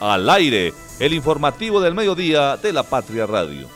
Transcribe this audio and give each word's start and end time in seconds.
Al 0.00 0.28
aire, 0.28 0.72
el 0.98 1.12
informativo 1.12 1.80
del 1.80 1.94
mediodía 1.94 2.56
de 2.56 2.72
la 2.72 2.82
Patria 2.82 3.26
Radio. 3.26 3.68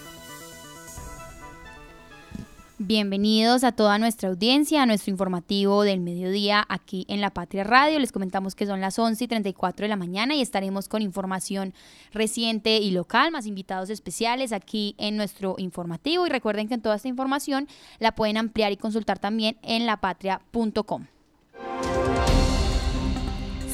Bienvenidos 2.80 3.64
a 3.64 3.72
toda 3.72 3.98
nuestra 3.98 4.28
audiencia, 4.28 4.82
a 4.82 4.86
nuestro 4.86 5.10
informativo 5.10 5.82
del 5.82 6.00
mediodía 6.00 6.64
aquí 6.68 7.06
en 7.08 7.20
La 7.20 7.30
Patria 7.30 7.64
Radio. 7.64 7.98
Les 7.98 8.12
comentamos 8.12 8.54
que 8.54 8.66
son 8.66 8.80
las 8.80 8.98
11 8.98 9.24
y 9.24 9.28
34 9.28 9.84
de 9.84 9.88
la 9.88 9.96
mañana 9.96 10.34
y 10.34 10.42
estaremos 10.42 10.88
con 10.88 11.02
información 11.02 11.74
reciente 12.12 12.78
y 12.78 12.92
local, 12.92 13.32
más 13.32 13.46
invitados 13.46 13.90
especiales 13.90 14.52
aquí 14.52 14.94
en 14.98 15.16
nuestro 15.16 15.56
informativo. 15.58 16.26
Y 16.26 16.30
recuerden 16.30 16.68
que 16.68 16.78
toda 16.78 16.96
esta 16.96 17.08
información 17.08 17.68
la 17.98 18.14
pueden 18.14 18.36
ampliar 18.36 18.70
y 18.70 18.76
consultar 18.76 19.18
también 19.18 19.56
en 19.62 19.86
lapatria.com. 19.86 21.06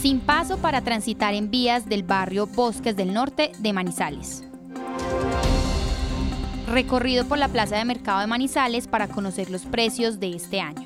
Sin 0.05 0.21
paso 0.21 0.59
para 0.59 0.83
transitar 0.83 1.33
en 1.33 1.51
vías 1.51 1.89
del 1.89 2.03
barrio 2.03 2.47
Bosques 2.47 2.95
del 2.95 3.15
Norte 3.15 3.53
de 3.61 3.73
Manizales. 3.73 4.45
Recorrido 6.69 7.27
por 7.27 7.39
la 7.39 7.49
Plaza 7.49 7.77
de 7.77 7.87
Mercado 7.87 8.21
de 8.21 8.27
Manizales 8.27 8.87
para 8.87 9.09
conocer 9.09 9.49
los 9.49 9.63
precios 9.63 10.21
de 10.21 10.37
este 10.37 10.61
año. 10.61 10.85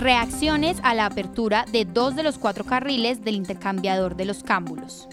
Reacciones 0.00 0.78
a 0.82 0.94
la 0.94 1.06
apertura 1.06 1.64
de 1.70 1.84
dos 1.84 2.16
de 2.16 2.24
los 2.24 2.38
cuatro 2.38 2.64
carriles 2.64 3.22
del 3.22 3.36
intercambiador 3.36 4.16
de 4.16 4.24
los 4.24 4.42
cámbulos. 4.42 5.06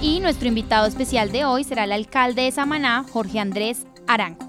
Y 0.00 0.20
nuestro 0.20 0.46
invitado 0.46 0.86
especial 0.86 1.32
de 1.32 1.46
hoy 1.46 1.64
será 1.64 1.82
el 1.82 1.90
alcalde 1.90 2.42
de 2.42 2.52
Samaná, 2.52 3.04
Jorge 3.10 3.40
Andrés 3.40 3.88
Aranco. 4.06 4.47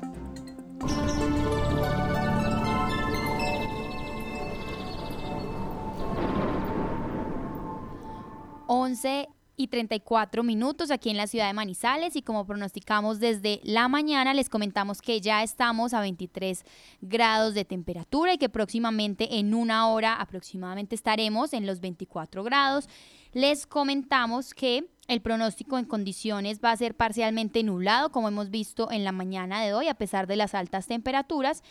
11 8.72 9.28
y 9.58 9.68
34 9.68 10.44
minutos 10.44 10.92
aquí 10.92 11.10
en 11.10 11.18
la 11.18 11.26
ciudad 11.26 11.48
de 11.48 11.54
Manizales 11.54 12.16
y 12.16 12.22
como 12.22 12.46
pronosticamos 12.46 13.20
desde 13.20 13.60
la 13.64 13.88
mañana 13.88 14.36
les 14.36 14.48
comentamos 14.48 15.02
que 15.02 15.20
ya 15.20 15.42
estamos 15.42 15.96
a 15.96 16.02
23 16.02 16.64
grados 17.02 17.56
de 17.56 17.66
temperatura 17.66 18.36
y 18.36 18.38
que 18.38 18.48
próximamente 18.48 19.40
en 19.40 19.56
una 19.56 19.90
hora 19.90 20.14
aproximadamente 20.14 20.94
estaremos 20.94 21.52
en 21.54 21.66
los 21.66 21.82
24 21.82 22.44
grados. 22.44 22.88
Les 23.34 23.66
comentamos 23.66 24.54
que 24.54 24.86
el 25.08 25.22
pronóstico 25.22 25.80
en 25.80 25.86
condiciones 25.86 26.62
va 26.64 26.72
a 26.72 26.78
ser 26.78 26.96
parcialmente 26.96 27.64
nublado, 27.64 28.12
como 28.12 28.28
hemos 28.28 28.52
visto 28.52 28.92
en 28.92 29.04
la 29.04 29.12
mañana 29.12 29.64
de 29.64 29.74
hoy, 29.74 29.88
a 29.88 29.96
pesar 29.96 30.28
de 30.28 30.36
las 30.36 30.54
altas 30.54 30.86
temperaturas. 30.86 31.64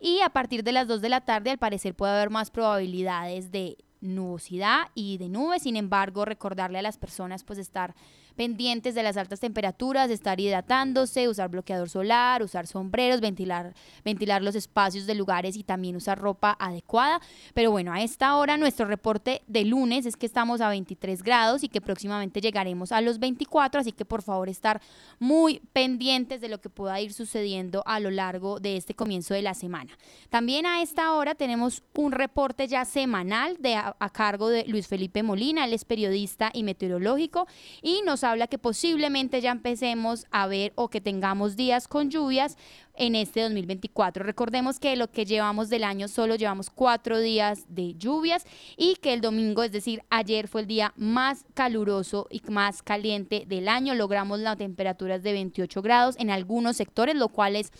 Y 0.00 0.20
a 0.20 0.30
partir 0.30 0.64
de 0.64 0.72
las 0.72 0.88
2 0.88 1.02
de 1.02 1.10
la 1.10 1.20
tarde, 1.20 1.50
al 1.50 1.58
parecer, 1.58 1.94
puede 1.94 2.14
haber 2.14 2.30
más 2.30 2.50
probabilidades 2.50 3.52
de 3.52 3.76
nubosidad 4.00 4.88
y 4.94 5.18
de 5.18 5.28
nubes. 5.28 5.62
Sin 5.62 5.76
embargo, 5.76 6.24
recordarle 6.24 6.78
a 6.78 6.82
las 6.82 6.98
personas 6.98 7.44
pues 7.44 7.58
estar 7.58 7.94
pendientes 8.36 8.94
de 8.94 9.02
las 9.02 9.16
altas 9.16 9.40
temperaturas, 9.40 10.10
estar 10.10 10.38
hidratándose, 10.38 11.28
usar 11.28 11.48
bloqueador 11.48 11.88
solar, 11.88 12.42
usar 12.42 12.66
sombreros, 12.66 13.20
ventilar, 13.20 13.74
ventilar 14.04 14.42
los 14.42 14.54
espacios 14.54 15.06
de 15.06 15.14
lugares 15.14 15.56
y 15.56 15.64
también 15.64 15.96
usar 15.96 16.18
ropa 16.18 16.56
adecuada. 16.60 17.20
Pero 17.54 17.70
bueno, 17.70 17.92
a 17.92 18.02
esta 18.02 18.36
hora 18.36 18.56
nuestro 18.56 18.86
reporte 18.86 19.42
de 19.46 19.64
lunes 19.64 20.06
es 20.06 20.16
que 20.16 20.26
estamos 20.26 20.60
a 20.60 20.68
23 20.68 21.22
grados 21.22 21.64
y 21.64 21.68
que 21.68 21.80
próximamente 21.80 22.40
llegaremos 22.40 22.92
a 22.92 23.00
los 23.00 23.18
24, 23.18 23.80
así 23.80 23.92
que 23.92 24.04
por 24.04 24.22
favor 24.22 24.48
estar 24.48 24.80
muy 25.18 25.60
pendientes 25.72 26.40
de 26.40 26.48
lo 26.48 26.60
que 26.60 26.68
pueda 26.68 27.00
ir 27.00 27.12
sucediendo 27.12 27.82
a 27.86 28.00
lo 28.00 28.10
largo 28.10 28.60
de 28.60 28.76
este 28.76 28.94
comienzo 28.94 29.34
de 29.34 29.42
la 29.42 29.54
semana. 29.54 29.96
También 30.28 30.66
a 30.66 30.82
esta 30.82 31.14
hora 31.14 31.34
tenemos 31.34 31.82
un 31.94 32.12
reporte 32.12 32.68
ya 32.68 32.84
semanal 32.84 33.56
de 33.58 33.76
a, 33.76 33.96
a 33.98 34.10
cargo 34.10 34.50
de 34.50 34.64
Luis 34.66 34.86
Felipe 34.86 35.22
Molina, 35.22 35.64
él 35.64 35.72
es 35.72 35.84
periodista 35.84 36.50
y 36.52 36.62
meteorológico 36.62 37.46
y 37.80 38.02
nos 38.04 38.24
habla 38.30 38.46
que 38.46 38.58
posiblemente 38.58 39.40
ya 39.40 39.50
empecemos 39.50 40.26
a 40.30 40.46
ver 40.46 40.72
o 40.74 40.88
que 40.88 41.00
tengamos 41.00 41.56
días 41.56 41.88
con 41.88 42.10
lluvias 42.10 42.56
en 42.94 43.14
este 43.14 43.42
2024. 43.42 44.24
Recordemos 44.24 44.78
que 44.78 44.96
lo 44.96 45.10
que 45.10 45.24
llevamos 45.24 45.68
del 45.68 45.84
año 45.84 46.08
solo 46.08 46.34
llevamos 46.34 46.70
cuatro 46.70 47.18
días 47.20 47.64
de 47.68 47.94
lluvias 47.94 48.44
y 48.76 48.96
que 48.96 49.12
el 49.12 49.20
domingo, 49.20 49.62
es 49.62 49.72
decir, 49.72 50.02
ayer 50.10 50.48
fue 50.48 50.62
el 50.62 50.66
día 50.66 50.92
más 50.96 51.44
caluroso 51.54 52.26
y 52.30 52.40
más 52.48 52.82
caliente 52.82 53.44
del 53.46 53.68
año. 53.68 53.94
Logramos 53.94 54.40
las 54.40 54.56
temperaturas 54.56 55.22
de 55.22 55.32
28 55.32 55.82
grados 55.82 56.16
en 56.18 56.30
algunos 56.30 56.76
sectores, 56.76 57.14
lo 57.14 57.28
cual 57.28 57.56
es 57.56 57.72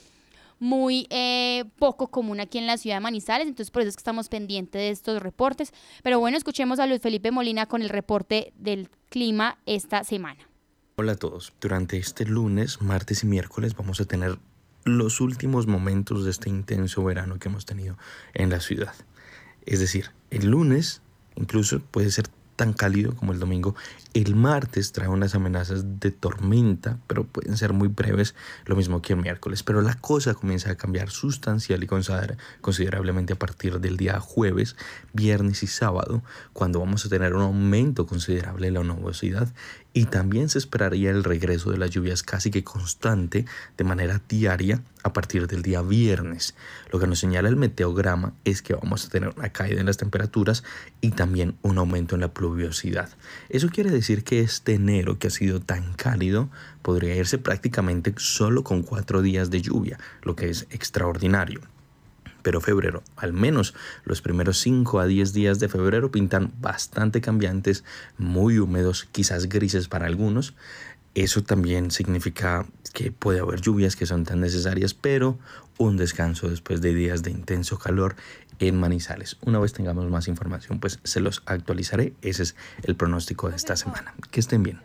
muy 0.58 1.06
eh, 1.10 1.64
poco 1.78 2.08
común 2.08 2.40
aquí 2.40 2.58
en 2.58 2.66
la 2.66 2.78
ciudad 2.78 2.96
de 2.96 3.00
Manizales, 3.00 3.46
entonces 3.46 3.70
por 3.70 3.82
eso 3.82 3.90
es 3.90 3.96
que 3.96 4.00
estamos 4.00 4.28
pendientes 4.28 4.80
de 4.80 4.90
estos 4.90 5.22
reportes. 5.22 5.72
Pero 6.02 6.20
bueno, 6.20 6.36
escuchemos 6.36 6.78
a 6.78 6.86
Luis 6.86 7.00
Felipe 7.00 7.30
Molina 7.30 7.66
con 7.66 7.82
el 7.82 7.88
reporte 7.88 8.52
del 8.56 8.88
clima 9.08 9.58
esta 9.66 10.04
semana. 10.04 10.48
Hola 10.96 11.12
a 11.12 11.16
todos. 11.16 11.52
Durante 11.60 11.98
este 11.98 12.24
lunes, 12.24 12.80
martes 12.80 13.22
y 13.22 13.26
miércoles 13.26 13.76
vamos 13.76 14.00
a 14.00 14.06
tener 14.06 14.38
los 14.84 15.20
últimos 15.20 15.66
momentos 15.66 16.24
de 16.24 16.30
este 16.30 16.48
intenso 16.48 17.04
verano 17.04 17.38
que 17.38 17.48
hemos 17.48 17.66
tenido 17.66 17.98
en 18.34 18.50
la 18.50 18.60
ciudad. 18.60 18.94
Es 19.66 19.80
decir, 19.80 20.12
el 20.30 20.46
lunes 20.46 21.02
incluso 21.34 21.80
puede 21.80 22.10
ser 22.10 22.28
tan 22.56 22.72
cálido 22.72 23.14
como 23.14 23.32
el 23.32 23.38
domingo. 23.38 23.76
El 24.14 24.34
martes 24.34 24.92
trae 24.92 25.08
unas 25.08 25.34
amenazas 25.34 26.00
de 26.00 26.10
tormenta, 26.10 26.98
pero 27.06 27.24
pueden 27.24 27.56
ser 27.56 27.72
muy 27.72 27.88
breves, 27.88 28.34
lo 28.64 28.74
mismo 28.74 29.02
que 29.02 29.12
el 29.12 29.20
miércoles. 29.20 29.62
Pero 29.62 29.82
la 29.82 29.94
cosa 29.94 30.34
comienza 30.34 30.70
a 30.70 30.74
cambiar 30.76 31.10
sustancial 31.10 31.84
y 31.84 31.86
considerablemente 32.60 33.34
a 33.34 33.38
partir 33.38 33.78
del 33.78 33.96
día 33.96 34.18
jueves, 34.18 34.76
viernes 35.12 35.62
y 35.62 35.66
sábado, 35.66 36.22
cuando 36.52 36.80
vamos 36.80 37.04
a 37.04 37.08
tener 37.08 37.34
un 37.34 37.42
aumento 37.42 38.06
considerable 38.06 38.68
de 38.68 38.72
la 38.72 38.82
nubosidad 38.82 39.48
y 39.96 40.04
también 40.04 40.50
se 40.50 40.58
esperaría 40.58 41.08
el 41.08 41.24
regreso 41.24 41.70
de 41.70 41.78
las 41.78 41.88
lluvias 41.88 42.22
casi 42.22 42.50
que 42.50 42.62
constante 42.62 43.46
de 43.78 43.84
manera 43.84 44.20
diaria 44.28 44.82
a 45.02 45.14
partir 45.14 45.46
del 45.46 45.62
día 45.62 45.80
viernes. 45.80 46.54
Lo 46.92 47.00
que 47.00 47.06
nos 47.06 47.18
señala 47.18 47.48
el 47.48 47.56
meteograma 47.56 48.34
es 48.44 48.60
que 48.60 48.74
vamos 48.74 49.06
a 49.06 49.08
tener 49.08 49.32
una 49.34 49.48
caída 49.48 49.80
en 49.80 49.86
las 49.86 49.96
temperaturas 49.96 50.64
y 51.00 51.12
también 51.12 51.56
un 51.62 51.78
aumento 51.78 52.14
en 52.14 52.20
la 52.20 52.34
pluviosidad. 52.34 53.08
Eso 53.48 53.70
quiere 53.70 53.90
decir 53.90 54.22
que 54.22 54.40
este 54.40 54.74
enero 54.74 55.18
que 55.18 55.28
ha 55.28 55.30
sido 55.30 55.60
tan 55.60 55.94
cálido 55.94 56.50
podría 56.82 57.16
irse 57.16 57.38
prácticamente 57.38 58.12
solo 58.18 58.64
con 58.64 58.82
cuatro 58.82 59.22
días 59.22 59.48
de 59.48 59.62
lluvia, 59.62 59.98
lo 60.20 60.36
que 60.36 60.50
es 60.50 60.66
extraordinario 60.68 61.62
pero 62.46 62.60
febrero, 62.60 63.02
al 63.16 63.32
menos 63.32 63.74
los 64.04 64.22
primeros 64.22 64.60
5 64.60 65.00
a 65.00 65.06
10 65.06 65.32
días 65.32 65.58
de 65.58 65.68
febrero 65.68 66.12
pintan 66.12 66.52
bastante 66.60 67.20
cambiantes, 67.20 67.82
muy 68.18 68.60
húmedos, 68.60 69.08
quizás 69.10 69.48
grises 69.48 69.88
para 69.88 70.06
algunos. 70.06 70.54
Eso 71.16 71.42
también 71.42 71.90
significa 71.90 72.64
que 72.94 73.10
puede 73.10 73.40
haber 73.40 73.60
lluvias 73.62 73.96
que 73.96 74.06
son 74.06 74.22
tan 74.22 74.40
necesarias, 74.40 74.94
pero 74.94 75.40
un 75.76 75.96
descanso 75.96 76.48
después 76.48 76.80
de 76.80 76.94
días 76.94 77.24
de 77.24 77.32
intenso 77.32 77.80
calor 77.80 78.14
en 78.60 78.78
Manizales. 78.78 79.38
Una 79.40 79.58
vez 79.58 79.72
tengamos 79.72 80.08
más 80.08 80.28
información, 80.28 80.78
pues 80.78 81.00
se 81.02 81.18
los 81.18 81.42
actualizaré. 81.46 82.14
Ese 82.22 82.44
es 82.44 82.54
el 82.84 82.94
pronóstico 82.94 83.50
de 83.50 83.56
esta 83.56 83.74
semana. 83.74 84.14
Que 84.30 84.38
estén 84.38 84.62
bien. 84.62 84.78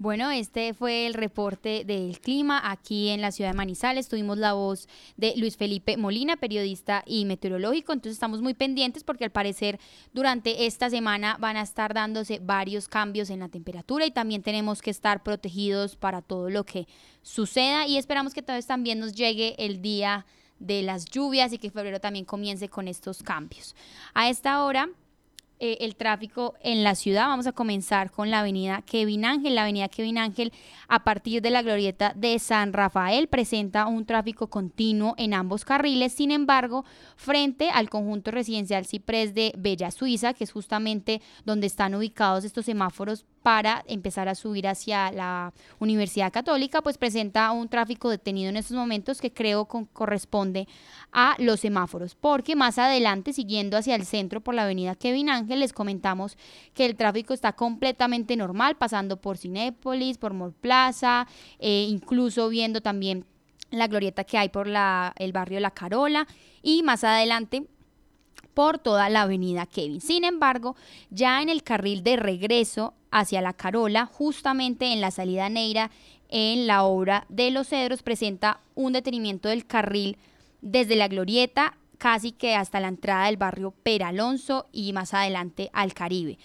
Bueno, 0.00 0.30
este 0.30 0.74
fue 0.74 1.08
el 1.08 1.14
reporte 1.14 1.82
del 1.84 2.20
clima 2.20 2.70
aquí 2.70 3.08
en 3.08 3.20
la 3.20 3.32
ciudad 3.32 3.50
de 3.50 3.56
Manizales. 3.56 4.08
Tuvimos 4.08 4.38
la 4.38 4.52
voz 4.52 4.88
de 5.16 5.34
Luis 5.36 5.56
Felipe 5.56 5.96
Molina, 5.96 6.36
periodista 6.36 7.02
y 7.04 7.24
meteorológico. 7.24 7.92
Entonces 7.92 8.12
estamos 8.12 8.40
muy 8.40 8.54
pendientes 8.54 9.02
porque 9.02 9.24
al 9.24 9.32
parecer 9.32 9.80
durante 10.12 10.66
esta 10.66 10.88
semana 10.88 11.36
van 11.40 11.56
a 11.56 11.62
estar 11.62 11.94
dándose 11.94 12.38
varios 12.38 12.86
cambios 12.86 13.28
en 13.28 13.40
la 13.40 13.48
temperatura 13.48 14.06
y 14.06 14.12
también 14.12 14.44
tenemos 14.44 14.82
que 14.82 14.90
estar 14.90 15.24
protegidos 15.24 15.96
para 15.96 16.22
todo 16.22 16.48
lo 16.48 16.62
que 16.62 16.86
suceda 17.22 17.88
y 17.88 17.98
esperamos 17.98 18.34
que 18.34 18.42
vez 18.42 18.66
también 18.66 19.00
nos 19.00 19.14
llegue 19.14 19.56
el 19.58 19.82
día 19.82 20.26
de 20.60 20.82
las 20.82 21.06
lluvias 21.06 21.52
y 21.52 21.58
que 21.58 21.72
febrero 21.72 21.98
también 21.98 22.24
comience 22.24 22.68
con 22.68 22.86
estos 22.86 23.20
cambios. 23.24 23.74
A 24.14 24.28
esta 24.30 24.62
hora 24.62 24.90
eh, 25.60 25.78
el 25.80 25.96
tráfico 25.96 26.54
en 26.62 26.84
la 26.84 26.94
ciudad. 26.94 27.26
Vamos 27.26 27.46
a 27.46 27.52
comenzar 27.52 28.10
con 28.10 28.30
la 28.30 28.40
avenida 28.40 28.82
Kevin 28.82 29.24
Ángel. 29.24 29.54
La 29.54 29.62
avenida 29.62 29.88
Kevin 29.88 30.18
Ángel, 30.18 30.52
a 30.86 31.04
partir 31.04 31.42
de 31.42 31.50
la 31.50 31.62
glorieta 31.62 32.12
de 32.14 32.38
San 32.38 32.72
Rafael, 32.72 33.28
presenta 33.28 33.86
un 33.86 34.06
tráfico 34.06 34.48
continuo 34.48 35.14
en 35.18 35.34
ambos 35.34 35.64
carriles. 35.64 36.12
Sin 36.12 36.30
embargo, 36.30 36.84
frente 37.16 37.70
al 37.70 37.90
conjunto 37.90 38.30
residencial 38.30 38.86
Ciprés 38.86 39.34
de 39.34 39.52
Bella 39.58 39.90
Suiza, 39.90 40.34
que 40.34 40.44
es 40.44 40.52
justamente 40.52 41.20
donde 41.44 41.66
están 41.66 41.94
ubicados 41.94 42.44
estos 42.44 42.64
semáforos 42.64 43.26
para 43.48 43.82
empezar 43.88 44.28
a 44.28 44.34
subir 44.34 44.68
hacia 44.68 45.10
la 45.10 45.54
Universidad 45.78 46.30
Católica, 46.30 46.82
pues 46.82 46.98
presenta 46.98 47.50
un 47.50 47.70
tráfico 47.70 48.10
detenido 48.10 48.50
en 48.50 48.58
estos 48.58 48.76
momentos 48.76 49.22
que 49.22 49.32
creo 49.32 49.64
corresponde 49.64 50.68
a 51.12 51.34
los 51.38 51.60
semáforos, 51.60 52.14
porque 52.14 52.56
más 52.56 52.76
adelante, 52.78 53.32
siguiendo 53.32 53.78
hacia 53.78 53.94
el 53.94 54.04
centro 54.04 54.42
por 54.42 54.54
la 54.54 54.64
avenida 54.64 54.96
Kevin 54.96 55.30
Ángel, 55.30 55.60
les 55.60 55.72
comentamos 55.72 56.36
que 56.74 56.84
el 56.84 56.94
tráfico 56.94 57.32
está 57.32 57.54
completamente 57.54 58.36
normal, 58.36 58.76
pasando 58.76 59.18
por 59.18 59.38
Cinépolis, 59.38 60.18
por 60.18 60.34
Mall 60.34 60.52
Plaza, 60.52 61.26
eh, 61.58 61.86
incluso 61.88 62.50
viendo 62.50 62.82
también 62.82 63.24
la 63.70 63.86
glorieta 63.86 64.24
que 64.24 64.36
hay 64.36 64.50
por 64.50 64.66
la, 64.66 65.14
el 65.16 65.32
barrio 65.32 65.58
La 65.60 65.70
Carola. 65.70 66.26
Y 66.60 66.82
más 66.82 67.02
adelante 67.02 67.66
por 68.58 68.80
toda 68.80 69.08
la 69.08 69.22
avenida 69.22 69.66
Kevin. 69.66 70.00
Sin 70.00 70.24
embargo, 70.24 70.74
ya 71.10 71.42
en 71.42 71.48
el 71.48 71.62
carril 71.62 72.02
de 72.02 72.16
regreso 72.16 72.92
hacia 73.12 73.40
la 73.40 73.52
Carola, 73.52 74.04
justamente 74.06 74.92
en 74.92 75.00
la 75.00 75.12
salida 75.12 75.48
Neira, 75.48 75.92
en 76.28 76.66
la 76.66 76.82
obra 76.82 77.24
de 77.28 77.52
los 77.52 77.68
cedros, 77.68 78.02
presenta 78.02 78.58
un 78.74 78.94
detenimiento 78.94 79.48
del 79.48 79.64
carril 79.64 80.16
desde 80.60 80.96
la 80.96 81.06
glorieta 81.06 81.76
casi 81.98 82.32
que 82.32 82.56
hasta 82.56 82.80
la 82.80 82.88
entrada 82.88 83.26
del 83.26 83.36
barrio 83.36 83.72
Peralonso 83.84 84.66
y 84.72 84.92
más 84.92 85.14
adelante 85.14 85.70
al 85.72 85.94
Caribe. 85.94 86.36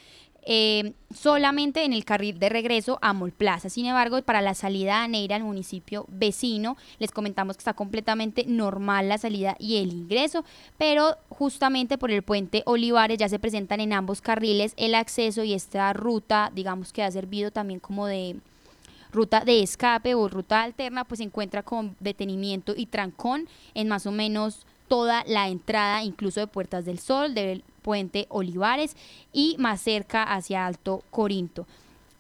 Eh, 0.46 0.94
solamente 1.14 1.86
en 1.86 1.94
el 1.94 2.04
carril 2.04 2.38
de 2.38 2.50
regreso 2.50 3.00
a 3.02 3.14
Molplaza. 3.14 3.70
Sin 3.70 3.86
embargo, 3.86 4.22
para 4.24 4.42
la 4.42 4.54
salida 4.54 5.02
a 5.02 5.08
Neira, 5.08 5.38
al 5.38 5.44
municipio 5.44 6.06
vecino, 6.10 6.76
les 7.00 7.12
comentamos 7.12 7.56
que 7.56 7.62
está 7.62 7.74
completamente 7.74 8.44
normal 8.46 9.08
la 9.08 9.18
salida 9.18 9.56
y 9.58 9.78
el 9.78 9.94
ingreso, 9.94 10.44
pero 10.78 11.16
justamente 11.30 11.98
por 11.98 12.12
el 12.12 12.24
puente 12.24 12.64
Olivares 12.66 13.18
ya 13.18 13.30
se 13.30 13.40
presentan 13.40 13.80
en 13.80 13.94
ambos 13.94 14.22
carriles 14.22 14.74
el 14.76 14.96
acceso 14.96 15.44
y 15.44 15.54
esta 15.54 15.94
ruta, 15.94 16.52
digamos 16.54 16.92
que 16.92 17.04
ha 17.04 17.12
servido 17.12 17.52
también 17.52 17.80
como 17.80 18.08
de 18.08 18.36
ruta 19.14 19.42
de 19.46 19.62
escape 19.62 20.16
o 20.16 20.28
ruta 20.28 20.64
alterna, 20.64 21.06
pues 21.06 21.20
se 21.20 21.24
encuentra 21.24 21.64
con 21.64 21.96
detenimiento 22.00 22.74
y 22.76 22.88
trancón 22.88 23.48
en 23.76 23.88
más 23.88 24.06
o 24.08 24.12
menos 24.12 24.66
toda 24.90 25.24
la 25.26 25.48
entrada, 25.48 26.04
incluso 26.04 26.40
de 26.40 26.48
Puertas 26.48 26.84
del 26.84 27.00
Sol, 27.00 27.34
del 27.34 27.64
puente 27.84 28.26
Olivares 28.30 28.96
y 29.32 29.56
más 29.60 29.82
cerca 29.82 30.24
hacia 30.24 30.66
Alto 30.66 31.04
Corinto. 31.12 31.68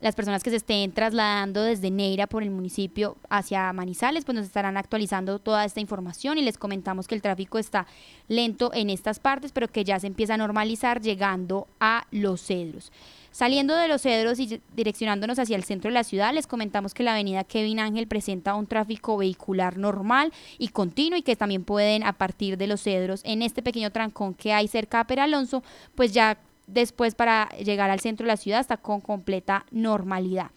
Las 0.03 0.15
personas 0.15 0.43
que 0.43 0.49
se 0.49 0.57
estén 0.57 0.91
trasladando 0.91 1.63
desde 1.63 1.89
Neira 1.89 2.27
por 2.27 2.43
el 2.43 2.51
municipio 2.51 3.15
hacia 3.29 3.71
Manizales, 3.71 4.25
pues 4.25 4.35
nos 4.35 4.45
estarán 4.45 4.75
actualizando 4.75 5.39
toda 5.39 5.63
esta 5.63 5.79
información 5.79 6.37
y 6.37 6.41
les 6.41 6.57
comentamos 6.57 7.07
que 7.07 7.15
el 7.15 7.21
tráfico 7.21 7.57
está 7.57 7.87
lento 8.27 8.71
en 8.73 8.89
estas 8.89 9.19
partes, 9.19 9.53
pero 9.53 9.69
que 9.69 9.85
ya 9.85 9.97
se 10.01 10.07
empieza 10.07 10.33
a 10.33 10.37
normalizar 10.37 10.99
llegando 10.99 11.69
a 11.79 12.05
Los 12.11 12.41
Cedros. 12.41 12.91
Saliendo 13.33 13.75
de 13.75 13.87
Los 13.87 14.03
Cedros 14.03 14.39
y 14.39 14.61
direccionándonos 14.75 15.39
hacia 15.39 15.55
el 15.55 15.63
centro 15.63 15.89
de 15.89 15.95
la 15.95 16.03
ciudad, 16.03 16.35
les 16.35 16.45
comentamos 16.45 16.93
que 16.93 17.01
la 17.01 17.13
avenida 17.13 17.43
Kevin 17.43 17.79
Ángel 17.79 18.07
presenta 18.07 18.53
un 18.53 18.67
tráfico 18.67 19.17
vehicular 19.17 19.75
normal 19.75 20.31
y 20.59 20.67
continuo 20.67 21.17
y 21.17 21.23
que 21.23 21.35
también 21.35 21.63
pueden 21.63 22.03
a 22.03 22.13
partir 22.13 22.59
de 22.59 22.67
Los 22.67 22.83
Cedros 22.83 23.21
en 23.25 23.41
este 23.41 23.63
pequeño 23.63 23.91
trancón 23.91 24.35
que 24.35 24.53
hay 24.53 24.67
cerca 24.67 24.99
de 24.99 25.05
Peralonso, 25.05 25.63
pues 25.95 26.13
ya 26.13 26.37
después 26.67 27.15
para 27.15 27.49
llegar 27.57 27.89
al 27.89 28.01
centro 28.01 28.23
de 28.23 28.33
la 28.33 28.37
ciudad 28.37 28.59
está 28.59 28.77
con 28.77 29.01
completa 29.01 29.65
normalidad. 29.71 30.51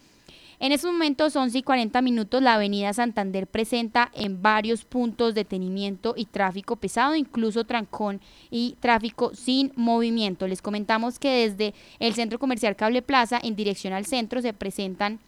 En 0.58 0.72
estos 0.72 0.90
momentos, 0.90 1.36
11 1.36 1.58
y 1.58 1.62
40 1.62 2.00
minutos, 2.00 2.42
la 2.42 2.54
avenida 2.54 2.94
Santander 2.94 3.46
presenta 3.46 4.10
en 4.14 4.40
varios 4.40 4.84
puntos 4.84 5.34
detenimiento 5.34 6.14
y 6.16 6.24
tráfico 6.24 6.76
pesado, 6.76 7.14
incluso 7.14 7.64
trancón 7.64 8.22
y 8.50 8.76
tráfico 8.80 9.34
sin 9.34 9.72
movimiento. 9.76 10.48
Les 10.48 10.62
comentamos 10.62 11.18
que 11.18 11.48
desde 11.48 11.74
el 11.98 12.14
centro 12.14 12.38
comercial 12.38 12.74
Cable 12.74 13.02
Plaza 13.02 13.38
en 13.42 13.54
dirección 13.54 13.92
al 13.92 14.06
centro 14.06 14.40
se 14.40 14.54
presentan 14.54 15.20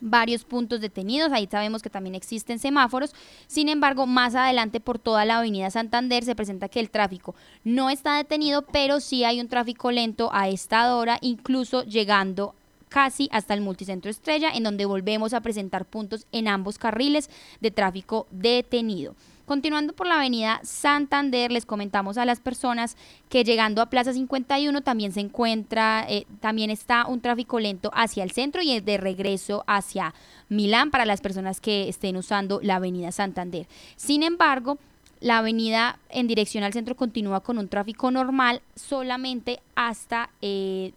varios 0.00 0.44
puntos 0.44 0.80
detenidos, 0.80 1.32
ahí 1.32 1.46
sabemos 1.48 1.80
que 1.80 1.90
también 1.90 2.16
existen 2.16 2.58
semáforos, 2.58 3.14
sin 3.46 3.68
embargo, 3.68 4.06
más 4.06 4.34
adelante 4.34 4.80
por 4.80 4.98
toda 4.98 5.24
la 5.24 5.38
avenida 5.38 5.70
Santander 5.70 6.24
se 6.24 6.34
presenta 6.34 6.68
que 6.68 6.80
el 6.80 6.90
tráfico 6.90 7.36
no 7.62 7.88
está 7.88 8.16
detenido, 8.16 8.62
pero 8.62 8.98
sí 8.98 9.22
hay 9.22 9.40
un 9.40 9.48
tráfico 9.48 9.92
lento 9.92 10.30
a 10.32 10.48
esta 10.48 10.96
hora, 10.96 11.18
incluso 11.20 11.84
llegando 11.84 12.56
casi 12.92 13.28
hasta 13.32 13.54
el 13.54 13.62
multicentro 13.62 14.10
Estrella, 14.10 14.50
en 14.52 14.64
donde 14.64 14.84
volvemos 14.84 15.32
a 15.32 15.40
presentar 15.40 15.86
puntos 15.86 16.26
en 16.30 16.46
ambos 16.46 16.78
carriles 16.78 17.30
de 17.60 17.70
tráfico 17.70 18.26
detenido. 18.30 19.14
Continuando 19.46 19.92
por 19.94 20.06
la 20.06 20.16
avenida 20.16 20.60
Santander, 20.62 21.50
les 21.50 21.66
comentamos 21.66 22.16
a 22.16 22.24
las 22.24 22.40
personas 22.40 22.96
que 23.28 23.44
llegando 23.44 23.82
a 23.82 23.86
Plaza 23.86 24.12
51 24.12 24.82
también 24.82 25.12
se 25.12 25.20
encuentra, 25.20 26.06
eh, 26.08 26.26
también 26.40 26.70
está 26.70 27.06
un 27.06 27.20
tráfico 27.20 27.58
lento 27.58 27.90
hacia 27.92 28.24
el 28.24 28.30
centro 28.30 28.62
y 28.62 28.72
es 28.72 28.84
de 28.84 28.98
regreso 28.98 29.64
hacia 29.66 30.14
Milán 30.48 30.90
para 30.90 31.06
las 31.06 31.20
personas 31.20 31.60
que 31.60 31.88
estén 31.88 32.16
usando 32.16 32.60
la 32.62 32.76
avenida 32.76 33.10
Santander. 33.10 33.66
Sin 33.96 34.22
embargo, 34.22 34.78
la 35.20 35.38
avenida 35.38 35.98
en 36.08 36.26
dirección 36.26 36.62
al 36.62 36.72
centro 36.72 36.94
continúa 36.94 37.40
con 37.40 37.58
un 37.58 37.68
tráfico 37.68 38.10
normal 38.10 38.60
solamente 38.74 39.60
hasta 39.74 40.30
eh, 40.40 40.92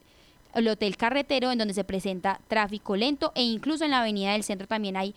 el 0.56 0.68
Hotel 0.68 0.98
Carretero, 0.98 1.52
en 1.52 1.57
donde 1.57 1.74
se 1.74 1.84
presenta 1.84 2.40
tráfico 2.48 2.96
lento 2.96 3.31
e 3.36 3.44
incluso 3.44 3.86
en 3.86 3.92
la 3.92 4.02
avenida 4.02 4.34
del 4.34 4.44
centro 4.44 4.68
también 4.68 4.98
hay 4.98 5.13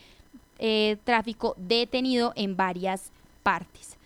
eh, 0.59 0.97
tráfico 1.05 1.55
detenido 1.57 2.33
en 2.37 2.57
varias 2.57 3.13
partes. 3.43 3.98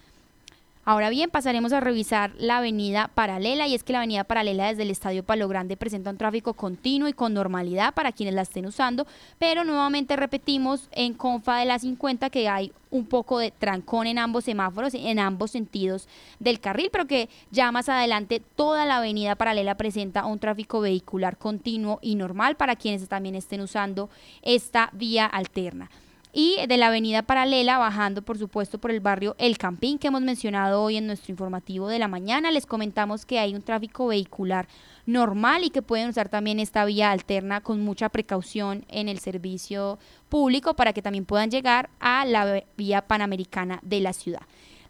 Ahora 0.85 1.11
bien, 1.11 1.31
pasaremos 1.31 1.73
a 1.73 1.79
revisar 1.79 2.33
la 2.39 2.59
avenida 2.59 3.07
paralela 3.15 3.69
y 3.69 3.75
es 3.77 3.85
que 3.85 3.93
la 3.93 4.01
avenida 4.01 4.25
paralela 4.25 4.67
desde 4.67 4.83
el 4.83 4.91
Estadio 4.91 5.23
Palo 5.23 5.47
Grande 5.47 5.77
presenta 5.77 6.11
un 6.11 6.17
tráfico 6.17 6.55
continuo 6.55 7.07
y 7.07 7.13
con 7.13 7.35
normalidad 7.35 7.95
para 7.95 8.11
quienes 8.11 8.35
la 8.35 8.43
estén 8.43 8.67
usando, 8.67 9.07
pero 9.39 9.63
nuevamente 9.63 10.17
repetimos 10.17 10.89
en 10.91 11.15
Confa 11.15 11.59
de 11.59 11.67
la 11.67 11.79
50 11.79 12.31
que 12.31 12.49
hay 12.49 12.73
un 12.91 13.07
poco 13.07 13.39
de 13.39 13.53
trancón 13.53 14.09
en 14.09 14.19
ambos 14.19 14.43
semáforos, 14.43 14.95
en 14.95 15.21
ambos 15.21 15.53
sentidos 15.53 16.09
del 16.41 16.59
carril, 16.59 16.89
pero 16.91 17.07
que 17.07 17.29
ya 17.53 17.71
más 17.71 17.89
adelante 17.89 18.43
toda 18.57 18.85
la 18.85 18.97
avenida 18.97 19.37
paralela 19.37 19.77
presenta 19.77 20.27
un 20.27 20.41
tráfico 20.41 20.81
vehicular 20.81 21.37
continuo 21.37 22.01
y 22.03 22.17
normal 22.17 22.57
para 22.57 22.75
quienes 22.75 23.07
también 23.07 23.37
estén 23.37 23.61
usando 23.61 24.11
esta 24.43 24.91
vía 24.93 25.27
alterna 25.27 25.91
y 26.33 26.59
de 26.67 26.77
la 26.79 26.87
avenida 26.87 27.23
paralela 27.23 27.79
bajando 27.79 28.23
por 28.23 28.39
supuesto 28.39 28.79
por 28.79 28.91
el 28.91 29.01
barrio 29.01 29.37
El 29.39 29.59
Campín 29.59 29.99
que 29.99 30.09
hemos 30.09 30.23
mencionado 30.23 30.83
hoy 30.83 30.97
en 30.97 31.07
nuestro 31.07 31.31
informativo 31.31 31.89
de 31.89 31.99
la 31.99 32.09
mañana. 32.09 32.51
Les 32.51 32.67
comentamos 32.67 33.27
que 33.27 33.39
hay 33.39 33.55
un 33.55 33.63
tráfico 33.63 34.07
vehicular 34.07 34.67
normal 35.05 35.65
y 35.65 35.71
que 35.71 35.83
pueden 35.83 36.09
usar 36.09 36.29
también 36.29 36.59
esta 36.59 36.85
vía 36.85 37.11
alterna 37.11 37.61
con 37.61 37.81
mucha 37.81 38.09
precaución 38.09 38.85
en 38.89 39.09
el 39.09 39.19
servicio 39.19 39.99
público 40.29 40.75
para 40.75 40.93
que 40.93 41.03
también 41.03 41.27
puedan 41.27 41.51
llegar 41.51 41.91
a 42.01 42.25
la 42.25 42.65
vía 42.77 43.03
panamericana 43.03 43.81
de 43.83 44.01
la 44.01 44.13
ciudad. 44.13 44.43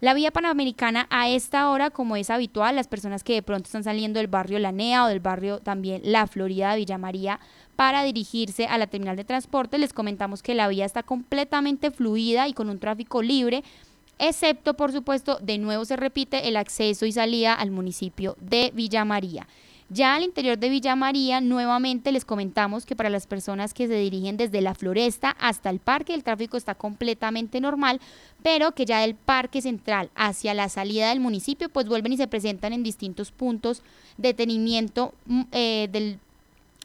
La 0.03 0.15
vía 0.15 0.33
panamericana 0.33 1.07
a 1.11 1.29
esta 1.29 1.71
hora, 1.71 1.91
como 1.91 2.17
es 2.17 2.29
habitual, 2.29 2.75
las 2.75 2.89
personas 2.89 3.23
que 3.23 3.35
de 3.35 3.43
pronto 3.43 3.67
están 3.67 3.85
saliendo 3.85 4.19
del 4.19 4.27
barrio 4.27 4.59
Lanea 4.59 5.05
o 5.05 5.07
del 5.07 5.21
barrio 5.21 5.61
también 5.61 6.03
La 6.05 6.27
Florida, 6.27 6.75
Villa 6.75 6.99
María, 6.99 7.39
para 7.77 8.03
dirigirse 8.03 8.67
a 8.67 8.79
la 8.79 8.89
terminal 8.89 9.15
de 9.15 9.23
transporte, 9.23 9.79
les 9.79 9.93
comentamos 9.93 10.43
que 10.43 10.57
la 10.57 10.67
vía 10.67 10.87
está 10.87 11.05
completamente 11.05 11.93
fluida 11.93 12.49
y 12.49 12.53
con 12.53 12.69
un 12.69 12.81
tráfico 12.81 13.23
libre, 13.23 13.63
excepto, 14.19 14.75
por 14.75 14.91
supuesto, 14.91 15.39
de 15.41 15.59
nuevo 15.59 15.85
se 15.85 15.95
repite 15.95 16.49
el 16.49 16.57
acceso 16.57 17.07
y 17.07 17.13
salida 17.13 17.55
al 17.55 17.71
municipio 17.71 18.37
de 18.41 18.73
Villa 18.75 19.05
María. 19.05 19.47
Ya 19.93 20.15
al 20.15 20.23
interior 20.23 20.57
de 20.57 20.71
Villa 20.71 20.97
María, 20.97 21.43
nuevamente 21.43 22.13
les 22.13 22.25
comentamos 22.25 22.87
que 22.87 22.97
para 22.97 23.11
las 23.11 23.27
personas 23.27 23.75
que 23.75 23.87
se 23.89 23.95
dirigen 23.95 24.39
desde 24.39 24.63
la 24.63 24.75
floresta 24.75 25.37
hasta 25.39 25.69
el 25.69 25.81
parque, 25.81 26.15
el 26.15 26.25
tráfico 26.25 26.57
está 26.57 26.75
completamente 26.75 27.61
normal, 27.61 28.01
pero 28.43 28.73
que 28.73 28.87
ya 28.87 29.01
del 29.01 29.15
parque 29.15 29.61
central 29.61 30.09
hacia 30.15 30.55
la 30.55 30.71
salida 30.71 31.11
del 31.11 31.21
municipio, 31.21 31.69
pues 31.69 31.89
vuelven 31.89 32.15
y 32.15 32.17
se 32.17 32.27
presentan 32.27 32.73
en 32.73 32.83
distintos 32.83 33.33
puntos 33.33 33.83
de 34.17 34.29
detenimiento 34.29 35.13
mm, 35.27 35.43
eh, 35.53 35.89
del 35.93 36.19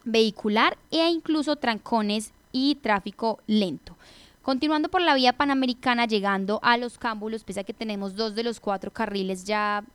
vehicular 0.04 0.78
e 0.92 1.08
incluso 1.08 1.56
trancones 1.56 2.34
y 2.52 2.76
tráfico 2.76 3.40
lento. 3.48 3.96
Continuando 4.42 4.90
por 4.90 5.02
la 5.02 5.16
vía 5.16 5.32
panamericana, 5.32 6.08
llegando 6.08 6.60
a 6.62 6.76
los 6.76 6.98
cámbulos, 6.98 7.46
pese 7.46 7.62
a 7.62 7.64
que 7.64 7.74
tenemos 7.74 8.18
dos 8.18 8.36
de 8.36 8.44
los 8.44 8.60
cuatro 8.60 8.92
carriles 8.92 9.46
ya 9.46 9.86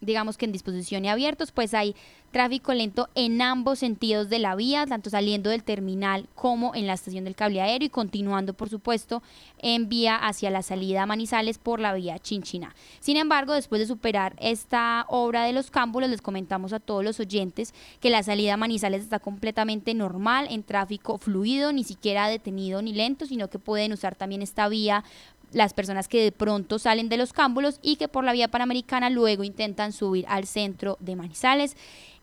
digamos 0.00 0.36
que 0.36 0.44
en 0.44 0.52
disposición 0.52 1.04
y 1.04 1.08
abiertos, 1.08 1.52
pues 1.52 1.74
hay 1.74 1.94
tráfico 2.30 2.74
lento 2.74 3.08
en 3.14 3.40
ambos 3.40 3.78
sentidos 3.78 4.28
de 4.28 4.38
la 4.38 4.54
vía, 4.54 4.86
tanto 4.86 5.08
saliendo 5.10 5.50
del 5.50 5.64
terminal 5.64 6.28
como 6.34 6.74
en 6.74 6.86
la 6.86 6.92
estación 6.92 7.24
del 7.24 7.34
cable 7.34 7.62
aéreo 7.62 7.86
y 7.86 7.90
continuando, 7.90 8.52
por 8.52 8.68
supuesto, 8.68 9.22
en 9.58 9.88
vía 9.88 10.16
hacia 10.16 10.50
la 10.50 10.62
salida 10.62 11.06
Manizales 11.06 11.58
por 11.58 11.80
la 11.80 11.94
vía 11.94 12.18
Chinchina. 12.18 12.74
Sin 13.00 13.16
embargo, 13.16 13.54
después 13.54 13.80
de 13.80 13.86
superar 13.86 14.36
esta 14.38 15.06
obra 15.08 15.44
de 15.44 15.52
los 15.52 15.70
cámbulos, 15.70 16.10
les 16.10 16.22
comentamos 16.22 16.72
a 16.72 16.80
todos 16.80 17.02
los 17.02 17.18
oyentes 17.18 17.72
que 18.00 18.10
la 18.10 18.22
salida 18.22 18.54
a 18.54 18.58
Manizales 18.58 19.02
está 19.02 19.18
completamente 19.18 19.94
normal, 19.94 20.48
en 20.50 20.62
tráfico 20.62 21.18
fluido, 21.18 21.72
ni 21.72 21.84
siquiera 21.84 22.28
detenido 22.28 22.82
ni 22.82 22.92
lento, 22.92 23.26
sino 23.26 23.48
que 23.48 23.58
pueden 23.58 23.92
usar 23.92 24.14
también 24.14 24.42
esta 24.42 24.68
vía 24.68 25.04
las 25.52 25.74
personas 25.74 26.08
que 26.08 26.22
de 26.22 26.32
pronto 26.32 26.78
salen 26.78 27.08
de 27.08 27.16
los 27.16 27.32
cámbulos 27.32 27.78
y 27.82 27.96
que 27.96 28.08
por 28.08 28.24
la 28.24 28.32
vía 28.32 28.48
panamericana 28.48 29.10
luego 29.10 29.44
intentan 29.44 29.92
subir 29.92 30.24
al 30.28 30.46
centro 30.46 30.96
de 31.00 31.16
Manizales. 31.16 31.76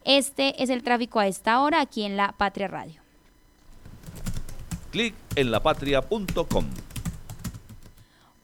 Este 0.03 0.61
es 0.61 0.69
el 0.69 0.83
tráfico 0.83 1.19
a 1.19 1.27
esta 1.27 1.61
hora 1.61 1.81
aquí 1.81 2.03
en 2.03 2.17
la 2.17 2.33
Patria 2.33 2.67
Radio. 2.67 3.01
Clic 4.91 5.15
en 5.35 5.51
lapatria.com. 5.51 6.65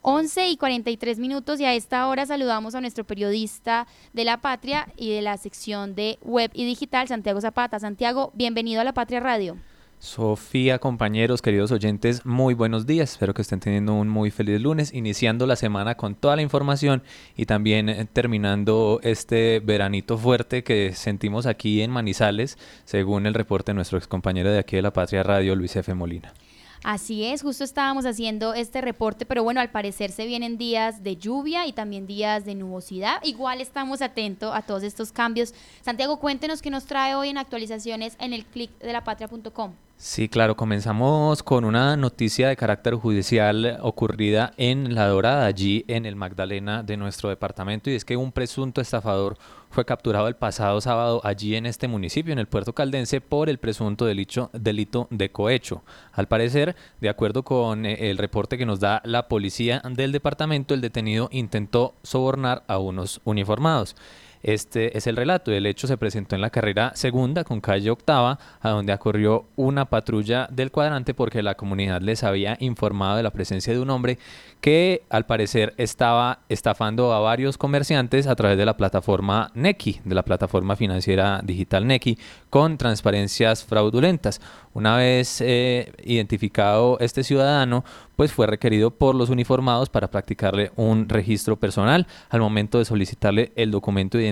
11 0.03 0.47
y 0.49 0.57
43 0.57 1.19
minutos 1.19 1.59
y 1.59 1.65
a 1.65 1.75
esta 1.75 2.07
hora 2.07 2.25
saludamos 2.25 2.73
a 2.73 2.81
nuestro 2.81 3.03
periodista 3.03 3.87
de 4.13 4.25
La 4.25 4.41
Patria 4.41 4.87
y 4.97 5.11
de 5.11 5.21
la 5.21 5.37
sección 5.37 5.93
de 5.93 6.17
web 6.23 6.49
y 6.53 6.65
digital, 6.65 7.07
Santiago 7.07 7.39
Zapata. 7.39 7.79
Santiago, 7.79 8.31
bienvenido 8.33 8.81
a 8.81 8.83
La 8.83 8.93
Patria 8.93 9.19
Radio. 9.19 9.57
Sofía, 10.01 10.79
compañeros, 10.79 11.43
queridos 11.43 11.71
oyentes, 11.71 12.25
muy 12.25 12.55
buenos 12.55 12.87
días. 12.87 13.11
Espero 13.11 13.35
que 13.35 13.43
estén 13.43 13.59
teniendo 13.59 13.93
un 13.93 14.09
muy 14.09 14.31
feliz 14.31 14.59
lunes, 14.59 14.95
iniciando 14.95 15.45
la 15.45 15.55
semana 15.55 15.93
con 15.93 16.15
toda 16.15 16.35
la 16.35 16.41
información 16.41 17.03
y 17.37 17.45
también 17.45 17.87
eh, 17.87 18.07
terminando 18.11 18.99
este 19.03 19.59
veranito 19.59 20.17
fuerte 20.17 20.63
que 20.63 20.93
sentimos 20.95 21.45
aquí 21.45 21.83
en 21.83 21.91
Manizales, 21.91 22.57
según 22.83 23.27
el 23.27 23.35
reporte 23.35 23.73
de 23.73 23.75
nuestro 23.75 23.99
excompañero 23.99 24.51
de 24.51 24.57
aquí 24.57 24.75
de 24.75 24.81
la 24.81 24.91
Patria 24.91 25.21
Radio, 25.21 25.55
Luis 25.55 25.75
F. 25.75 25.93
Molina. 25.93 26.33
Así 26.83 27.23
es, 27.25 27.43
justo 27.43 27.63
estábamos 27.63 28.07
haciendo 28.07 28.55
este 28.55 28.81
reporte, 28.81 29.27
pero 29.27 29.43
bueno, 29.43 29.61
al 29.61 29.69
parecer 29.69 30.11
se 30.11 30.25
vienen 30.25 30.57
días 30.57 31.03
de 31.03 31.15
lluvia 31.15 31.67
y 31.67 31.73
también 31.73 32.07
días 32.07 32.43
de 32.43 32.55
nubosidad. 32.55 33.21
Igual 33.23 33.61
estamos 33.61 34.01
atentos 34.01 34.51
a 34.55 34.63
todos 34.63 34.81
estos 34.81 35.11
cambios. 35.11 35.53
Santiago, 35.81 36.17
cuéntenos 36.17 36.61
qué 36.63 36.71
nos 36.71 36.85
trae 36.85 37.13
hoy 37.13 37.29
en 37.29 37.37
actualizaciones 37.37 38.15
en 38.19 38.33
el 38.33 38.45
clic 38.45 38.71
de 38.79 38.93
la 38.93 39.03
patria.com. 39.03 39.73
Sí, 39.97 40.27
claro, 40.27 40.55
comenzamos 40.57 41.43
con 41.43 41.63
una 41.63 41.95
noticia 41.95 42.47
de 42.47 42.57
carácter 42.57 42.95
judicial 42.95 43.77
ocurrida 43.83 44.51
en 44.57 44.95
La 44.95 45.05
Dorada, 45.05 45.45
allí 45.45 45.85
en 45.87 46.07
el 46.07 46.15
Magdalena 46.15 46.81
de 46.81 46.97
nuestro 46.97 47.29
departamento, 47.29 47.91
y 47.91 47.93
es 47.93 48.03
que 48.03 48.17
un 48.17 48.31
presunto 48.31 48.81
estafador 48.81 49.37
fue 49.71 49.85
capturado 49.85 50.27
el 50.27 50.35
pasado 50.35 50.79
sábado 50.81 51.21
allí 51.23 51.55
en 51.55 51.65
este 51.65 51.87
municipio, 51.87 52.33
en 52.33 52.39
el 52.39 52.47
puerto 52.47 52.73
caldense, 52.73 53.21
por 53.21 53.49
el 53.49 53.57
presunto 53.57 54.05
delito, 54.05 54.49
delito 54.53 55.07
de 55.09 55.31
cohecho. 55.31 55.83
Al 56.11 56.27
parecer, 56.27 56.75
de 56.99 57.09
acuerdo 57.09 57.43
con 57.43 57.85
eh, 57.85 58.11
el 58.11 58.17
reporte 58.17 58.57
que 58.57 58.65
nos 58.65 58.79
da 58.79 59.01
la 59.05 59.27
policía 59.27 59.81
del 59.89 60.11
departamento, 60.11 60.73
el 60.73 60.81
detenido 60.81 61.29
intentó 61.31 61.95
sobornar 62.03 62.63
a 62.67 62.77
unos 62.77 63.21
uniformados. 63.23 63.95
Este 64.43 64.97
es 64.97 65.07
el 65.07 65.15
relato. 65.15 65.51
El 65.51 65.65
hecho 65.65 65.87
se 65.87 65.97
presentó 65.97 66.35
en 66.35 66.41
la 66.41 66.49
carrera 66.49 66.91
segunda 66.95 67.43
con 67.43 67.61
calle 67.61 67.91
octava, 67.91 68.39
a 68.59 68.69
donde 68.69 68.93
acorrió 68.93 69.45
una 69.55 69.85
patrulla 69.85 70.47
del 70.51 70.71
cuadrante 70.71 71.13
porque 71.13 71.43
la 71.43 71.55
comunidad 71.55 72.01
les 72.01 72.23
había 72.23 72.57
informado 72.59 73.17
de 73.17 73.23
la 73.23 73.31
presencia 73.31 73.73
de 73.73 73.79
un 73.79 73.89
hombre 73.89 74.17
que 74.61 75.03
al 75.09 75.25
parecer 75.25 75.73
estaba 75.77 76.39
estafando 76.47 77.13
a 77.13 77.19
varios 77.19 77.57
comerciantes 77.57 78.27
a 78.27 78.35
través 78.35 78.57
de 78.57 78.65
la 78.65 78.77
plataforma 78.77 79.51
Neki, 79.55 80.01
de 80.03 80.15
la 80.15 80.23
plataforma 80.23 80.75
financiera 80.75 81.41
digital 81.43 81.87
Neki, 81.87 82.17
con 82.49 82.77
transparencias 82.77 83.63
fraudulentas. 83.63 84.39
Una 84.73 84.95
vez 84.95 85.41
eh, 85.41 85.91
identificado 86.03 86.97
este 86.99 87.23
ciudadano, 87.23 87.83
pues 88.15 88.31
fue 88.31 88.45
requerido 88.45 88.91
por 88.91 89.15
los 89.15 89.29
uniformados 89.29 89.89
para 89.89 90.11
practicarle 90.11 90.71
un 90.75 91.09
registro 91.09 91.57
personal. 91.57 92.05
Al 92.29 92.39
momento 92.39 92.77
de 92.77 92.85
solicitarle 92.85 93.51
el 93.55 93.71
documento 93.71 94.17
de 94.17 94.27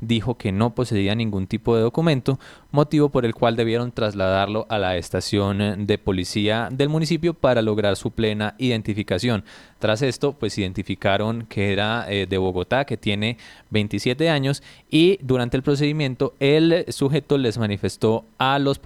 dijo 0.00 0.36
que 0.36 0.52
no 0.52 0.74
poseía 0.74 1.14
ningún 1.14 1.46
tipo 1.46 1.76
de 1.76 1.82
documento, 1.82 2.38
motivo 2.70 3.08
por 3.08 3.24
el 3.24 3.34
cual 3.34 3.56
debieron 3.56 3.92
trasladarlo 3.92 4.66
a 4.68 4.78
la 4.78 4.96
estación 4.96 5.86
de 5.86 5.98
policía 5.98 6.68
del 6.70 6.88
municipio 6.88 7.34
para 7.34 7.62
lograr 7.62 7.96
su 7.96 8.10
plena 8.10 8.54
identificación. 8.58 9.44
Tras 9.80 10.02
esto, 10.02 10.34
pues 10.34 10.56
identificaron 10.58 11.46
que 11.48 11.72
era 11.72 12.06
eh, 12.08 12.26
de 12.28 12.38
Bogotá, 12.38 12.84
que 12.84 12.96
tiene 12.96 13.38
27 13.70 14.28
años 14.28 14.62
y 14.90 15.18
durante 15.22 15.56
el 15.56 15.62
procedimiento 15.62 16.34
el 16.38 16.84
sujeto 16.88 17.38
les 17.38 17.58
manifestó 17.58 18.26
a 18.38 18.58
los 18.58 18.78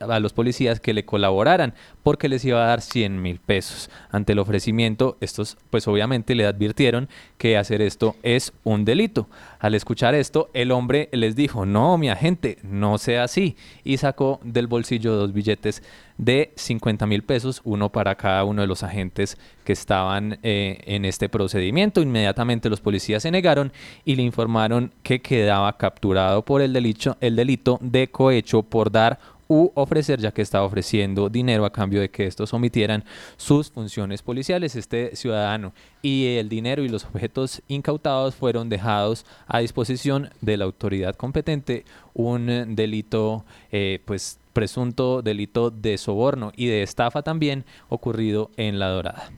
a 0.00 0.20
los 0.20 0.32
policías 0.32 0.80
que 0.80 0.92
le 0.92 1.04
colaboraran 1.04 1.74
porque 2.02 2.28
les 2.28 2.44
iba 2.44 2.64
a 2.64 2.66
dar 2.66 2.80
100 2.80 3.22
mil 3.22 3.38
pesos. 3.38 3.90
Ante 4.10 4.32
el 4.32 4.40
ofrecimiento, 4.40 5.16
estos 5.20 5.56
pues 5.70 5.86
obviamente 5.86 6.34
le 6.34 6.46
advirtieron 6.46 7.08
que 7.38 7.56
hacer 7.56 7.80
esto 7.80 8.16
es 8.22 8.52
un 8.64 8.84
delito. 8.84 9.28
Al 9.60 9.74
escuchar 9.74 10.14
esto, 10.14 10.50
el 10.52 10.72
hombre 10.72 11.08
les 11.12 11.36
dijo, 11.36 11.64
no, 11.64 11.96
mi 11.96 12.10
agente, 12.10 12.58
no 12.62 12.98
sea 12.98 13.24
así. 13.24 13.56
Y 13.84 13.98
sacó 13.98 14.40
del 14.42 14.66
bolsillo 14.66 15.14
dos 15.14 15.32
billetes 15.32 15.82
de 16.18 16.52
50 16.56 17.06
mil 17.06 17.22
pesos, 17.22 17.60
uno 17.64 17.90
para 17.90 18.14
cada 18.14 18.44
uno 18.44 18.62
de 18.62 18.68
los 18.68 18.82
agentes 18.82 19.36
que 19.64 19.72
estaban 19.72 20.38
eh, 20.42 20.78
en 20.86 21.04
este 21.04 21.28
procedimiento. 21.28 22.00
Inmediatamente 22.00 22.70
los 22.70 22.80
policías 22.80 23.22
se 23.22 23.30
negaron 23.30 23.72
y 24.04 24.16
le 24.16 24.22
informaron 24.22 24.92
que 25.02 25.20
quedaba 25.20 25.76
capturado 25.76 26.44
por 26.44 26.60
el 26.60 26.72
delito, 26.72 27.16
el 27.20 27.36
delito 27.36 27.78
de 27.80 28.08
cohecho 28.08 28.62
por 28.62 28.90
dar 28.90 29.18
u 29.48 29.70
ofrecer, 29.74 30.20
ya 30.20 30.32
que 30.32 30.42
estaba 30.42 30.64
ofreciendo 30.64 31.28
dinero 31.28 31.64
a 31.64 31.72
cambio 31.72 32.00
de 32.00 32.10
que 32.10 32.26
estos 32.26 32.54
omitieran 32.54 33.04
sus 33.36 33.70
funciones 33.70 34.22
policiales. 34.22 34.76
Este 34.76 35.16
ciudadano 35.16 35.72
y 36.02 36.36
el 36.36 36.48
dinero 36.48 36.82
y 36.82 36.88
los 36.88 37.04
objetos 37.04 37.62
incautados 37.68 38.34
fueron 38.34 38.68
dejados 38.68 39.26
a 39.46 39.58
disposición 39.58 40.30
de 40.40 40.56
la 40.56 40.64
autoridad 40.64 41.14
competente. 41.14 41.84
Un 42.14 42.74
delito, 42.74 43.44
eh, 43.70 44.00
pues 44.04 44.38
presunto 44.54 45.20
delito 45.20 45.70
de 45.70 45.98
soborno 45.98 46.52
y 46.56 46.66
de 46.66 46.82
estafa 46.82 47.20
también 47.20 47.66
ocurrido 47.90 48.50
en 48.56 48.78
La 48.78 48.88
Dorada 48.88 49.30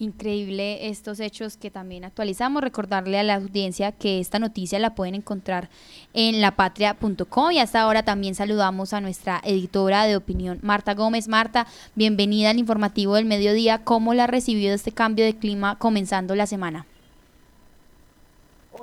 increíble 0.00 0.88
estos 0.88 1.20
hechos 1.20 1.56
que 1.56 1.70
también 1.70 2.04
actualizamos. 2.04 2.62
Recordarle 2.62 3.18
a 3.18 3.22
la 3.22 3.36
audiencia 3.36 3.92
que 3.92 4.18
esta 4.18 4.38
noticia 4.38 4.78
la 4.78 4.94
pueden 4.94 5.14
encontrar 5.14 5.68
en 6.14 6.40
lapatria.com 6.40 7.52
y 7.52 7.58
hasta 7.58 7.82
ahora 7.82 8.02
también 8.02 8.34
saludamos 8.34 8.92
a 8.92 9.00
nuestra 9.00 9.40
editora 9.44 10.06
de 10.06 10.16
opinión, 10.16 10.58
Marta 10.62 10.94
Gómez. 10.94 11.28
Marta, 11.28 11.66
bienvenida 11.94 12.50
al 12.50 12.58
informativo 12.58 13.14
del 13.14 13.26
mediodía. 13.26 13.84
¿Cómo 13.84 14.14
la 14.14 14.24
ha 14.24 14.26
recibido 14.26 14.74
este 14.74 14.92
cambio 14.92 15.24
de 15.24 15.36
clima 15.36 15.78
comenzando 15.78 16.34
la 16.34 16.46
semana? 16.46 16.86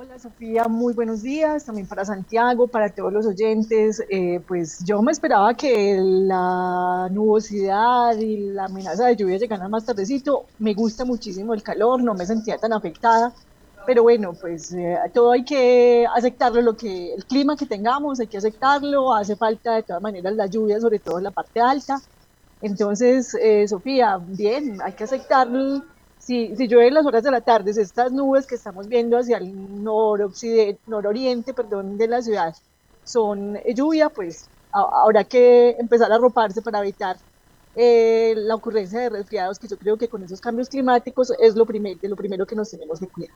Hola 0.00 0.16
Sofía, 0.16 0.68
muy 0.68 0.94
buenos 0.94 1.24
días, 1.24 1.64
también 1.64 1.88
para 1.88 2.04
Santiago, 2.04 2.68
para 2.68 2.88
todos 2.88 3.12
los 3.12 3.26
oyentes. 3.26 4.00
Eh, 4.08 4.40
pues 4.46 4.84
yo 4.84 5.02
me 5.02 5.10
esperaba 5.10 5.54
que 5.54 5.98
la 6.00 7.08
nubosidad 7.10 8.16
y 8.16 8.50
la 8.52 8.66
amenaza 8.66 9.06
de 9.06 9.16
lluvia 9.16 9.38
llegaran 9.38 9.68
más 9.68 9.84
tardecito. 9.84 10.44
Me 10.60 10.72
gusta 10.72 11.04
muchísimo 11.04 11.52
el 11.52 11.64
calor, 11.64 12.00
no 12.00 12.14
me 12.14 12.26
sentía 12.26 12.58
tan 12.58 12.72
afectada. 12.72 13.32
Pero 13.86 14.04
bueno, 14.04 14.34
pues 14.40 14.72
eh, 14.72 14.96
todo 15.12 15.32
hay 15.32 15.44
que 15.44 16.06
aceptarlo, 16.14 16.62
lo 16.62 16.76
que 16.76 17.12
el 17.14 17.24
clima 17.24 17.56
que 17.56 17.66
tengamos, 17.66 18.20
hay 18.20 18.28
que 18.28 18.38
aceptarlo. 18.38 19.12
Hace 19.12 19.34
falta 19.34 19.74
de 19.74 19.82
todas 19.82 20.00
maneras 20.00 20.32
la 20.36 20.46
lluvia, 20.46 20.78
sobre 20.78 21.00
todo 21.00 21.18
en 21.18 21.24
la 21.24 21.32
parte 21.32 21.60
alta. 21.60 22.00
Entonces, 22.62 23.34
eh, 23.34 23.66
Sofía, 23.66 24.16
bien, 24.24 24.78
hay 24.80 24.92
que 24.92 25.02
aceptarlo 25.02 25.82
si, 26.28 26.68
llueve 26.68 26.88
en 26.88 26.94
las 26.94 27.06
horas 27.06 27.22
de 27.22 27.30
la 27.30 27.40
tarde, 27.40 27.70
estas 27.70 28.12
nubes 28.12 28.46
que 28.46 28.56
estamos 28.56 28.86
viendo 28.86 29.16
hacia 29.16 29.38
el 29.38 29.82
nororiente 29.82 31.54
perdón, 31.54 31.96
de 31.96 32.06
la 32.06 32.20
ciudad 32.20 32.54
son 33.02 33.56
eh, 33.56 33.72
lluvia, 33.74 34.10
pues 34.10 34.50
habrá 34.70 35.24
que 35.24 35.70
empezar 35.78 36.12
a 36.12 36.16
arroparse 36.16 36.60
para 36.60 36.80
evitar 36.80 37.16
eh, 37.74 38.34
la 38.36 38.56
ocurrencia 38.56 39.00
de 39.00 39.08
resfriados, 39.08 39.58
que 39.58 39.68
yo 39.68 39.78
creo 39.78 39.96
que 39.96 40.08
con 40.08 40.22
esos 40.22 40.38
cambios 40.38 40.68
climáticos 40.68 41.32
es 41.40 41.56
lo, 41.56 41.64
primer, 41.64 41.96
lo 42.02 42.16
primero 42.16 42.44
que 42.46 42.54
nos 42.54 42.70
tenemos 42.70 43.00
que 43.00 43.06
cuidar. 43.06 43.34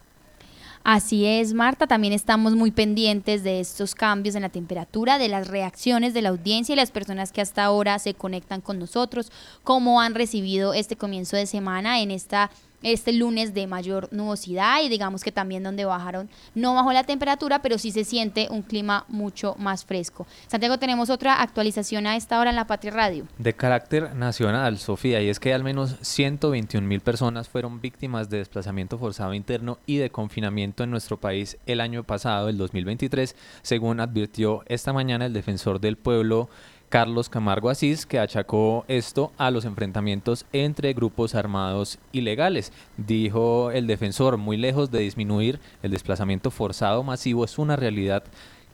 Así 0.85 1.25
es, 1.25 1.55
Marta, 1.55 1.87
también 1.87 2.13
estamos 2.13 2.57
muy 2.57 2.73
pendientes 2.73 3.43
de 3.43 3.61
estos 3.61 3.95
cambios 3.95 4.35
en 4.35 4.43
la 4.43 4.49
temperatura, 4.51 5.17
de 5.17 5.29
las 5.29 5.49
reacciones 5.49 6.13
de 6.13 6.21
la 6.21 6.29
audiencia 6.29 6.75
y 6.75 6.77
las 6.77 6.91
personas 6.91 7.33
que 7.33 7.41
hasta 7.41 7.65
ahora 7.65 7.99
se 7.99 8.13
conectan 8.13 8.61
con 8.61 8.79
nosotros, 8.79 9.33
cómo 9.63 10.03
han 10.03 10.15
recibido 10.15 10.75
este 10.75 10.97
comienzo 10.97 11.37
de 11.37 11.47
semana 11.47 12.03
en 12.03 12.11
esta 12.11 12.51
este 12.83 13.13
lunes 13.13 13.55
de 13.55 13.67
mayor 13.67 14.09
nubosidad 14.13 14.83
y 14.83 14.89
digamos 14.89 15.23
que 15.23 15.33
también 15.33 15.63
donde 15.63 15.85
bajaron, 15.85 16.29
no 16.55 16.75
bajó 16.75 16.93
la 16.93 17.05
temperatura, 17.05 17.63
pero 17.63 17.79
sí 17.79 17.91
se 17.91 18.05
siente 18.05 18.49
un 18.51 18.63
clima 18.63 19.05
mucho 19.09 19.55
más 19.59 19.85
fresco. 19.85 20.27
Santiago, 20.47 20.79
tenemos 20.79 21.11
otra 21.11 21.43
actualización 21.43 22.07
a 22.07 22.17
esta 22.17 22.41
hora 22.41 22.51
en 22.51 22.57
la 22.57 22.67
Patria 22.67 22.93
Radio. 22.93 23.27
De 23.39 23.55
carácter 23.55 24.15
nacional, 24.15 24.79
Sofía, 24.79 25.21
y 25.23 25.29
es 25.29 25.41
que 25.41 25.55
al 25.55 25.65
menos 25.65 25.97
121 26.01 26.87
mil 26.87 27.01
personas 27.01 27.49
fueron 27.49 27.81
víctimas 27.81 28.31
de 28.31 28.39
desplazamiento 28.39 28.99
forzado 28.99 29.35
interno 29.35 29.79
y 29.87 29.97
de 29.97 30.11
confinamiento 30.11 30.85
en 30.85 30.91
nuestro 30.91 31.19
país 31.19 31.59
el 31.67 31.81
año 31.81 32.05
pasado, 32.05 32.49
el 32.49 32.59
2023, 32.59 33.37
según 33.63 34.01
advirtió 34.01 34.63
esta 34.67 34.93
mañana 34.93 35.27
el 35.27 35.33
defensor 35.33 35.81
del 35.81 35.97
pueblo 35.97 36.49
Carlos 36.93 37.31
Camargo 37.31 37.71
Asís, 37.71 38.05
que 38.05 38.19
achacó 38.19 38.85
esto 38.87 39.33
a 39.39 39.51
los 39.51 39.65
enfrentamientos 39.65 40.45
entre 40.53 40.93
grupos 40.93 41.35
armados 41.35 41.99
ilegales. 42.13 42.71
Dijo 42.99 43.71
el 43.71 43.87
defensor, 43.87 44.37
muy 44.37 44.59
lejos 44.59 44.91
de 44.91 44.99
disminuir, 44.99 45.59
el 45.83 45.91
desplazamiento 45.91 46.51
forzado 46.51 47.03
masivo 47.03 47.47
es 47.47 47.57
una 47.57 47.77
realidad 47.77 48.25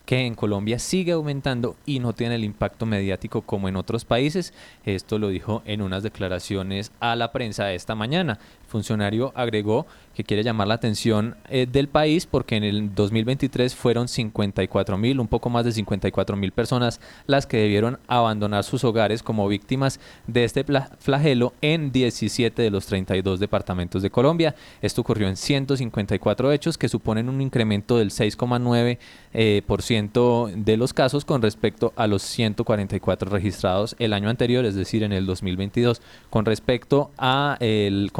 que 0.05 0.25
en 0.25 0.35
Colombia 0.35 0.79
sigue 0.79 1.13
aumentando 1.13 1.77
y 1.85 1.99
no 1.99 2.11
tiene 2.11 2.35
el 2.35 2.43
impacto 2.43 2.85
mediático 2.85 3.43
como 3.43 3.69
en 3.69 3.77
otros 3.77 4.03
países. 4.03 4.53
Esto 4.83 5.17
lo 5.17 5.29
dijo 5.29 5.61
en 5.65 5.81
unas 5.81 6.03
declaraciones 6.03 6.91
a 6.99 7.15
la 7.15 7.31
prensa 7.31 7.71
esta 7.71 7.95
mañana. 7.95 8.37
Funcionario 8.69 9.31
agregó 9.35 9.85
que 10.13 10.23
quiere 10.23 10.43
llamar 10.43 10.67
la 10.67 10.75
atención 10.75 11.35
eh, 11.49 11.67
del 11.69 11.87
país 11.87 12.25
porque 12.25 12.55
en 12.55 12.63
el 12.63 12.93
2023 12.95 13.75
fueron 13.75 14.07
54 14.07 14.97
mil, 14.97 15.19
un 15.19 15.27
poco 15.27 15.49
más 15.49 15.65
de 15.65 15.71
54 15.71 16.35
mil 16.35 16.51
personas 16.51 16.99
las 17.27 17.45
que 17.45 17.57
debieron 17.57 17.99
abandonar 18.07 18.63
sus 18.63 18.83
hogares 18.83 19.23
como 19.23 19.47
víctimas 19.47 19.99
de 20.27 20.43
este 20.43 20.65
flagelo 20.99 21.53
en 21.61 21.91
17 21.91 22.61
de 22.61 22.69
los 22.69 22.85
32 22.85 23.39
departamentos 23.39 24.01
de 24.01 24.09
Colombia. 24.09 24.55
Esto 24.81 25.01
ocurrió 25.01 25.27
en 25.27 25.35
154 25.35 26.51
hechos 26.51 26.77
que 26.77 26.89
suponen 26.89 27.29
un 27.29 27.41
incremento 27.41 27.97
del 27.97 28.11
6,9% 28.11 28.97
eh, 29.33 29.63
20% 29.67 30.51
de 30.55 30.77
los 30.77 30.93
casos 30.93 31.25
con 31.25 31.41
respecto 31.41 31.93
a 31.95 32.07
los 32.07 32.21
144 32.23 33.29
registrados 33.29 33.95
el 33.99 34.13
año 34.13 34.29
anterior, 34.29 34.65
es 34.65 34.75
decir, 34.75 35.03
en 35.03 35.13
el 35.13 35.25
2022. 35.25 36.01
Con 36.29 36.45
respecto 36.45 37.11
a 37.17 37.57
el 37.59 38.11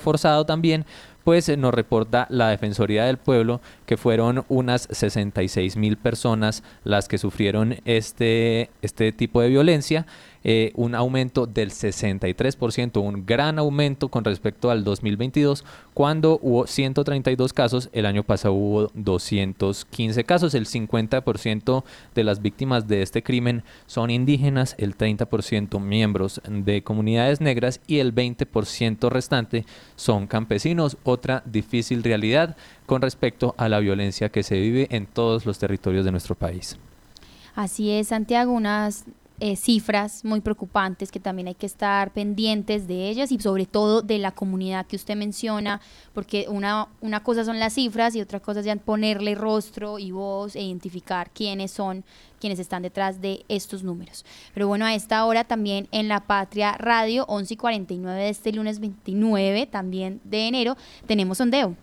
forzado 0.00 0.46
también, 0.46 0.84
pues 1.24 1.48
eh, 1.48 1.56
nos 1.56 1.74
reporta 1.74 2.26
la 2.30 2.48
Defensoría 2.48 3.04
del 3.04 3.18
Pueblo 3.18 3.60
fueron 3.96 4.44
unas 4.48 4.88
66 4.90 5.76
mil 5.76 5.96
personas 5.96 6.62
las 6.84 7.08
que 7.08 7.18
sufrieron 7.18 7.76
este, 7.84 8.70
este 8.82 9.12
tipo 9.12 9.40
de 9.40 9.48
violencia. 9.48 10.06
Eh, 10.42 10.72
un 10.74 10.94
aumento 10.94 11.46
del 11.46 11.70
63%, 11.70 13.02
un 13.02 13.26
gran 13.26 13.58
aumento 13.58 14.08
con 14.08 14.24
respecto 14.24 14.70
al 14.70 14.84
2022, 14.84 15.66
cuando 15.92 16.38
hubo 16.40 16.66
132 16.66 17.52
casos, 17.52 17.90
el 17.92 18.06
año 18.06 18.22
pasado 18.22 18.54
hubo 18.54 18.90
215 18.94 20.24
casos, 20.24 20.54
el 20.54 20.64
50% 20.64 21.84
de 22.14 22.24
las 22.24 22.40
víctimas 22.40 22.88
de 22.88 23.02
este 23.02 23.22
crimen 23.22 23.64
son 23.86 24.08
indígenas, 24.08 24.76
el 24.78 24.96
30% 24.96 25.78
miembros 25.78 26.40
de 26.48 26.82
comunidades 26.82 27.42
negras 27.42 27.82
y 27.86 27.98
el 27.98 28.14
20% 28.14 29.10
restante 29.10 29.66
son 29.96 30.26
campesinos, 30.26 30.96
otra 31.04 31.42
difícil 31.44 32.02
realidad 32.02 32.56
con 32.90 33.02
respecto 33.02 33.54
a 33.56 33.68
la 33.68 33.78
violencia 33.78 34.30
que 34.30 34.42
se 34.42 34.58
vive 34.58 34.88
en 34.90 35.06
todos 35.06 35.46
los 35.46 35.60
territorios 35.60 36.04
de 36.04 36.10
nuestro 36.10 36.34
país. 36.34 36.76
Así 37.54 37.88
es, 37.92 38.08
Santiago, 38.08 38.50
unas 38.50 39.04
eh, 39.38 39.54
cifras 39.54 40.24
muy 40.24 40.40
preocupantes 40.40 41.12
que 41.12 41.20
también 41.20 41.46
hay 41.46 41.54
que 41.54 41.66
estar 41.66 42.10
pendientes 42.12 42.88
de 42.88 43.08
ellas 43.08 43.30
y 43.30 43.38
sobre 43.38 43.66
todo 43.66 44.02
de 44.02 44.18
la 44.18 44.32
comunidad 44.32 44.86
que 44.86 44.96
usted 44.96 45.14
menciona, 45.14 45.80
porque 46.14 46.46
una, 46.48 46.88
una 47.00 47.22
cosa 47.22 47.44
son 47.44 47.60
las 47.60 47.74
cifras 47.74 48.16
y 48.16 48.22
otra 48.22 48.40
cosa 48.40 48.58
es 48.58 48.78
ponerle 48.80 49.36
rostro 49.36 50.00
y 50.00 50.10
voz 50.10 50.56
e 50.56 50.62
identificar 50.62 51.30
quiénes 51.30 51.70
son 51.70 52.02
quienes 52.40 52.58
están 52.58 52.82
detrás 52.82 53.20
de 53.20 53.44
estos 53.48 53.84
números. 53.84 54.24
Pero 54.52 54.66
bueno, 54.66 54.84
a 54.84 54.96
esta 54.96 55.24
hora 55.26 55.44
también 55.44 55.86
en 55.92 56.08
La 56.08 56.26
Patria 56.26 56.72
Radio, 56.72 57.24
11 57.28 57.54
y 57.54 57.56
49 57.56 58.20
de 58.20 58.28
este 58.30 58.52
lunes 58.52 58.80
29 58.80 59.66
también 59.66 60.20
de 60.24 60.48
enero, 60.48 60.76
tenemos 61.06 61.38
sondeo. 61.38 61.76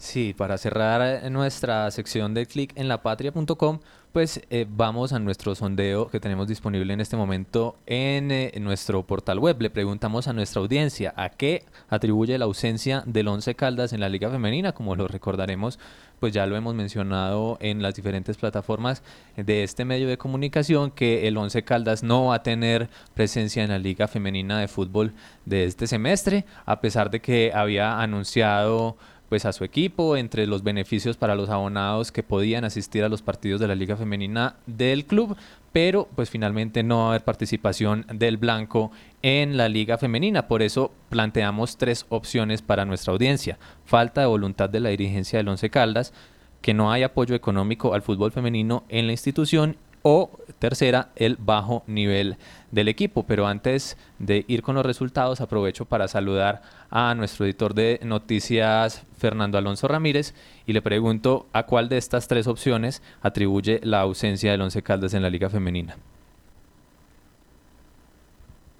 Sí, 0.00 0.32
para 0.34 0.56
cerrar 0.56 1.30
nuestra 1.30 1.90
sección 1.90 2.32
de 2.32 2.46
clic 2.46 2.72
en 2.74 2.88
lapatria.com, 2.88 3.80
pues 4.12 4.40
eh, 4.48 4.66
vamos 4.66 5.12
a 5.12 5.18
nuestro 5.18 5.54
sondeo 5.54 6.08
que 6.08 6.20
tenemos 6.20 6.48
disponible 6.48 6.94
en 6.94 7.02
este 7.02 7.18
momento 7.18 7.76
en, 7.84 8.30
eh, 8.30 8.50
nuestro 8.62 9.02
portal 9.02 9.38
web. 9.38 9.60
Le 9.60 9.68
preguntamos 9.68 10.26
a 10.26 10.32
nuestra 10.32 10.62
audiencia 10.62 11.12
a 11.18 11.28
qué 11.28 11.64
atribuye 11.90 12.38
la 12.38 12.46
ausencia 12.46 13.02
del 13.04 13.28
Once 13.28 13.54
Caldas 13.54 13.92
en 13.92 14.00
la 14.00 14.08
Liga 14.08 14.30
Femenina. 14.30 14.72
Como 14.72 14.96
lo 14.96 15.06
recordaremos, 15.06 15.78
pues 16.18 16.32
ya 16.32 16.46
lo 16.46 16.56
hemos 16.56 16.74
mencionado 16.74 17.58
en 17.60 17.82
las 17.82 17.94
diferentes 17.94 18.38
plataformas 18.38 19.02
de 19.36 19.64
este 19.64 19.84
medio 19.84 20.08
de 20.08 20.16
comunicación 20.16 20.92
que 20.92 21.28
el 21.28 21.36
Once 21.36 21.62
Caldas 21.62 22.02
no 22.02 22.24
va 22.24 22.36
a 22.36 22.42
tener 22.42 22.88
presencia 23.12 23.62
en 23.62 23.68
la 23.68 23.78
Liga 23.78 24.08
Femenina 24.08 24.60
de 24.60 24.66
Fútbol 24.66 25.12
de 25.44 25.66
este 25.66 25.86
semestre, 25.86 26.46
a 26.64 26.80
pesar 26.80 27.10
de 27.10 27.20
que 27.20 27.52
había 27.54 28.00
anunciado 28.00 28.96
pues 29.30 29.44
a 29.44 29.52
su 29.52 29.62
equipo, 29.62 30.16
entre 30.16 30.48
los 30.48 30.64
beneficios 30.64 31.16
para 31.16 31.36
los 31.36 31.50
abonados 31.50 32.10
que 32.10 32.24
podían 32.24 32.64
asistir 32.64 33.04
a 33.04 33.08
los 33.08 33.22
partidos 33.22 33.60
de 33.60 33.68
la 33.68 33.76
Liga 33.76 33.96
Femenina 33.96 34.56
del 34.66 35.06
club, 35.06 35.36
pero 35.72 36.08
pues 36.16 36.28
finalmente 36.28 36.82
no 36.82 36.98
va 36.98 37.04
a 37.04 37.08
haber 37.10 37.22
participación 37.22 38.04
del 38.12 38.38
blanco 38.38 38.90
en 39.22 39.56
la 39.56 39.68
Liga 39.68 39.98
Femenina. 39.98 40.48
Por 40.48 40.62
eso 40.62 40.92
planteamos 41.10 41.78
tres 41.78 42.06
opciones 42.08 42.60
para 42.60 42.84
nuestra 42.84 43.12
audiencia. 43.12 43.56
Falta 43.84 44.20
de 44.20 44.26
voluntad 44.26 44.68
de 44.68 44.80
la 44.80 44.88
dirigencia 44.88 45.38
del 45.38 45.48
Once 45.48 45.70
Caldas, 45.70 46.12
que 46.60 46.74
no 46.74 46.90
hay 46.90 47.04
apoyo 47.04 47.36
económico 47.36 47.94
al 47.94 48.02
fútbol 48.02 48.32
femenino 48.32 48.82
en 48.88 49.06
la 49.06 49.12
institución 49.12 49.76
o 50.02 50.30
tercera, 50.58 51.10
el 51.16 51.36
bajo 51.36 51.82
nivel 51.86 52.36
del 52.70 52.88
equipo. 52.88 53.24
Pero 53.24 53.46
antes 53.46 53.96
de 54.18 54.44
ir 54.48 54.62
con 54.62 54.74
los 54.74 54.86
resultados, 54.86 55.40
aprovecho 55.40 55.84
para 55.84 56.08
saludar 56.08 56.62
a 56.90 57.14
nuestro 57.14 57.44
editor 57.44 57.74
de 57.74 58.00
noticias, 58.02 59.04
Fernando 59.16 59.58
Alonso 59.58 59.88
Ramírez, 59.88 60.34
y 60.66 60.72
le 60.72 60.82
pregunto 60.82 61.46
a 61.52 61.64
cuál 61.64 61.88
de 61.88 61.98
estas 61.98 62.28
tres 62.28 62.46
opciones 62.46 63.02
atribuye 63.22 63.80
la 63.82 64.00
ausencia 64.00 64.50
del 64.50 64.62
Once 64.62 64.82
Caldas 64.82 65.14
en 65.14 65.22
la 65.22 65.30
Liga 65.30 65.50
Femenina. 65.50 65.96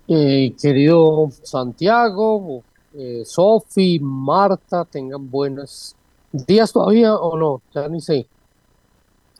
Eh, 0.09 0.55
querido 0.61 1.31
Santiago, 1.45 2.65
eh, 2.95 3.23
Sofi, 3.25 4.01
Marta, 4.01 4.85
tengan 4.85 5.31
buenos 5.31 5.95
días 6.33 6.73
todavía 6.73 7.15
o 7.15 7.37
no, 7.37 7.63
ya 7.73 7.89
ni 7.89 8.01
sé. 8.01 8.27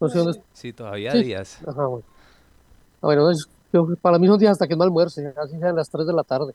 No 0.01 0.09
sé 0.09 0.19
dónde... 0.19 0.43
Sí, 0.53 0.73
todavía 0.73 1.13
días. 1.13 1.59
Ajá, 1.67 1.87
bueno. 1.87 2.05
Ah, 3.03 3.07
bueno, 3.07 3.31
para 4.01 4.19
mí 4.19 4.27
son 4.27 4.39
días 4.39 4.53
hasta 4.53 4.67
que 4.67 4.77
no 4.77 4.83
almuerce, 4.83 5.33
casi 5.35 5.59
sean 5.59 5.77
las 5.77 5.89
3 5.91 6.07
de 6.07 6.13
la 6.13 6.25
tarde. 6.25 6.55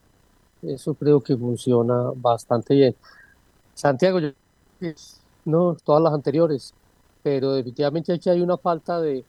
Eso 0.61 0.93
creo 0.93 1.21
que 1.21 1.35
funciona 1.37 2.11
bastante 2.15 2.73
bien. 2.73 2.95
Santiago, 3.73 4.19
yo, 4.19 4.29
no, 5.45 5.75
todas 5.83 6.01
las 6.01 6.13
anteriores, 6.13 6.73
pero 7.23 7.53
definitivamente 7.53 8.13
aquí 8.13 8.29
hay 8.29 8.41
una 8.41 8.57
falta 8.57 8.99
de, 8.99 9.23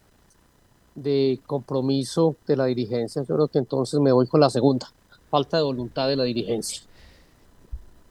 de 0.95 1.39
compromiso 1.45 2.35
de 2.47 2.55
la 2.55 2.65
dirigencia. 2.65 3.21
Yo 3.23 3.35
creo 3.35 3.47
que 3.47 3.59
entonces 3.59 3.99
me 3.99 4.11
voy 4.11 4.27
con 4.27 4.41
la 4.41 4.49
segunda, 4.49 4.87
falta 5.29 5.57
de 5.57 5.63
voluntad 5.63 6.07
de 6.07 6.15
la 6.15 6.23
dirigencia. 6.23 6.81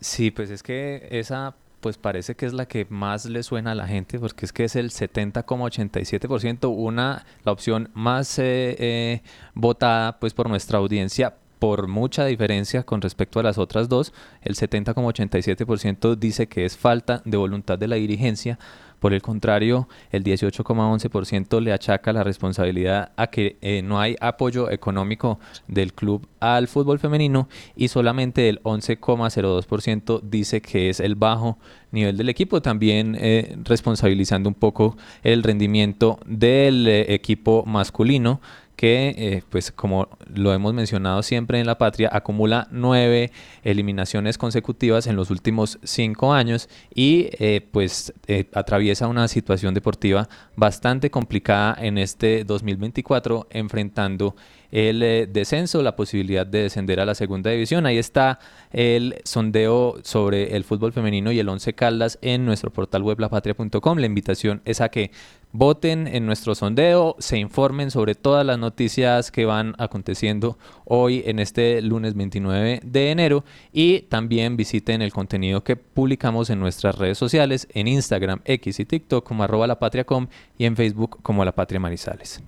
Sí, 0.01 0.31
pues 0.31 0.51
es 0.51 0.63
que 0.63 1.09
esa 1.11 1.55
pues 1.87 1.99
parece 1.99 2.35
que 2.35 2.47
es 2.47 2.53
la 2.53 2.67
que 2.67 2.85
más 2.91 3.27
le 3.27 3.45
suena 3.45 3.71
a 3.71 3.75
la 3.77 3.87
gente, 3.87 4.19
porque 4.19 4.45
es 4.45 4.53
que 4.53 4.65
es 4.65 4.75
el 4.75 4.91
70,87%, 4.91 6.69
una, 6.69 7.25
la 7.45 7.53
opción 7.53 7.91
más 7.95 8.41
eh, 8.41 8.75
eh, 8.81 9.23
votada 9.55 10.19
pues 10.19 10.35
por 10.35 10.49
nuestra 10.49 10.79
audiencia 10.79 11.37
por 11.61 11.87
mucha 11.87 12.25
diferencia 12.25 12.83
con 12.83 13.01
respecto 13.01 13.39
a 13.39 13.45
las 13.45 13.57
otras 13.57 13.89
dos. 13.89 14.13
El 14.43 14.57
70,87% 14.57 16.17
dice 16.17 16.49
que 16.49 16.65
es 16.65 16.77
falta 16.77 17.23
de 17.25 17.37
voluntad 17.37 17.79
de 17.79 17.87
la 17.87 17.95
dirigencia. 17.95 18.59
Por 19.01 19.13
el 19.13 19.23
contrario, 19.23 19.89
el 20.11 20.25
18,11% 20.25 21.61
le 21.61 21.73
achaca 21.73 22.13
la 22.13 22.25
responsabilidad 22.25 23.13
a 23.17 23.29
que 23.29 23.57
eh, 23.61 23.83
no 23.83 24.01
hay 24.01 24.17
apoyo 24.21 24.71
económico 24.71 25.39
del 25.69 25.93
club 25.93 26.27
al 26.41 26.69
fútbol 26.69 26.99
femenino 26.99 27.49
y 27.75 27.89
solamente 27.89 28.49
el 28.49 28.63
11,02% 28.63 30.21
dice 30.23 30.61
que 30.61 30.89
es 30.89 31.01
el 31.01 31.15
bajo 31.15 31.59
nivel 31.93 32.17
del 32.17 32.29
equipo, 32.29 32.61
también 32.63 33.17
eh, 33.19 33.57
responsabilizando 33.65 34.49
un 34.49 34.55
poco 34.55 34.97
el 35.23 35.43
rendimiento 35.43 36.19
del 36.27 36.87
eh, 36.87 37.15
equipo 37.15 37.65
masculino 37.67 38.41
que, 38.77 39.15
eh, 39.17 39.43
pues 39.49 39.73
como 39.73 40.09
lo 40.33 40.53
hemos 40.53 40.75
mencionado 40.75 41.23
siempre 41.23 41.59
en 41.59 41.67
la 41.67 41.79
patria, 41.79 42.11
acumula 42.13 42.69
nueve 42.71 43.33
eliminaciones 43.65 44.37
consecutivas 44.39 45.07
en 45.07 45.17
los 45.17 45.31
últimos 45.31 45.79
cinco 45.83 46.35
años 46.35 46.69
y 46.95 47.31
eh, 47.39 47.67
pues 47.73 48.13
eh, 48.27 48.49
atraviesa 48.53 49.09
una 49.09 49.29
situación 49.29 49.73
deportiva 49.73 50.29
bastante 50.57 51.11
complicada 51.11 51.77
en 51.81 51.97
este 51.97 52.45
2024, 52.45 53.49
enfrentando 53.51 54.37
el 54.73 55.33
descenso, 55.33 55.81
la 55.81 55.97
posibilidad 55.97 56.45
de 56.45 56.63
descender 56.65 57.01
a 57.01 57.07
la 57.07 57.15
segunda 57.15 57.51
división. 57.51 57.87
Ahí 57.87 57.99
está 57.99 58.41
el 58.73 59.15
sondeo 59.25 60.01
sobre 60.03 60.57
el 60.57 60.65
fútbol 60.65 60.93
femenino 60.93 61.31
y 61.31 61.39
el 61.39 61.49
Once 61.49 61.73
Caldas 61.73 62.19
en 62.21 62.45
nuestro 62.45 62.73
portal 62.73 63.03
web 63.03 63.21
lapatria.com. 63.21 63.99
La 63.99 64.07
invitación 64.07 64.61
es 64.65 64.81
a 64.81 64.89
que 64.91 65.13
voten 65.59 66.07
en 66.07 66.27
nuestro 66.27 66.55
sondeo, 66.55 67.17
se 67.19 67.39
informen 67.39 67.91
sobre 67.91 68.15
todas 68.15 68.45
las 68.45 68.59
noticias 68.59 69.31
que 69.31 69.45
van 69.45 69.75
aconteciendo 69.79 70.59
hoy 70.85 71.23
en 71.27 71.39
este 71.39 71.83
lunes 71.83 72.15
29 72.15 72.81
de 72.85 73.11
enero 73.11 73.45
y 73.73 74.03
también 74.03 74.57
visiten 74.57 75.03
el 75.03 75.13
contenido 75.13 75.65
que 75.65 75.77
publicamos 75.77 76.51
en 76.51 76.61
nuestras 76.61 76.97
redes 76.97 77.19
sociales, 77.19 77.69
en 77.73 77.89
Instagram, 77.89 78.41
X 78.45 78.81
y 78.81 78.85
TikTok 78.85 79.27
como 79.27 79.45
arroba 79.45 79.67
lapatria.com 79.67 80.29
y 80.59 80.65
en 80.65 80.77
Facebook 80.77 81.19
como 81.23 81.45
La 81.45 81.53
Patria 81.53 81.81
Marizales 81.81 82.43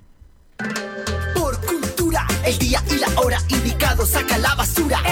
el 2.48 2.58
día 2.58 2.82
y 2.90 2.98
la 2.98 3.08
hora 3.20 3.38
indicado, 3.48 4.06
saca 4.06 4.38
la 4.38 4.54
basura. 4.54 5.02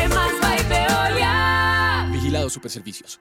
Vigilado 2.11 2.49
Superservicios. 2.49 3.21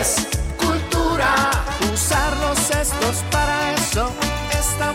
es 0.00 0.26
cultura. 0.56 1.50
Usar 1.92 2.36
los 2.38 2.58
cestos 2.58 3.24
para 3.30 3.74
eso 3.74 4.10
es 4.58 4.78
tan 4.78 4.94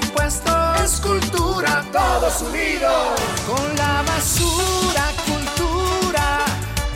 todos 1.92 2.42
unidos. 2.42 3.20
Con 3.46 3.76
la 3.76 4.04
basura 4.04 5.06
cultura, 5.26 6.40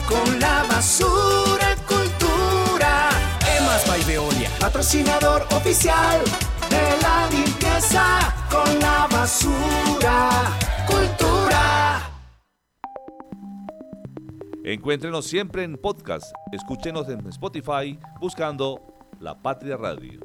con 0.08 0.40
la 0.40 0.64
basura 0.70 1.76
cultura. 1.88 3.10
Emas 3.58 3.88
by 3.88 4.04
Veolia, 4.04 4.50
patrocinador 4.60 5.46
oficial 5.52 6.22
de 6.70 7.02
la 7.02 7.28
limpieza 7.30 8.34
con 8.50 8.80
la 8.80 9.08
basura 9.08 10.30
cultura. 10.86 12.07
Encuéntrenos 14.70 15.26
siempre 15.26 15.64
en 15.64 15.78
podcast. 15.78 16.26
Escúchenos 16.52 17.08
en 17.08 17.26
Spotify 17.28 17.98
buscando 18.20 18.82
La 19.22 19.42
Patria 19.42 19.78
Radio. 19.78 20.20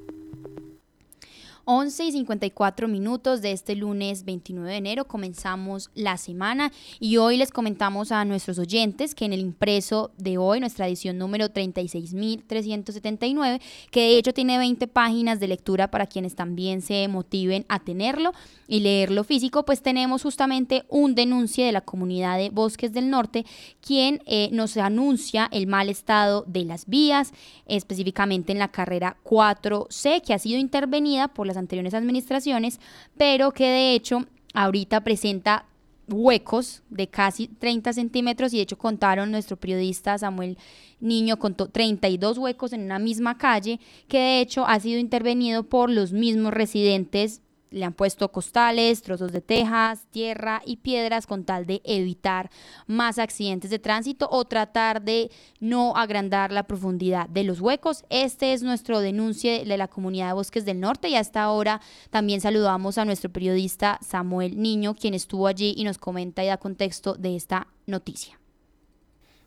11 1.64 2.04
y 2.04 2.12
54 2.12 2.86
minutos 2.88 3.42
de 3.42 3.52
este 3.52 3.76
lunes 3.76 4.24
29 4.24 4.70
de 4.70 4.76
enero. 4.76 5.06
Comenzamos 5.06 5.90
la 5.94 6.16
semana 6.16 6.72
y 6.98 7.18
hoy 7.18 7.36
les 7.36 7.50
comentamos 7.50 8.12
a 8.12 8.24
nuestros 8.24 8.58
oyentes 8.58 9.14
que 9.14 9.24
en 9.24 9.32
el 9.32 9.40
impreso 9.40 10.10
de 10.16 10.38
hoy, 10.38 10.60
nuestra 10.60 10.86
edición 10.88 11.18
número 11.18 11.48
36.379, 11.48 13.60
que 13.90 14.00
de 14.00 14.18
hecho 14.18 14.34
tiene 14.34 14.58
20 14.58 14.88
páginas 14.88 15.38
de 15.40 15.48
lectura 15.48 15.90
para 15.90 16.06
quienes 16.06 16.34
también 16.34 16.82
se 16.82 17.08
motiven 17.08 17.64
a 17.68 17.78
tenerlo 17.78 18.32
y 18.66 18.80
leerlo 18.80 19.22
físico, 19.22 19.64
pues 19.64 19.82
tenemos 19.82 20.22
justamente 20.22 20.84
un 20.88 21.14
denuncio 21.14 21.64
de 21.64 21.70
la 21.72 21.82
comunidad 21.82 22.38
de 22.38 22.50
Bosques 22.50 22.92
del 22.92 23.10
Norte, 23.10 23.44
quien 23.80 24.20
eh, 24.26 24.48
nos 24.52 24.76
anuncia 24.78 25.48
el 25.52 25.66
mal 25.66 25.88
estado 25.88 26.44
de 26.46 26.64
las 26.64 26.86
vías, 26.86 27.32
específicamente 27.66 28.52
en 28.52 28.58
la 28.58 28.68
carrera 28.68 29.16
4C, 29.24 30.22
que 30.22 30.34
ha 30.34 30.38
sido 30.38 30.58
intervenida 30.58 31.28
por 31.28 31.46
las 31.52 31.58
anteriores 31.58 31.94
administraciones, 31.94 32.80
pero 33.16 33.52
que 33.52 33.64
de 33.64 33.94
hecho 33.94 34.26
ahorita 34.54 35.02
presenta 35.02 35.66
huecos 36.08 36.82
de 36.90 37.06
casi 37.06 37.46
30 37.46 37.92
centímetros 37.92 38.52
y 38.52 38.56
de 38.56 38.64
hecho 38.64 38.76
contaron 38.76 39.30
nuestro 39.30 39.56
periodista 39.56 40.18
Samuel 40.18 40.58
Niño 41.00 41.38
contó 41.38 41.68
32 41.68 42.38
huecos 42.38 42.72
en 42.72 42.82
una 42.82 42.98
misma 42.98 43.38
calle 43.38 43.80
que 44.08 44.18
de 44.18 44.40
hecho 44.40 44.66
ha 44.66 44.78
sido 44.80 44.98
intervenido 44.98 45.62
por 45.62 45.90
los 45.90 46.12
mismos 46.12 46.52
residentes 46.52 47.40
le 47.72 47.84
han 47.84 47.92
puesto 47.92 48.30
costales, 48.30 49.02
trozos 49.02 49.32
de 49.32 49.40
tejas, 49.40 50.06
tierra 50.10 50.62
y 50.64 50.76
piedras 50.76 51.26
con 51.26 51.44
tal 51.44 51.66
de 51.66 51.80
evitar 51.84 52.50
más 52.86 53.18
accidentes 53.18 53.70
de 53.70 53.78
tránsito 53.78 54.28
o 54.30 54.44
tratar 54.44 55.02
de 55.02 55.30
no 55.60 55.96
agrandar 55.96 56.52
la 56.52 56.64
profundidad 56.64 57.28
de 57.28 57.44
los 57.44 57.60
huecos. 57.60 58.04
Este 58.10 58.52
es 58.52 58.62
nuestro 58.62 59.00
denuncio 59.00 59.64
de 59.64 59.76
la 59.76 59.88
comunidad 59.88 60.28
de 60.28 60.34
Bosques 60.34 60.64
del 60.64 60.80
Norte 60.80 61.08
y 61.08 61.16
hasta 61.16 61.42
ahora 61.42 61.80
también 62.10 62.40
saludamos 62.40 62.98
a 62.98 63.04
nuestro 63.04 63.30
periodista 63.30 63.98
Samuel 64.02 64.60
Niño, 64.60 64.94
quien 64.94 65.14
estuvo 65.14 65.46
allí 65.46 65.74
y 65.76 65.84
nos 65.84 65.98
comenta 65.98 66.44
y 66.44 66.48
da 66.48 66.56
contexto 66.56 67.14
de 67.14 67.36
esta 67.36 67.66
noticia. 67.86 68.38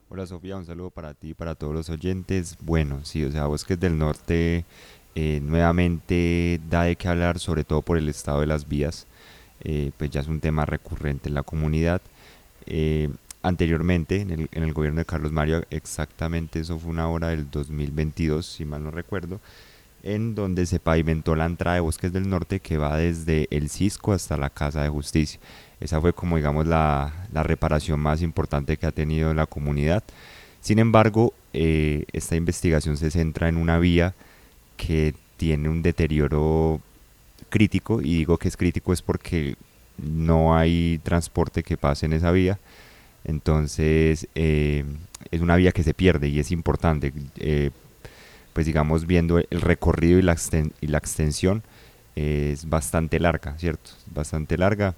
Hola 0.07 0.27
Sofía, 0.27 0.55
un 0.55 0.65
saludo 0.65 0.91
para 0.91 1.13
ti 1.13 1.29
y 1.29 1.33
para 1.33 1.55
todos 1.55 1.73
los 1.73 1.89
oyentes. 1.89 2.57
Bueno, 2.61 3.03
sí, 3.03 3.23
o 3.25 3.31
sea, 3.31 3.47
Bosques 3.47 3.79
del 3.79 3.97
Norte 3.97 4.63
eh, 5.17 5.39
nuevamente 5.41 6.60
da 6.69 6.84
de 6.84 6.97
qué 6.97 7.08
hablar, 7.08 7.39
sobre 7.39 7.63
todo 7.63 7.82
por 7.82 7.97
el 7.97 8.10
estado 8.10 8.41
de 8.41 8.47
las 8.47 8.67
vías, 8.67 9.08
eh, 9.62 9.91
pues 9.97 10.10
ya 10.12 10.19
es 10.19 10.28
un 10.28 10.41
tema 10.41 10.65
recurrente 10.65 11.30
en 11.30 11.36
la 11.36 11.43
comunidad. 11.43 12.01
Eh, 12.65 13.10
anteriormente, 13.41 14.19
en 14.19 14.32
el, 14.32 14.49
en 14.51 14.63
el, 14.63 14.73
gobierno 14.73 14.99
de 14.99 15.06
Carlos 15.06 15.32
Mario, 15.32 15.63
exactamente 15.69 16.60
eso 16.60 16.78
fue 16.78 16.91
una 16.91 17.08
hora 17.08 17.30
del 17.30 17.49
2022, 17.49 18.45
si 18.45 18.65
mal 18.65 18.84
no 18.84 18.91
recuerdo, 18.91 19.39
en 20.04 20.36
donde 20.36 20.65
se 20.65 20.82
pavimentó 20.82 21.34
la 21.38 21.45
entrada 21.45 21.75
de 21.75 21.82
Bosques 21.82 22.12
del 22.12 22.30
Norte 22.30 22.60
que 22.60 22.78
va 22.78 22.97
desde 22.97 23.47
el 23.51 23.69
Cisco 23.69 24.12
hasta 24.12 24.36
la 24.36 24.49
Casa 24.49 24.84
de 24.84 24.89
Justicia. 24.89 25.39
Esa 25.80 26.01
fue 26.01 26.12
como 26.12 26.36
digamos 26.36 26.67
la, 26.67 27.28
la 27.32 27.43
reparación 27.43 28.01
más 28.01 28.21
importante 28.21 28.75
que 28.75 28.86
ha 28.86 28.91
tenido 28.91 29.34
la 29.34 29.45
comunidad. 29.45 30.04
Sin 30.60 30.80
embargo, 30.80 31.34
esta 31.54 32.36
investigación 32.36 32.97
se 32.97 33.12
centra 33.12 33.47
en 33.47 33.56
una 33.56 33.80
vía 33.80 34.13
que 34.86 35.15
tiene 35.38 35.69
un 35.69 35.82
deterioro 35.82 36.80
crítico 37.50 38.02
y 38.02 38.17
digo 38.17 38.38
que 38.38 38.48
es 38.48 38.58
crítico 38.58 38.93
es 38.93 39.02
porque 39.02 39.56
no 39.98 40.56
hay 40.56 41.00
transporte 41.04 41.63
que 41.63 41.78
pase 41.78 42.06
en 42.06 42.13
esa 42.13 42.32
vía. 42.32 42.60
Entonces 43.24 44.28
eh, 44.36 44.86
es 45.32 45.41
una 45.41 45.56
vía 45.56 45.71
que 45.71 45.84
se 45.84 45.93
pierde 45.93 46.28
y 46.28 46.39
es 46.39 46.52
importante 46.52 47.12
eh, 47.38 47.71
pues 48.54 48.65
digamos 48.65 49.08
viendo 49.08 49.39
el 49.39 49.62
recorrido 49.62 50.19
y 50.19 50.21
la, 50.21 50.38
y 50.82 50.88
la 50.88 51.00
extensión 51.00 51.63
es 52.15 52.69
bastante 52.69 53.19
larga 53.19 53.58
cierto 53.58 53.91
bastante 54.06 54.58
larga 54.58 54.95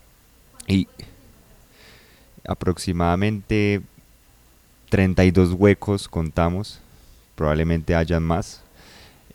y 0.67 0.87
aproximadamente 2.45 3.81
32 4.89 5.53
huecos 5.53 6.07
contamos 6.07 6.81
probablemente 7.35 7.95
hayan 7.95 8.23
más 8.23 8.61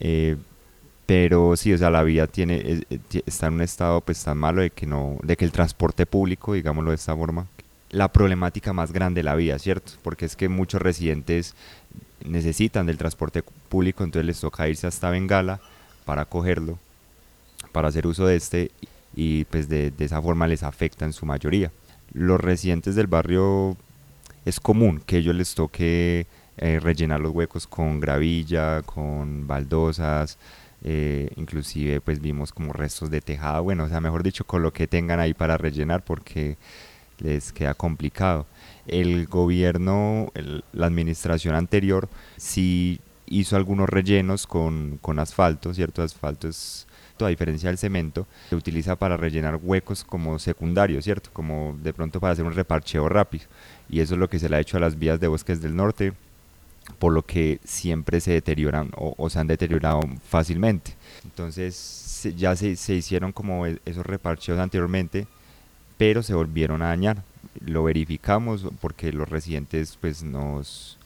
eh, 0.04 0.36
pero 1.06 1.56
sí, 1.56 1.72
o 1.72 1.78
sea, 1.78 1.90
la 1.90 2.02
vía 2.02 2.26
tiene, 2.26 2.84
está 3.24 3.46
en 3.46 3.54
un 3.54 3.60
estado 3.62 4.00
pues 4.00 4.22
tan 4.24 4.36
malo 4.36 4.62
de 4.62 4.70
que 4.70 4.84
no, 4.84 5.16
de 5.22 5.36
que 5.36 5.44
el 5.44 5.52
transporte 5.52 6.06
público, 6.06 6.54
digámoslo 6.54 6.90
de 6.90 6.96
esta 6.96 7.14
forma, 7.14 7.46
la 7.90 8.08
problemática 8.08 8.72
más 8.72 8.92
grande 8.92 9.20
de 9.20 9.24
la 9.24 9.36
vía, 9.36 9.58
¿cierto? 9.60 9.92
Porque 10.02 10.24
es 10.24 10.34
que 10.34 10.48
muchos 10.48 10.82
residentes 10.82 11.54
necesitan 12.24 12.86
del 12.86 12.98
transporte 12.98 13.44
público, 13.68 14.02
entonces 14.02 14.26
les 14.26 14.40
toca 14.40 14.68
irse 14.68 14.88
hasta 14.88 15.10
Bengala 15.10 15.60
para 16.04 16.24
cogerlo, 16.24 16.80
para 17.70 17.88
hacer 17.88 18.08
uso 18.08 18.26
de 18.26 18.34
este 18.34 18.72
y 19.14 19.44
pues 19.44 19.68
de, 19.68 19.92
de 19.92 20.04
esa 20.04 20.20
forma 20.20 20.48
les 20.48 20.64
afecta 20.64 21.04
en 21.04 21.12
su 21.12 21.26
mayoría. 21.26 21.70
Los 22.12 22.40
residentes 22.40 22.96
del 22.96 23.06
barrio 23.06 23.76
es 24.44 24.58
común 24.58 25.00
que 25.06 25.18
ellos 25.18 25.36
les 25.36 25.54
toque 25.54 26.26
eh, 26.58 26.78
rellenar 26.80 27.20
los 27.20 27.32
huecos 27.32 27.66
con 27.66 28.00
gravilla, 28.00 28.82
con 28.82 29.46
baldosas, 29.46 30.38
eh, 30.84 31.30
inclusive 31.36 32.00
pues 32.00 32.20
vimos 32.20 32.52
como 32.52 32.72
restos 32.72 33.10
de 33.10 33.20
tejado, 33.20 33.62
bueno, 33.62 33.84
o 33.84 33.88
sea, 33.88 34.00
mejor 34.00 34.22
dicho, 34.22 34.44
con 34.44 34.62
lo 34.62 34.72
que 34.72 34.86
tengan 34.86 35.20
ahí 35.20 35.32
para 35.32 35.56
rellenar 35.56 36.04
porque 36.04 36.56
les 37.18 37.52
queda 37.52 37.74
complicado. 37.74 38.46
El 38.86 39.26
gobierno, 39.26 40.32
la 40.72 40.86
administración 40.86 41.54
anterior, 41.54 42.08
sí 42.36 43.00
hizo 43.26 43.56
algunos 43.56 43.88
rellenos 43.88 44.46
con, 44.46 44.98
con 45.00 45.18
asfalto, 45.18 45.72
¿cierto? 45.72 46.02
Asfalto 46.02 46.48
es, 46.48 46.86
a 47.20 47.28
diferencia 47.28 47.68
del 47.68 47.78
cemento, 47.78 48.26
se 48.50 48.56
utiliza 48.56 48.96
para 48.96 49.16
rellenar 49.16 49.60
huecos 49.62 50.02
como 50.02 50.40
secundarios, 50.40 51.04
¿cierto? 51.04 51.30
Como 51.32 51.78
de 51.80 51.92
pronto 51.92 52.18
para 52.18 52.32
hacer 52.32 52.44
un 52.44 52.52
reparcheo 52.52 53.08
rápido. 53.08 53.44
Y 53.88 54.00
eso 54.00 54.14
es 54.14 54.20
lo 54.20 54.28
que 54.28 54.40
se 54.40 54.48
le 54.48 54.56
ha 54.56 54.60
hecho 54.60 54.76
a 54.76 54.80
las 54.80 54.98
vías 54.98 55.20
de 55.20 55.28
bosques 55.28 55.60
del 55.60 55.76
norte 55.76 56.12
por 56.98 57.12
lo 57.12 57.22
que 57.22 57.60
siempre 57.64 58.20
se 58.20 58.32
deterioran 58.32 58.90
o, 58.96 59.28
se 59.30 59.38
han 59.38 59.46
deteriorado 59.46 60.00
fácilmente. 60.28 60.94
Entonces 61.24 62.28
ya 62.36 62.54
se, 62.56 62.76
se, 62.76 62.94
hicieron 62.94 63.32
como 63.32 63.66
e, 63.66 63.80
esos 63.84 64.06
reparcheos 64.06 64.58
anteriormente, 64.58 65.26
pero 65.98 66.22
se 66.22 66.34
volvieron 66.34 66.82
a 66.82 66.88
dañar. 66.88 67.22
Lo 67.64 67.84
verificamos 67.84 68.66
porque 68.80 69.12
los 69.12 69.28
residentes 69.28 69.98
pues 70.00 70.22
nos, 70.22 70.98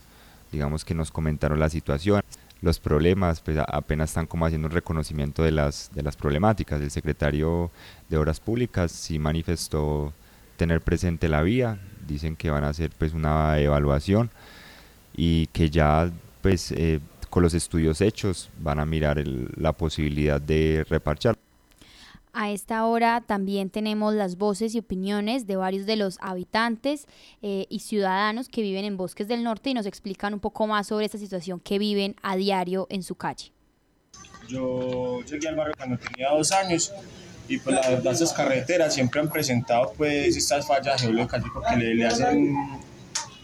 digamos 0.53 0.85
que 0.85 0.95
nos 0.95 1.11
comentaron 1.11 1.61
la 1.61 1.69
situación. 1.69 2.23
Los 2.63 2.79
problemas 2.79 3.41
pues 3.41 3.59
apenas 3.69 4.11
están 4.11 4.27
como 4.27 4.47
haciendo 4.47 4.69
un 4.69 4.75
reconocimiento 4.75 5.43
de 5.43 5.53
las, 5.53 5.91
de 5.95 6.03
las 6.03 6.17
problemáticas. 6.17 6.81
El 6.81 6.91
secretario 6.91 7.71
de 8.09 8.17
Obras 8.17 8.41
Públicas 8.41 8.93
sí 8.93 9.19
manifestó 9.19 10.13
tener 10.57 10.81
presente 10.81 11.29
la 11.29 11.43
vía, 11.43 11.79
dicen 12.07 12.35
que 12.35 12.51
van 12.51 12.65
a 12.65 12.71
hacer 12.71 12.91
pues 12.99 13.13
una 13.13 13.59
evaluación 13.59 14.31
y 15.17 15.47
que 15.49 15.71
ya 15.71 16.11
pues 16.43 16.71
eh, 16.73 17.01
con 17.31 17.43
los 17.43 17.55
estudios 17.55 18.01
hechos 18.01 18.51
van 18.61 18.79
a 18.79 18.87
mirar 18.87 19.23
la 19.57 19.73
posibilidad 19.73 20.41
de 20.41 20.87
reparchar. 20.89 21.37
A 22.33 22.51
esta 22.51 22.85
hora 22.85 23.23
también 23.23 23.71
tenemos 23.71 24.13
las 24.13 24.37
voces 24.37 24.75
y 24.75 24.79
opiniones 24.79 25.47
de 25.47 25.57
varios 25.57 25.87
de 25.87 25.97
los 25.97 26.19
habitantes 26.21 27.07
eh, 27.41 27.65
y 27.71 27.81
ciudadanos 27.81 28.51
que 28.51 28.61
viven 28.61 28.85
en 28.85 28.99
Bosques 28.99 29.27
del 29.27 29.43
Norte 29.43 29.71
y 29.71 29.75
nos 29.75 29.87
explican 29.87 30.35
un 30.35 30.41
poco 30.41 30.67
más 30.67 30.87
sobre 30.87 31.07
esta 31.07 31.17
situación 31.17 31.61
que 31.61 31.79
viven 31.79 32.15
a 32.23 32.37
diario 32.37 32.87
en 32.91 33.03
su 33.03 33.15
calle. 33.15 33.53
Yo 34.49 35.23
llegué 35.23 35.49
al 35.49 35.57
barrio 35.57 35.75
cuando 35.79 35.97
tenía 35.97 36.29
dos 36.31 36.53
años 36.53 36.93
y 37.49 37.57
pues 37.57 37.75
la 37.75 37.89
verdad 37.89 38.13
esas 38.13 38.35
carreteras 38.35 38.93
siempre 38.93 39.21
han 39.21 39.31
presentado 39.31 39.95
pues 39.97 40.37
estas 40.37 40.67
fallas 40.67 41.01
geológicas 41.01 41.43
porque 41.53 41.77
le, 41.77 41.95
le 41.95 42.07
hacen 42.07 42.55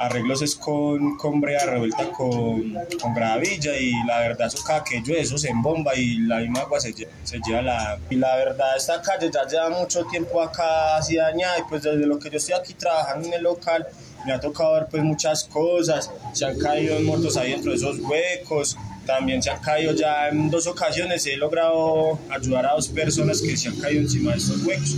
arreglos 0.03 0.43
es 0.43 0.57
con, 0.57 1.17
con 1.17 1.41
brea 1.41 1.65
revuelta 1.65 2.11
con, 2.11 2.75
con, 3.01 3.15
gravilla 3.15 3.77
y 3.79 3.93
la 4.05 4.19
verdad 4.19 4.49
eso 4.49 4.63
cada 4.67 4.83
que 4.83 5.01
llueve 5.01 5.21
eso 5.21 5.39
se 5.39 5.49
embomba 5.49 5.95
y 5.95 6.19
la 6.19 6.39
misma 6.39 6.61
agua 6.61 6.81
se, 6.81 6.93
se 6.93 7.41
lleva 7.47 7.63
la... 7.63 7.99
Y 8.11 8.17
la 8.17 8.37
verdad 8.37 8.77
esta 8.77 9.01
calle 9.01 9.31
ya 9.33 9.47
lleva 9.47 9.71
mucho 9.71 10.05
tiempo 10.07 10.43
acá 10.43 10.97
así 10.97 11.17
dañada 11.17 11.59
y 11.61 11.63
pues 11.69 11.83
desde 11.83 12.07
lo 12.07 12.19
que 12.19 12.31
yo 12.31 12.37
estoy 12.37 12.55
aquí 12.55 12.75
trabajando 12.75 13.29
en 13.29 13.35
el 13.35 13.43
local 13.43 13.87
me 14.25 14.33
ha 14.33 14.41
tocado 14.41 14.75
ver 14.75 14.87
pues 14.91 15.03
muchas 15.03 15.45
cosas, 15.45 16.11
se 16.33 16.45
han 16.45 16.59
caído 16.59 16.99
muertos 17.01 17.37
ahí 17.37 17.53
dentro 17.53 17.71
de 17.71 17.77
esos 17.77 17.99
huecos, 17.99 18.77
también 19.07 19.43
se 19.43 19.51
han 19.51 19.61
caído 19.61 19.93
ya 19.95 20.29
en 20.29 20.51
dos 20.51 20.67
ocasiones, 20.67 21.27
he 21.27 21.37
logrado 21.37 22.19
ayudar 22.31 22.67
a 22.67 22.75
dos 22.75 22.89
personas 22.89 23.41
que 23.41 23.57
se 23.57 23.69
han 23.69 23.77
caído 23.77 24.03
encima 24.03 24.33
de 24.33 24.39
esos 24.39 24.63
huecos. 24.65 24.97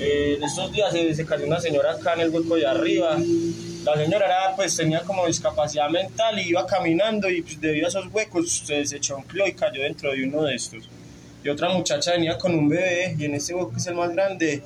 Eh, 0.00 0.34
en 0.36 0.44
estos 0.44 0.72
días 0.72 0.92
se, 0.92 1.14
se 1.14 1.24
cayó 1.24 1.46
una 1.46 1.60
señora 1.60 1.92
acá 1.92 2.14
en 2.14 2.20
el 2.20 2.30
hueco 2.30 2.56
de 2.56 2.66
arriba. 2.66 3.16
La 3.94 4.04
señora 4.04 4.26
era, 4.26 4.56
pues 4.56 4.76
tenía 4.76 5.00
como 5.00 5.26
discapacidad 5.26 5.88
mental 5.88 6.38
y 6.38 6.50
iba 6.50 6.66
caminando 6.66 7.30
y 7.30 7.42
pues, 7.42 7.60
debido 7.60 7.86
a 7.86 7.88
esos 7.88 8.06
huecos 8.12 8.62
se, 8.66 8.84
se 8.84 9.00
choncleó 9.00 9.46
y 9.46 9.52
cayó 9.52 9.82
dentro 9.82 10.12
de 10.12 10.24
uno 10.24 10.42
de 10.42 10.54
estos. 10.54 10.88
Y 11.42 11.48
otra 11.48 11.68
muchacha 11.70 12.12
venía 12.12 12.36
con 12.36 12.54
un 12.54 12.68
bebé 12.68 13.16
y 13.18 13.24
en 13.24 13.34
ese 13.34 13.54
hueco 13.54 13.70
que 13.72 13.78
es 13.78 13.86
el 13.86 13.94
más 13.94 14.10
grande 14.10 14.62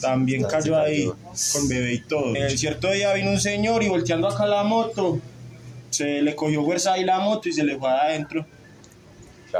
también 0.00 0.42
cayó 0.44 0.78
ahí 0.78 1.06
con 1.52 1.68
bebé 1.68 1.94
y 1.94 2.00
todo. 2.00 2.34
El 2.34 2.58
cierto 2.58 2.90
día 2.90 3.12
vino 3.12 3.30
un 3.30 3.40
señor 3.40 3.82
y 3.82 3.88
volteando 3.88 4.28
acá 4.28 4.46
la 4.46 4.62
moto, 4.62 5.20
se 5.90 6.22
le 6.22 6.34
cogió 6.34 6.64
fuerza 6.64 6.94
ahí 6.94 7.04
la 7.04 7.20
moto 7.20 7.48
y 7.48 7.52
se 7.52 7.64
le 7.64 7.78
fue 7.78 7.90
adentro. 7.90 8.46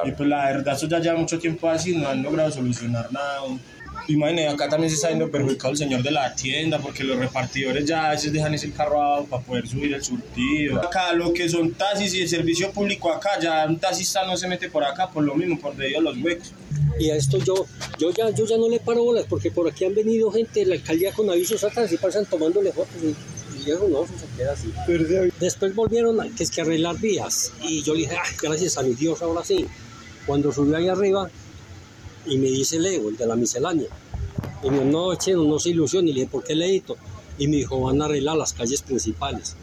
Y 0.05 0.12
pues 0.12 0.29
la 0.29 0.46
verdad 0.46 0.75
eso 0.75 0.88
ya 0.88 0.98
lleva 0.98 1.18
mucho 1.18 1.38
tiempo 1.38 1.68
así, 1.68 1.94
no 1.94 2.09
han 2.09 2.22
logrado 2.22 2.51
solucionar 2.51 3.12
nada. 3.12 3.42
Imagínate, 4.08 4.48
acá 4.48 4.68
también 4.68 4.90
se 4.90 4.96
está 4.96 5.08
viendo 5.08 5.30
perjudicado 5.30 5.70
el 5.72 5.76
señor 5.78 6.02
de 6.02 6.10
la 6.10 6.34
tienda 6.34 6.78
porque 6.80 7.04
los 7.04 7.16
repartidores 7.18 7.84
ya 7.84 8.08
a 8.08 8.10
veces 8.10 8.32
dejan 8.32 8.52
ese 8.54 8.70
carro 8.72 9.00
abajo 9.00 9.26
para 9.26 9.42
poder 9.42 9.66
subir 9.68 9.94
el 9.94 10.02
surtido. 10.02 10.80
Acá 10.82 11.12
lo 11.12 11.32
que 11.32 11.48
son 11.48 11.72
taxis 11.72 12.12
y 12.14 12.22
el 12.22 12.28
servicio 12.28 12.70
público 12.72 13.12
acá, 13.12 13.38
ya 13.40 13.64
un 13.66 13.78
taxista 13.78 14.24
no 14.26 14.36
se 14.36 14.48
mete 14.48 14.68
por 14.68 14.84
acá 14.84 15.08
por 15.10 15.22
lo 15.22 15.34
mismo, 15.34 15.58
por 15.58 15.76
debido 15.76 16.00
a 16.00 16.02
los 16.02 16.18
huecos. 16.18 16.52
Y 16.98 17.10
a 17.10 17.16
esto 17.16 17.38
yo, 17.38 17.66
yo 17.98 18.10
ya, 18.10 18.30
yo 18.30 18.44
ya 18.44 18.56
no 18.58 18.68
le 18.68 18.78
paro 18.80 19.02
bolas 19.04 19.24
porque 19.28 19.50
por 19.50 19.68
aquí 19.68 19.84
han 19.84 19.94
venido 19.94 20.30
gente 20.30 20.60
de 20.60 20.66
la 20.66 20.74
alcaldía 20.74 21.12
con 21.12 21.30
avisos 21.30 21.62
atrás 21.64 21.90
y 21.92 21.96
pasan 21.96 22.26
tomándole 22.26 22.72
fotos 22.72 22.94
y, 23.02 23.08
y 23.58 23.64
yo 23.64 23.88
no, 23.88 24.04
eso 24.04 24.12
se 24.18 24.36
queda 24.36 24.52
así. 24.52 24.72
Después 25.40 25.74
volvieron 25.74 26.20
a, 26.20 26.28
que 26.34 26.42
es 26.42 26.50
que 26.50 26.60
arreglar 26.60 26.98
vías 26.98 27.52
y 27.62 27.82
yo 27.82 27.94
le 27.94 28.00
dije, 28.00 28.16
"Ay, 28.22 28.36
gracias 28.42 28.76
a 28.78 28.82
mi 28.82 28.94
Dios, 28.94 29.22
ahora 29.22 29.42
sí. 29.44 29.66
Cuando 30.26 30.52
subí 30.52 30.74
ahí 30.74 30.88
arriba 30.88 31.30
y 32.26 32.38
me 32.38 32.48
dice 32.48 32.78
Leo, 32.78 33.08
el 33.08 33.16
de 33.16 33.26
la 33.26 33.37
miscelánea, 33.37 33.88
y 34.62 34.70
me 34.70 34.78
dijo, 34.78 34.90
no, 34.90 35.14
chino, 35.16 35.44
no 35.44 35.58
se 35.58 35.70
ilusione, 35.70 36.11
y 36.11 36.12
le 36.12 36.20
dije, 36.20 36.32
¿por 36.32 36.44
qué 36.44 36.54
Leito? 36.54 36.96
Y 37.38 37.48
me 37.48 37.56
dijo, 37.56 37.80
van 37.80 38.00
a 38.02 38.04
arreglar 38.04 38.37
las 38.37 38.52
calles 38.52 38.82
principales. 38.82 39.56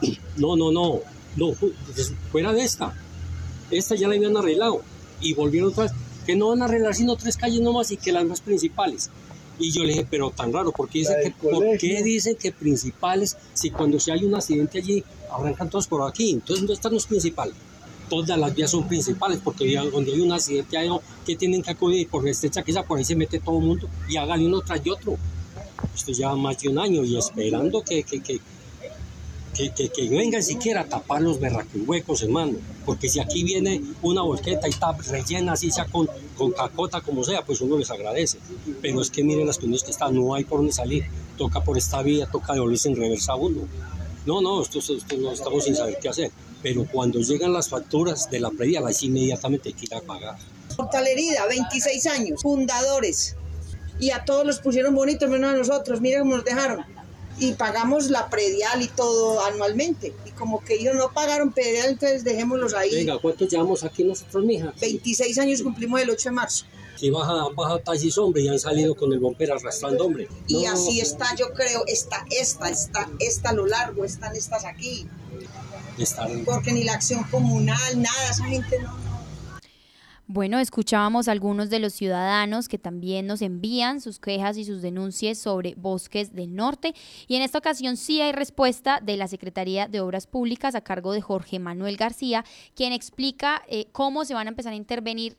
No, 0.36 0.56
no, 0.56 0.72
no, 0.72 1.00
no, 1.36 1.52
pues, 1.52 2.12
fuera 2.32 2.52
de 2.52 2.64
esta. 2.64 2.92
Esta 3.70 3.94
ya 3.94 4.08
la 4.08 4.16
habían 4.16 4.36
arreglado 4.36 4.82
y 5.20 5.32
volvieron 5.32 5.70
otra 5.70 5.84
vez, 5.84 5.92
que 6.26 6.34
no 6.34 6.48
van 6.48 6.62
a 6.62 6.64
arreglar 6.64 6.92
sino 6.94 7.14
tres 7.14 7.36
calles 7.36 7.60
nomás 7.60 7.92
y 7.92 7.96
que 7.96 8.10
las 8.10 8.24
más 8.24 8.40
principales. 8.40 9.10
Y 9.58 9.70
yo 9.70 9.84
le 9.84 9.92
dije, 9.92 10.06
pero 10.10 10.30
tan 10.30 10.52
raro, 10.52 10.72
¿por 10.72 10.88
qué 10.88 11.00
dicen, 11.00 11.16
que, 11.22 11.30
¿por 11.30 11.78
qué 11.78 12.02
dicen 12.02 12.34
que 12.34 12.50
principales 12.50 13.36
si 13.52 13.70
cuando 13.70 14.00
si 14.00 14.10
hay 14.10 14.24
un 14.24 14.34
accidente 14.34 14.78
allí 14.78 15.04
arrancan 15.30 15.70
todos 15.70 15.86
por 15.86 16.08
aquí? 16.08 16.30
Entonces, 16.30 16.58
¿dónde 16.58 16.74
están 16.74 16.92
los 16.92 17.06
principales? 17.06 17.54
Todas 18.08 18.38
las 18.38 18.54
vías 18.54 18.70
son 18.70 18.86
principales 18.86 19.40
porque 19.42 19.76
donde 19.92 20.12
hay 20.12 20.20
un 20.20 20.32
accidente 20.32 20.76
hay 20.76 20.88
que 21.24 21.36
tienen 21.36 21.62
que 21.62 21.70
acudir 21.70 22.08
por 22.08 22.26
estrecha 22.28 22.62
que 22.62 22.72
por 22.82 22.98
ahí 22.98 23.04
se 23.04 23.16
mete 23.16 23.40
todo 23.40 23.58
el 23.58 23.64
mundo 23.64 23.88
y 24.08 24.16
hagan 24.16 24.44
uno 24.44 24.60
tras 24.60 24.80
otro. 24.86 25.16
Esto 25.94 26.12
lleva 26.12 26.36
más 26.36 26.58
de 26.58 26.68
un 26.68 26.78
año 26.78 27.04
y 27.04 27.16
esperando 27.16 27.82
que, 27.82 28.02
que, 28.02 28.20
que, 28.20 28.40
que, 29.54 29.88
que, 29.88 30.08
vengan 30.08 30.42
siquiera 30.42 30.82
a 30.82 30.84
tapar 30.84 31.22
los 31.22 31.38
huecos, 31.86 32.22
hermano. 32.22 32.58
Porque 32.84 33.08
si 33.08 33.20
aquí 33.20 33.44
viene 33.44 33.80
una 34.02 34.22
volqueta 34.22 34.66
y 34.66 34.70
está 34.70 34.92
rellena, 34.92 35.52
así 35.52 35.70
sea 35.70 35.86
con, 35.86 36.08
con 36.36 36.52
cacota, 36.52 37.00
como 37.00 37.22
sea, 37.22 37.44
pues 37.44 37.60
uno 37.60 37.78
les 37.78 37.90
agradece. 37.90 38.38
Pero 38.82 39.00
es 39.00 39.10
que 39.10 39.22
miren 39.22 39.46
las 39.46 39.58
condiciones 39.58 39.84
que 39.84 39.90
están, 39.92 40.14
no 40.14 40.34
hay 40.34 40.44
por 40.44 40.58
dónde 40.58 40.72
salir. 40.72 41.04
Toca 41.38 41.62
por 41.62 41.78
esta 41.78 42.02
vía, 42.02 42.26
toca 42.26 42.52
devolverse 42.52 42.88
en 42.88 42.96
reversa 42.96 43.34
uno. 43.36 43.62
No, 44.26 44.40
no, 44.40 44.62
esto, 44.62 44.78
esto 44.78 45.16
no 45.18 45.32
estamos 45.32 45.64
sin 45.64 45.76
saber 45.76 45.98
qué 46.00 46.08
hacer. 46.08 46.30
Pero 46.64 46.86
cuando 46.90 47.20
llegan 47.20 47.52
las 47.52 47.68
facturas 47.68 48.30
de 48.30 48.40
la 48.40 48.50
previa, 48.50 48.80
las 48.80 49.02
inmediatamente 49.02 49.68
hay 49.68 49.74
que 49.74 49.84
ir 49.84 49.94
a 49.94 50.00
pagar. 50.00 50.38
Hortalerida, 50.78 51.46
26 51.46 52.06
años, 52.06 52.40
fundadores. 52.40 53.36
Y 54.00 54.12
a 54.12 54.24
todos 54.24 54.46
los 54.46 54.60
pusieron 54.60 54.94
bonitos, 54.94 55.28
menos 55.28 55.52
a 55.52 55.56
nosotros. 55.58 56.00
Mira 56.00 56.20
cómo 56.20 56.36
nos 56.36 56.44
dejaron. 56.46 56.82
Y 57.38 57.52
pagamos 57.52 58.08
la 58.08 58.30
predial 58.30 58.80
y 58.80 58.88
todo 58.88 59.44
anualmente. 59.44 60.14
Y 60.24 60.30
como 60.30 60.64
que 60.64 60.76
ellos 60.76 60.94
no 60.94 61.12
pagaron 61.12 61.52
predial, 61.52 61.90
entonces 61.90 62.24
dejémoslos 62.24 62.72
ahí. 62.72 62.94
Venga, 62.94 63.18
¿cuántos 63.18 63.46
llevamos 63.46 63.84
aquí 63.84 64.02
nosotros, 64.02 64.42
mija? 64.42 64.72
26 64.80 65.38
años 65.38 65.62
cumplimos 65.62 66.00
el 66.00 66.08
8 66.08 66.30
de 66.30 66.34
marzo. 66.34 66.64
Si 66.96 67.10
baja, 67.10 67.46
bajado 67.54 67.80
taxis, 67.80 68.16
hombre, 68.16 68.40
y 68.40 68.48
han 68.48 68.58
salido 68.58 68.94
con 68.94 69.12
el 69.12 69.18
bomber 69.18 69.52
arrastrando, 69.52 70.06
hombre. 70.06 70.28
Y 70.46 70.64
No, 70.64 70.72
así 70.72 71.00
está, 71.00 71.34
yo 71.36 71.52
creo, 71.52 71.82
está 71.86 72.24
esta, 72.30 72.70
está 72.70 73.10
esta 73.18 73.50
a 73.50 73.52
lo 73.52 73.66
largo, 73.66 74.06
están 74.06 74.34
estas 74.34 74.64
aquí. 74.64 75.06
Porque 76.44 76.72
ni 76.72 76.84
la 76.84 76.94
acción 76.94 77.24
comunal, 77.24 78.00
nada, 78.00 78.30
esa 78.30 78.44
gente 78.44 78.78
no. 78.80 79.14
Bueno, 80.26 80.58
escuchábamos 80.58 81.28
algunos 81.28 81.68
de 81.68 81.80
los 81.80 81.92
ciudadanos 81.92 82.66
que 82.66 82.78
también 82.78 83.26
nos 83.26 83.42
envían 83.42 84.00
sus 84.00 84.18
quejas 84.18 84.56
y 84.56 84.64
sus 84.64 84.80
denuncias 84.80 85.36
sobre 85.36 85.74
bosques 85.74 86.34
del 86.34 86.54
norte. 86.54 86.94
Y 87.28 87.36
en 87.36 87.42
esta 87.42 87.58
ocasión 87.58 87.98
sí 87.98 88.22
hay 88.22 88.32
respuesta 88.32 89.00
de 89.02 89.18
la 89.18 89.28
Secretaría 89.28 89.86
de 89.86 90.00
Obras 90.00 90.26
Públicas 90.26 90.74
a 90.74 90.80
cargo 90.80 91.12
de 91.12 91.20
Jorge 91.20 91.58
Manuel 91.58 91.98
García, 91.98 92.42
quien 92.74 92.94
explica 92.94 93.62
eh, 93.68 93.88
cómo 93.92 94.24
se 94.24 94.32
van 94.32 94.46
a 94.46 94.50
empezar 94.50 94.72
a 94.72 94.76
intervenir 94.76 95.36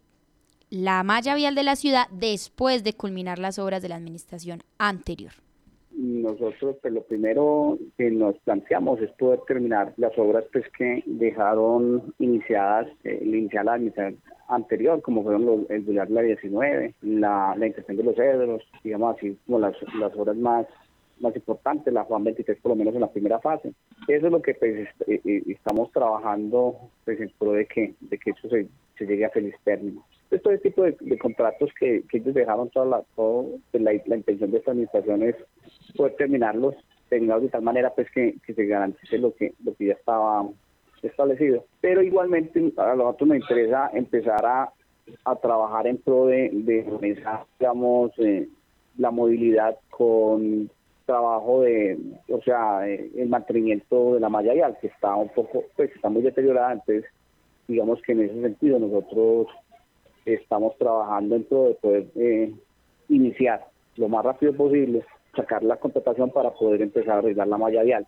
la 0.70 1.02
malla 1.02 1.34
vial 1.34 1.56
de 1.56 1.64
la 1.64 1.76
ciudad 1.76 2.08
después 2.12 2.84
de 2.84 2.94
culminar 2.94 3.40
las 3.40 3.58
obras 3.58 3.82
de 3.82 3.90
la 3.90 3.96
administración 3.96 4.64
anterior. 4.78 5.45
Nosotros, 5.98 6.76
pues 6.82 6.94
lo 6.94 7.04
primero 7.04 7.78
que 7.98 8.12
nos 8.12 8.38
planteamos 8.40 9.02
es 9.02 9.12
poder 9.12 9.40
terminar 9.48 9.94
las 9.98 10.18
obras 10.18 10.44
pues 10.52 10.66
que 10.78 11.02
dejaron 11.06 12.14
iniciadas, 12.20 12.88
eh, 13.06 13.22
iniciar 13.24 13.66
la 13.66 13.74
administración 13.74 14.20
anterior, 14.50 15.02
como 15.02 15.24
fueron 15.24 15.46
los, 15.46 15.70
el 15.70 15.82
Bular 15.84 16.10
la 16.12 16.22
19, 16.22 16.96
la, 17.02 17.56
la 17.58 17.66
de 17.66 18.04
los 18.04 18.16
cedros, 18.16 18.64
digamos 18.84 19.18
así, 19.18 19.38
como 19.46 19.60
las, 19.60 19.76
las 20.00 20.14
obras 20.16 20.36
más 20.36 20.68
más 21.20 21.36
importantes, 21.36 21.94
la 21.94 22.04
Juan 22.04 22.26
23 22.26 22.60
por 22.62 22.72
lo 22.72 22.76
menos 22.76 22.94
en 22.94 23.02
la 23.02 23.12
primera 23.12 23.40
fase. 23.40 23.74
Eso 24.08 24.26
es 24.26 24.32
lo 24.32 24.42
que 24.42 24.54
pues, 24.54 24.88
eh, 25.08 25.22
eh, 25.24 25.44
estamos 25.48 25.92
trabajando 25.92 26.76
pues, 27.06 27.20
en 27.22 27.32
pro 27.40 27.54
de 27.54 27.66
que, 27.66 27.94
de 28.02 28.18
que 28.18 28.32
eso 28.32 28.50
se, 28.50 28.68
se 28.98 29.06
llegue 29.06 29.26
a 29.26 29.30
feliz 29.30 29.56
término. 29.64 30.04
Entonces, 30.36 30.44
todo 30.44 30.54
este 30.54 30.70
tipo 30.70 30.84
de, 30.84 31.18
contratos 31.18 31.70
que, 31.80 32.04
ellos 32.12 32.34
dejaron, 32.34 32.70
toda 32.70 32.86
la, 32.86 33.04
todo, 33.16 33.46
pues, 33.72 33.84
la, 33.84 33.94
intención 33.94 34.52
de 34.52 34.58
esta 34.58 34.72
administración 34.72 35.24
es 35.24 35.36
poder 35.96 36.16
terminarlos, 36.16 36.76
terminarlos 37.08 37.44
de 37.44 37.50
tal 37.52 37.62
manera 37.62 37.94
pues 37.94 38.10
que, 38.12 38.36
que 38.46 38.54
se 38.54 38.66
garantice 38.66 39.18
lo 39.18 39.34
que, 39.34 39.54
lo 39.64 39.74
que 39.76 39.86
ya 39.88 39.94
estaba 39.94 40.46
establecido. 41.02 41.66
Pero 41.80 42.02
igualmente 42.02 42.60
a 42.78 42.96
nosotros 42.96 43.30
nos 43.30 43.38
interesa 43.38 43.90
empezar 43.94 44.46
a, 44.46 44.70
a 45.24 45.36
trabajar 45.38 45.88
en 45.88 45.98
pro 45.98 46.26
de, 46.26 46.50
de 46.52 47.36
digamos, 47.60 48.12
eh, 48.18 48.50
la 48.98 49.12
movilidad 49.12 49.78
con 49.90 50.70
trabajo 51.06 51.62
de, 51.62 51.98
o 52.30 52.42
sea, 52.42 52.90
eh, 52.90 53.10
el 53.16 53.30
mantenimiento 53.30 54.16
de 54.16 54.20
la 54.20 54.30
malla 54.30 54.54
vial, 54.54 54.78
que 54.82 54.88
está 54.88 55.16
un 55.16 55.30
poco, 55.30 55.64
pues 55.76 55.96
está 55.96 56.10
muy 56.10 56.24
deteriorada, 56.24 56.74
entonces 56.74 57.06
digamos 57.68 58.02
que 58.02 58.12
en 58.12 58.22
ese 58.22 58.42
sentido 58.42 58.80
nosotros 58.80 59.48
estamos 60.26 60.78
trabajando 60.78 61.36
en 61.36 61.44
de 61.44 61.78
poder 61.82 62.08
eh, 62.16 62.54
iniciar 63.10 63.68
lo 63.96 64.10
más 64.10 64.26
rápido 64.26 64.54
posible, 64.54 65.06
sacar 65.36 65.64
la 65.64 65.78
contratación 65.78 66.32
para 66.32 66.52
poder 66.52 66.82
empezar 66.82 67.16
a 67.16 67.18
arreglar 67.20 67.48
la 67.48 67.58
malla 67.58 67.84
vial. 67.84 68.08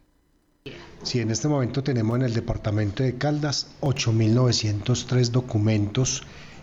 Sí, 1.03 1.21
en 1.21 1.31
este 1.31 1.49
momento 1.49 1.83
tenemos 1.83 2.17
en 2.17 2.23
el 2.23 2.33
departamento 2.33 3.03
de 3.03 3.17
Caldas 3.17 3.69
8.903 3.83 5.31
documentos 5.31 6.23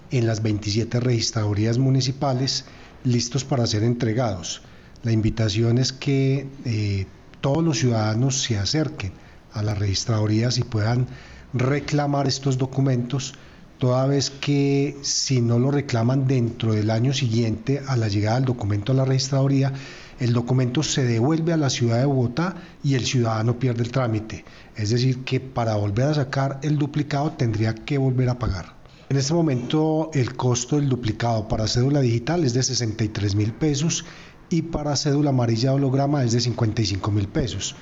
en 0.10 0.25
las 0.25 0.41
27 0.41 0.99
registradurías 0.99 1.77
municipales 1.77 2.65
listos 3.03 3.43
para 3.43 3.67
ser 3.67 3.84
entregados. 3.84 4.62
La 5.03 5.12
invitación 5.12 5.77
es 5.77 5.93
que 5.93 6.47
eh, 6.65 7.05
todos 7.39 7.63
los 7.63 7.79
ciudadanos 7.79 8.41
se 8.41 8.57
acerquen 8.57 9.13
a 9.53 9.63
las 9.63 9.77
registradurías 9.77 10.57
y 10.57 10.63
puedan 10.63 11.07
reclamar 11.53 12.27
estos 12.27 12.57
documentos, 12.57 13.34
toda 13.77 14.05
vez 14.05 14.29
que 14.29 14.97
si 15.01 15.41
no 15.41 15.60
lo 15.60 15.71
reclaman 15.71 16.27
dentro 16.27 16.73
del 16.73 16.89
año 16.89 17.13
siguiente 17.13 17.81
a 17.88 17.97
la 17.97 18.07
llegada 18.07 18.36
del 18.36 18.45
documento 18.45 18.91
a 18.91 18.95
la 18.95 19.05
registraduría, 19.05 19.73
el 20.21 20.34
documento 20.34 20.84
se 20.84 21.03
devuelve 21.03 21.51
a 21.51 21.57
la 21.57 21.71
ciudad 21.71 21.97
de 21.97 22.05
Bogotá 22.05 22.55
y 22.84 22.93
el 22.93 23.05
ciudadano 23.05 23.57
pierde 23.57 23.81
el 23.81 23.91
trámite. 23.91 24.45
Es 24.75 24.91
decir, 24.91 25.23
que 25.23 25.39
para 25.39 25.75
volver 25.75 26.05
a 26.10 26.13
sacar 26.13 26.60
el 26.62 26.77
duplicado 26.77 27.31
tendría 27.31 27.73
que 27.73 27.97
volver 27.97 28.29
a 28.29 28.38
pagar. 28.38 28.75
En 29.10 29.17
este 29.17 29.34
momento 29.34 30.12
el 30.13 30.36
costo 30.36 30.75
del 30.75 30.89
duplicado 30.89 31.47
para 31.47 31.67
cédula 31.67 32.01
digital 32.01 32.43
es 32.43 32.53
de 32.53 32.62
63 32.62 33.34
mil 33.34 33.51
pesos 33.51 34.05
y 34.49 34.62
para 34.62 34.95
cédula 34.95 35.31
amarilla 35.31 35.73
holograma 35.73 36.23
es 36.23 36.34
de 36.34 36.39
55 36.39 37.12
mil 37.12 37.27
pesos. 37.27 37.75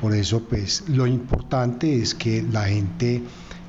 Por 0.00 0.14
eso, 0.16 0.42
pues 0.48 0.82
lo 0.88 1.06
importante 1.06 2.02
es 2.02 2.16
que 2.16 2.42
la 2.42 2.64
gente 2.64 3.22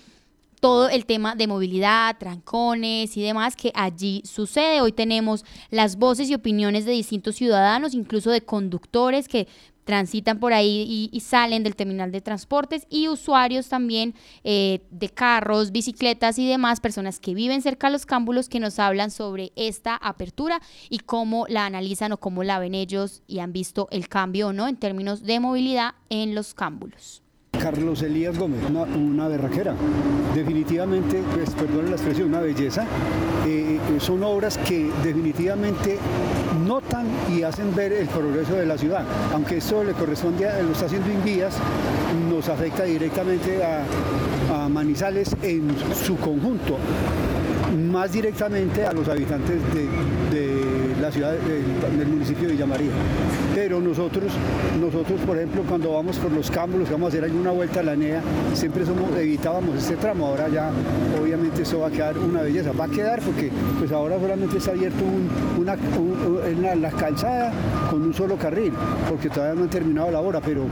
todo 0.60 0.89
el 0.89 1.06
tema 1.06 1.36
de 1.36 1.48
movilidad, 1.48 2.17
trancones 2.17 3.15
y 3.15 3.22
demás 3.22 3.56
que 3.56 3.72
allí 3.76 4.22
sucede. 4.26 4.82
Hoy 4.82 4.91
tenemos 4.91 5.45
las 5.69 5.98
voces 5.98 6.30
y 6.30 6.36
opiniones 6.36 6.86
de 6.86 6.91
distintos 6.91 7.36
ciudadanos, 7.36 7.93
incluso 7.93 8.32
de 8.32 8.41
conductores 8.41 9.28
que 9.28 9.48
transitan 9.89 10.39
por 10.39 10.54
ahí 10.54 11.10
y, 11.12 11.19
salen 11.19 11.63
del 11.63 11.76
terminal 11.76 12.12
de 12.12 12.22
transportes 12.22 12.86
y 12.91 13.08
usuarios 13.08 13.69
también 13.69 14.13
eh, 14.43 14.82
de 14.91 15.10
carros, 15.10 15.72
bicicletas 15.72 16.38
y 16.38 16.48
demás, 16.48 16.80
personas 16.80 17.19
que 17.19 17.34
viven 17.34 17.63
cerca 17.63 17.88
de 17.88 17.93
los 17.93 18.06
cámbulos 18.06 18.50
que 18.50 18.60
nos 18.60 18.78
hablan 18.78 19.10
sobre 19.10 19.52
esta 19.56 19.95
apertura 19.95 20.62
y 20.91 21.00
cómo 21.00 21.48
la 21.50 21.65
analizan 21.65 22.12
o 22.12 22.17
cómo 22.17 22.43
la 22.43 22.60
ven 22.60 22.76
ellos 22.76 23.24
y 23.26 23.39
han 23.39 23.52
visto 23.52 23.88
el 23.89 24.08
cambio 24.10 24.50
o 24.50 24.54
no 24.54 24.67
en 24.67 24.78
términos 24.78 25.24
de 25.24 25.39
movilidad 25.39 25.95
en 26.10 26.36
los 26.36 26.54
cámbulos. 26.54 27.24
Carlos 27.62 28.02
Elías 28.02 28.38
Gómez, 28.38 28.62
una, 28.69 29.28
berraquera. 29.28 29.76
Definitivamente, 30.34 31.22
pues 31.34 31.50
perdón 31.52 31.89
la 31.89 31.95
expresión, 31.95 32.30
una 32.30 32.39
belleza. 32.39 32.84
Eh, 33.45 33.78
eh, 33.78 34.00
son 34.00 34.24
obras 34.24 34.58
que 34.58 34.89
definitivamente 35.04 35.98
notan 36.65 37.08
y 37.30 37.43
hacen 37.43 37.76
ver 37.76 37.93
el 37.93 38.08
progreso 38.08 38.54
de 38.54 38.65
la 38.65 38.78
ciudad. 38.78 39.04
Aunque 39.34 39.58
esto 39.58 39.84
le 39.84 39.93
corresponde, 39.93 40.48
a, 40.48 40.62
lo 40.62 40.72
está 40.72 40.86
haciendo 40.86 41.12
Invías, 41.12 41.56
nos 42.30 42.48
afecta 42.50 42.84
directamente 42.84 43.62
a, 43.63 43.84
Manizales 44.69 45.36
en 45.41 45.67
su 46.06 46.15
conjunto, 46.17 46.78
más 47.91 48.12
directamente 48.12 48.86
a 48.86 48.93
los 48.93 49.08
habitantes 49.08 49.62
de 49.74 50.69
la 51.00 51.12
ciudad 51.12 51.34
del, 51.34 52.08
municipio 52.08 52.48
de 52.48 52.54
Villa 52.54 52.65
María. 52.65 52.91
Pero 53.62 53.82
nosotros, 53.82 54.32
nosotros, 54.80 55.19
por 55.28 55.36
ejemplo, 55.36 55.63
cuando 55.67 55.91
vamos 55.91 56.17
por 56.17 56.32
los 56.32 56.50
cámbulos, 56.50 56.89
vamos 56.89 57.08
a 57.08 57.10
hacer 57.10 57.26
alguna 57.26 57.52
vuelta 57.52 57.82
a 57.82 57.84
la 57.84 57.93
NEA, 57.93 58.22
siempre 58.54 58.86
somos, 58.86 59.12
evitábamos 59.17 59.76
este 59.76 59.98
tramo. 59.98 60.28
Ahora 60.28 60.48
ya, 60.48 60.72
obviamente, 61.22 61.63
eso 61.63 61.80
va 61.80 61.88
a 61.88 61.91
quedar 61.91 62.17
una 62.17 62.41
belleza. 62.41 62.72
Va 62.72 62.86
a 62.86 62.88
quedar 62.88 63.19
porque 63.19 63.52
pues 63.78 63.91
ahora 63.91 64.17
solamente 64.17 64.60
está 64.60 64.72
abierto 64.72 65.04
una, 65.58 65.76
la, 66.76 66.89
calzada 66.91 67.52
con 67.91 68.02
un 68.02 68.13
solo 68.13 68.38
carril, 68.38 68.72
porque 69.10 69.30
todavía 69.30 69.56
no 69.56 69.63
han 69.63 69.69
terminado 69.69 70.10
la 70.10 70.22
hora, 70.22 70.39
pero 70.39 70.63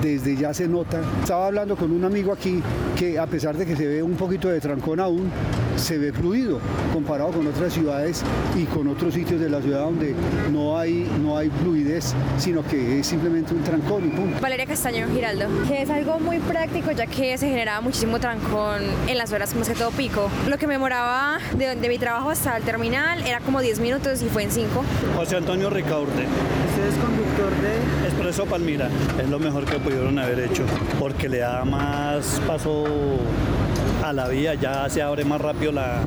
desde 0.00 0.36
ya 0.36 0.54
se 0.54 0.68
nota. 0.68 1.00
Estaba 1.22 1.48
hablando 1.48 1.74
con 1.74 1.90
un 1.90 2.04
amigo 2.04 2.32
aquí 2.32 2.62
que 2.96 3.18
a 3.18 3.26
pesar 3.26 3.56
de 3.56 3.66
que 3.66 3.74
se 3.74 3.88
ve 3.88 4.04
un 4.04 4.14
poquito 4.14 4.48
de 4.48 4.60
trancón 4.60 5.00
aún, 5.00 5.32
se 5.76 5.98
ve 5.98 6.12
fluido 6.12 6.58
comparado 6.92 7.30
con 7.30 7.46
otras 7.46 7.72
ciudades 7.72 8.22
y 8.56 8.64
con 8.64 8.88
otros 8.88 9.14
sitios 9.14 9.40
de 9.40 9.50
la 9.50 9.60
ciudad 9.60 9.80
donde 9.80 10.14
no 10.52 10.78
hay, 10.78 11.10
no 11.22 11.36
hay 11.36 11.50
fluidez, 11.50 12.14
sino 12.38 12.62
que 12.62 13.00
es 13.00 13.06
simplemente 13.06 13.54
un 13.54 13.62
trancón 13.62 14.06
y 14.06 14.08
punto. 14.08 14.40
Valeria 14.40 14.66
Castaño 14.66 15.06
Giraldo, 15.12 15.48
que 15.68 15.82
es 15.82 15.90
algo 15.90 16.18
muy 16.18 16.38
práctico 16.38 16.90
ya 16.92 17.06
que 17.06 17.36
se 17.38 17.48
generaba 17.48 17.80
muchísimo 17.80 18.18
trancón 18.18 18.82
en 19.06 19.18
las 19.18 19.32
horas 19.32 19.54
más 19.54 19.68
que 19.68 19.74
todo 19.74 19.90
pico. 19.90 20.30
Lo 20.48 20.58
que 20.58 20.66
me 20.66 20.74
demoraba 20.74 21.38
de, 21.56 21.74
de 21.76 21.88
mi 21.88 21.98
trabajo 21.98 22.30
hasta 22.30 22.56
el 22.56 22.62
terminal 22.62 23.26
era 23.26 23.40
como 23.40 23.60
10 23.60 23.80
minutos 23.80 24.22
y 24.22 24.26
fue 24.26 24.44
en 24.44 24.50
5. 24.50 24.84
José 25.16 25.36
Antonio 25.36 25.70
Ricaurte. 25.70 26.24
¿Usted 26.68 26.86
es 26.88 26.94
conductor 26.96 27.50
de...? 27.62 28.06
Expreso 28.06 28.46
Palmira. 28.46 28.88
Es 29.20 29.28
lo 29.28 29.38
mejor 29.38 29.64
que 29.64 29.78
pudieron 29.78 30.18
haber 30.18 30.40
hecho 30.40 30.64
porque 30.98 31.28
le 31.28 31.38
da 31.38 31.64
más 31.64 32.40
paso 32.46 32.84
a 34.04 34.12
la 34.12 34.28
vía, 34.28 34.54
ya 34.54 34.88
se 34.88 35.02
abre 35.02 35.24
más 35.24 35.40
rápido 35.40 35.72
la, 35.72 36.02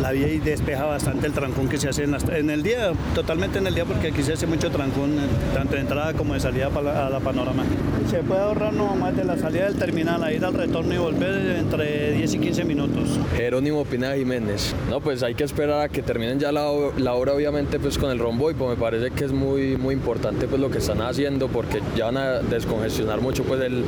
la 0.00 0.12
vía 0.12 0.28
y 0.28 0.38
despeja 0.38 0.84
bastante 0.84 1.26
el 1.26 1.32
trancón 1.32 1.68
que 1.68 1.76
se 1.78 1.88
hace 1.88 2.04
en, 2.04 2.50
el 2.50 2.62
día, 2.62 2.92
totalmente 3.14 3.58
en 3.58 3.66
el 3.66 3.74
día 3.74 3.84
porque 3.84 4.08
aquí 4.08 4.22
se 4.22 4.32
hace 4.32 4.46
mucho 4.46 4.70
trancón, 4.70 5.16
tanto 5.54 5.74
de 5.74 5.80
entrada 5.80 6.12
como 6.14 6.34
de 6.34 6.40
salida 6.40 6.68
para 6.70 6.92
la- 6.94 7.06
a 7.06 7.10
la 7.10 7.20
panorama. 7.20 7.64
Se 8.10 8.18
puede 8.18 8.40
ahorrar 8.40 8.72
no 8.72 8.94
más 8.96 9.16
de 9.16 9.24
la 9.24 9.36
salida 9.36 9.66
del 9.66 9.76
terminal 9.76 10.22
a 10.24 10.32
ir 10.32 10.44
al 10.44 10.54
retorno 10.54 10.94
y 10.94 10.98
volver 10.98 11.56
entre 11.56 12.12
10 12.12 12.34
y 12.34 12.38
15 12.38 12.64
minutos. 12.64 13.18
Jerónimo 13.36 13.84
Pineda 13.84 14.16
Jiménez. 14.16 14.74
No, 14.88 15.00
pues 15.00 15.22
hay 15.22 15.34
que 15.34 15.44
esperar 15.44 15.82
a 15.82 15.88
que 15.88 16.02
terminen 16.02 16.38
ya 16.38 16.50
la, 16.52 16.66
la 16.96 17.14
obra, 17.14 17.34
obviamente, 17.34 17.78
pues 17.78 17.98
con 17.98 18.10
el 18.10 18.18
rombo 18.18 18.50
y 18.50 18.54
pues 18.54 18.70
me 18.70 18.76
parece 18.76 19.10
que 19.10 19.24
es 19.26 19.32
muy, 19.32 19.76
muy 19.76 19.94
importante 19.94 20.46
pues 20.48 20.60
lo 20.60 20.70
que 20.70 20.78
están 20.78 21.00
haciendo 21.02 21.48
porque 21.48 21.80
ya 21.96 22.06
van 22.06 22.16
a 22.16 22.30
descongestionar 22.40 23.20
mucho 23.20 23.44
pues 23.44 23.60
el, 23.60 23.84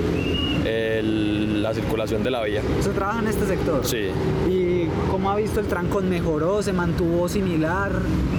el- 0.67 1.63
la 1.63 1.73
circulación 1.75 2.23
de 2.23 2.31
la 2.31 2.43
vía. 2.43 2.61
¿Usted 2.79 2.93
trabaja 2.93 3.21
en 3.21 3.29
este 3.29 3.47
sector? 3.47 3.85
Sí. 3.87 4.09
¿Y 4.51 4.82
cómo 5.11 5.31
ha 5.31 5.37
visto 5.37 5.61
el 5.61 5.67
trancón? 5.67 6.09
¿Mejoró? 6.09 6.63
¿Se 6.63 6.73
mantuvo 6.73 7.29
similar? 7.29 7.91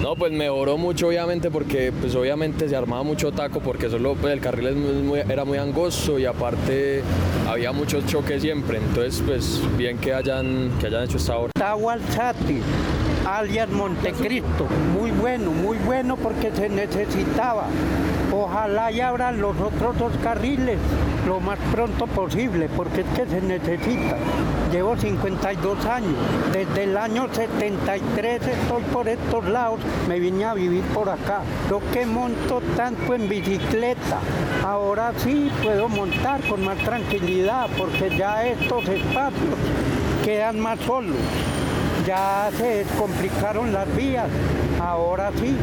No, 0.02 0.16
pues 0.16 0.32
mejoró 0.32 0.76
mucho 0.76 1.08
obviamente 1.08 1.50
porque 1.50 1.92
pues 1.98 2.14
obviamente 2.14 2.68
se 2.68 2.76
armaba 2.76 3.02
mucho 3.02 3.32
taco 3.32 3.60
porque 3.60 3.88
solo 3.88 4.14
pues, 4.14 4.32
el 4.32 4.40
carril 4.40 4.66
es 4.68 4.76
muy- 4.76 5.02
muy- 5.02 5.20
era 5.20 5.44
muy 5.44 5.58
angosto 5.58 6.18
y 6.18 6.26
aparte 6.26 7.02
había 7.48 7.72
muchos 7.72 8.04
choques 8.06 8.42
siempre, 8.42 8.78
entonces 8.78 9.22
pues 9.26 9.60
bien 9.76 9.98
que 9.98 10.12
hayan, 10.12 10.70
que 10.80 10.86
hayan 10.88 11.04
hecho 11.04 11.16
esta 11.16 11.36
obra. 11.38 11.50
Tahualchati, 11.54 12.60
alias 13.26 13.68
Montecristo. 13.70 14.66
Muy 14.98 15.10
bueno, 15.10 15.50
muy 15.50 15.78
bueno 15.78 16.16
porque 16.16 16.50
se 16.54 16.68
necesitaba. 16.68 17.64
Ojalá 18.32 18.90
y 18.90 19.00
abran 19.00 19.40
los 19.40 19.54
otros 19.60 19.96
dos 19.98 20.12
carriles 20.22 20.78
lo 21.26 21.40
más 21.40 21.58
pronto 21.72 22.06
posible 22.06 22.68
porque 22.76 23.02
es 23.02 23.06
que 23.16 23.26
se 23.26 23.40
necesita. 23.40 24.16
Llevo 24.74 24.96
52 24.96 25.86
años. 25.86 26.16
Desde 26.52 26.82
el 26.82 26.96
año 26.96 27.28
73 27.32 28.42
estoy 28.44 28.82
por 28.92 29.06
estos 29.06 29.44
lados. 29.44 29.78
Me 30.08 30.18
vine 30.18 30.46
a 30.46 30.54
vivir 30.54 30.82
por 30.86 31.08
acá. 31.08 31.42
Yo 31.70 31.78
que 31.92 32.04
monto 32.04 32.60
tanto 32.76 33.14
en 33.14 33.28
bicicleta. 33.28 34.18
Ahora 34.64 35.12
sí 35.18 35.48
puedo 35.62 35.88
montar 35.88 36.40
con 36.48 36.64
más 36.64 36.78
tranquilidad 36.78 37.68
porque 37.78 38.18
ya 38.18 38.44
estos 38.44 38.88
espacios 38.88 39.54
quedan 40.24 40.58
más 40.58 40.80
solos. 40.80 41.18
Ya 42.04 42.50
se 42.58 42.84
complicaron 42.98 43.72
las 43.72 43.94
vías, 43.94 44.28
ahora 44.80 45.30
sí. 45.38 45.56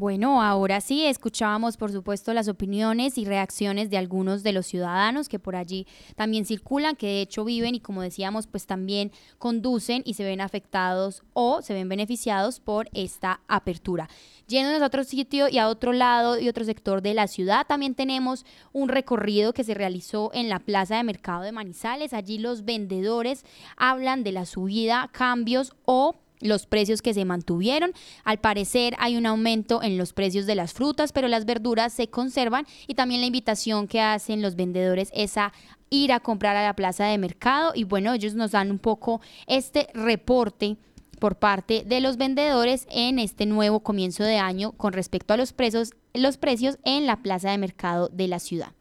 Bueno, 0.00 0.40
ahora 0.40 0.80
sí, 0.80 1.04
escuchábamos 1.04 1.76
por 1.76 1.92
supuesto 1.92 2.32
las 2.32 2.48
opiniones 2.48 3.18
y 3.18 3.26
reacciones 3.26 3.90
de 3.90 3.98
algunos 3.98 4.42
de 4.42 4.54
los 4.54 4.64
ciudadanos 4.64 5.28
que 5.28 5.38
por 5.38 5.56
allí 5.56 5.86
también 6.16 6.46
circulan, 6.46 6.96
que 6.96 7.06
de 7.06 7.20
hecho 7.20 7.44
viven 7.44 7.74
y 7.74 7.80
como 7.80 8.00
decíamos, 8.00 8.46
pues 8.46 8.66
también 8.66 9.12
conducen 9.36 10.00
y 10.06 10.14
se 10.14 10.24
ven 10.24 10.40
afectados 10.40 11.22
o 11.34 11.60
se 11.60 11.74
ven 11.74 11.90
beneficiados 11.90 12.60
por 12.60 12.88
esta 12.94 13.42
apertura. 13.46 14.08
Yéndonos 14.48 14.80
a 14.80 14.86
otro 14.86 15.04
sitio 15.04 15.50
y 15.50 15.58
a 15.58 15.68
otro 15.68 15.92
lado 15.92 16.40
y 16.40 16.48
otro 16.48 16.64
sector 16.64 17.02
de 17.02 17.12
la 17.12 17.26
ciudad, 17.26 17.66
también 17.66 17.94
tenemos 17.94 18.46
un 18.72 18.88
recorrido 18.88 19.52
que 19.52 19.64
se 19.64 19.74
realizó 19.74 20.30
en 20.32 20.48
la 20.48 20.60
Plaza 20.60 20.96
de 20.96 21.04
Mercado 21.04 21.42
de 21.42 21.52
Manizales. 21.52 22.14
Allí 22.14 22.38
los 22.38 22.64
vendedores 22.64 23.44
hablan 23.76 24.24
de 24.24 24.32
la 24.32 24.46
subida, 24.46 25.10
cambios 25.12 25.74
o 25.84 26.14
los 26.40 26.66
precios 26.66 27.02
que 27.02 27.14
se 27.14 27.24
mantuvieron. 27.24 27.92
Al 28.24 28.38
parecer 28.38 28.94
hay 28.98 29.16
un 29.16 29.26
aumento 29.26 29.82
en 29.82 29.98
los 29.98 30.12
precios 30.12 30.46
de 30.46 30.54
las 30.54 30.72
frutas, 30.72 31.12
pero 31.12 31.28
las 31.28 31.44
verduras 31.44 31.92
se 31.92 32.08
conservan 32.08 32.66
y 32.86 32.94
también 32.94 33.20
la 33.20 33.26
invitación 33.26 33.86
que 33.86 34.00
hacen 34.00 34.42
los 34.42 34.56
vendedores 34.56 35.10
es 35.14 35.36
a 35.36 35.52
ir 35.90 36.12
a 36.12 36.20
comprar 36.20 36.56
a 36.56 36.64
la 36.64 36.74
plaza 36.74 37.04
de 37.06 37.18
mercado 37.18 37.72
y 37.74 37.84
bueno, 37.84 38.12
ellos 38.14 38.34
nos 38.34 38.52
dan 38.52 38.70
un 38.70 38.78
poco 38.78 39.20
este 39.46 39.88
reporte 39.92 40.76
por 41.18 41.36
parte 41.36 41.84
de 41.84 42.00
los 42.00 42.16
vendedores 42.16 42.86
en 42.90 43.18
este 43.18 43.44
nuevo 43.44 43.80
comienzo 43.80 44.24
de 44.24 44.38
año 44.38 44.72
con 44.72 44.92
respecto 44.92 45.34
a 45.34 45.36
los 45.36 45.52
precios, 45.52 45.90
los 46.14 46.38
precios 46.38 46.78
en 46.84 47.06
la 47.06 47.16
plaza 47.16 47.50
de 47.50 47.58
mercado 47.58 48.08
de 48.08 48.28
la 48.28 48.38
ciudad. 48.38 48.72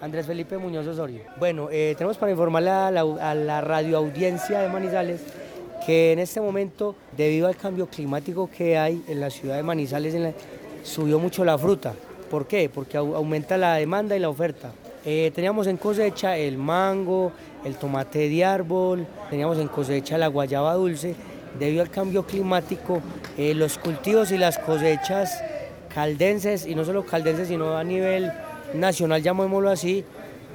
Andrés 0.00 0.26
Felipe 0.26 0.56
Muñoz 0.58 0.86
Osorio. 0.86 1.22
Bueno, 1.38 1.68
eh, 1.72 1.94
tenemos 1.98 2.16
para 2.18 2.30
informarle 2.30 2.70
a 2.70 2.90
la, 2.92 3.00
a 3.00 3.34
la 3.34 3.82
de 3.82 4.68
Manizales 4.68 5.20
que 5.84 6.12
en 6.12 6.18
este 6.18 6.40
momento, 6.40 6.94
debido 7.16 7.46
al 7.48 7.56
cambio 7.56 7.86
climático 7.86 8.48
que 8.50 8.76
hay 8.78 9.02
en 9.08 9.20
la 9.20 9.30
ciudad 9.30 9.56
de 9.56 9.62
Manizales, 9.62 10.14
subió 10.82 11.18
mucho 11.18 11.44
la 11.44 11.56
fruta. 11.58 11.94
¿Por 12.30 12.46
qué? 12.46 12.68
Porque 12.68 12.98
au- 12.98 13.14
aumenta 13.16 13.56
la 13.56 13.74
demanda 13.76 14.14
y 14.16 14.18
la 14.20 14.28
oferta. 14.28 14.72
Eh, 15.04 15.30
teníamos 15.34 15.66
en 15.66 15.76
cosecha 15.78 16.36
el 16.36 16.58
mango, 16.58 17.32
el 17.64 17.76
tomate 17.76 18.28
de 18.28 18.44
árbol, 18.44 19.06
teníamos 19.30 19.58
en 19.58 19.68
cosecha 19.68 20.18
la 20.18 20.26
guayaba 20.26 20.74
dulce. 20.74 21.14
Debido 21.58 21.82
al 21.82 21.90
cambio 21.90 22.24
climático, 22.26 23.00
eh, 23.38 23.54
los 23.54 23.78
cultivos 23.78 24.30
y 24.32 24.36
las 24.38 24.58
cosechas 24.58 25.42
caldenses, 25.94 26.66
y 26.66 26.74
no 26.74 26.84
solo 26.84 27.04
caldenses, 27.06 27.48
sino 27.48 27.76
a 27.76 27.82
nivel 27.84 28.30
nacional, 28.74 29.22
llamémoslo 29.22 29.70
así, 29.70 30.04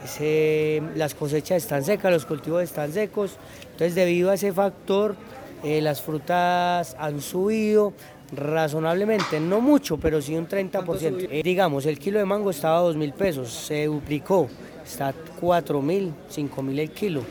se- 0.07 0.81
las 0.95 1.13
cosechas 1.15 1.63
están 1.63 1.83
secas, 1.83 2.11
los 2.11 2.25
cultivos 2.25 2.63
están 2.63 2.91
secos. 2.91 3.37
Entonces, 3.71 3.95
debido 3.95 4.29
a 4.31 4.35
ese 4.35 4.51
factor, 4.53 5.15
eh, 5.63 5.81
las 5.81 6.01
frutas 6.01 6.95
han 6.99 7.21
subido 7.21 7.93
razonablemente, 8.35 9.39
no 9.39 9.61
mucho, 9.61 9.97
pero 9.97 10.21
sí 10.21 10.35
un 10.35 10.47
30%. 10.47 11.27
Eh, 11.29 11.41
digamos, 11.43 11.85
el 11.85 11.99
kilo 11.99 12.19
de 12.19 12.25
mango 12.25 12.49
estaba 12.49 12.77
a 12.77 12.81
2 12.81 12.95
mil 12.95 13.13
pesos, 13.13 13.49
se 13.51 13.85
duplicó, 13.85 14.47
está 14.85 15.09
a 15.09 15.13
4 15.39 15.81
mil, 15.81 16.13
5 16.29 16.61
mil 16.61 16.79
el 16.79 16.91
kilo. 16.91 17.21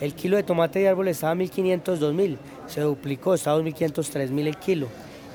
El 0.00 0.14
kilo 0.14 0.36
de 0.36 0.42
tomate 0.44 0.78
de 0.80 0.88
árbol 0.88 1.08
estaba 1.08 1.32
a 1.32 1.34
1.500, 1.34 1.98
2.000, 1.98 2.36
se 2.68 2.80
duplicó, 2.82 3.34
está 3.34 3.50
a 3.52 3.54
2.500, 3.58 4.08
3.000 4.10 4.46
el 4.46 4.56
kilo. 4.56 4.86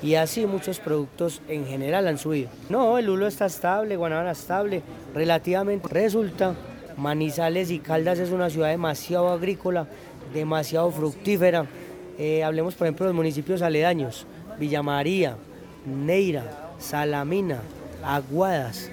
Y 0.02 0.14
así 0.16 0.46
muchos 0.46 0.80
productos 0.80 1.40
en 1.48 1.66
general 1.66 2.06
han 2.08 2.18
subido. 2.18 2.48
No, 2.68 2.98
el 2.98 3.06
lulo 3.06 3.26
está 3.26 3.46
estable, 3.46 3.96
Guanábana 3.96 4.32
estable, 4.32 4.82
relativamente. 5.14 5.88
Resulta, 5.88 6.54
Manizales 6.96 7.70
y 7.70 7.78
Caldas 7.78 8.18
es 8.18 8.30
una 8.30 8.50
ciudad 8.50 8.68
demasiado 8.68 9.28
agrícola, 9.28 9.86
demasiado 10.32 10.90
fructífera. 10.90 11.66
Eh, 12.18 12.44
hablemos, 12.44 12.74
por 12.74 12.86
ejemplo, 12.86 13.06
de 13.06 13.10
los 13.10 13.16
municipios 13.16 13.62
aledaños, 13.62 14.26
Villa 14.58 14.82
María, 14.82 15.36
Neira, 15.86 16.72
Salamina, 16.78 17.60
Aguadas 18.04 18.90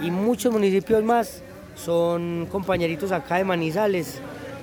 y 0.00 0.10
muchos 0.10 0.52
municipios 0.52 1.02
más 1.02 1.42
son 1.74 2.46
compañeritos 2.50 3.12
acá 3.12 3.36
de 3.36 3.44
Manizales 3.44 4.18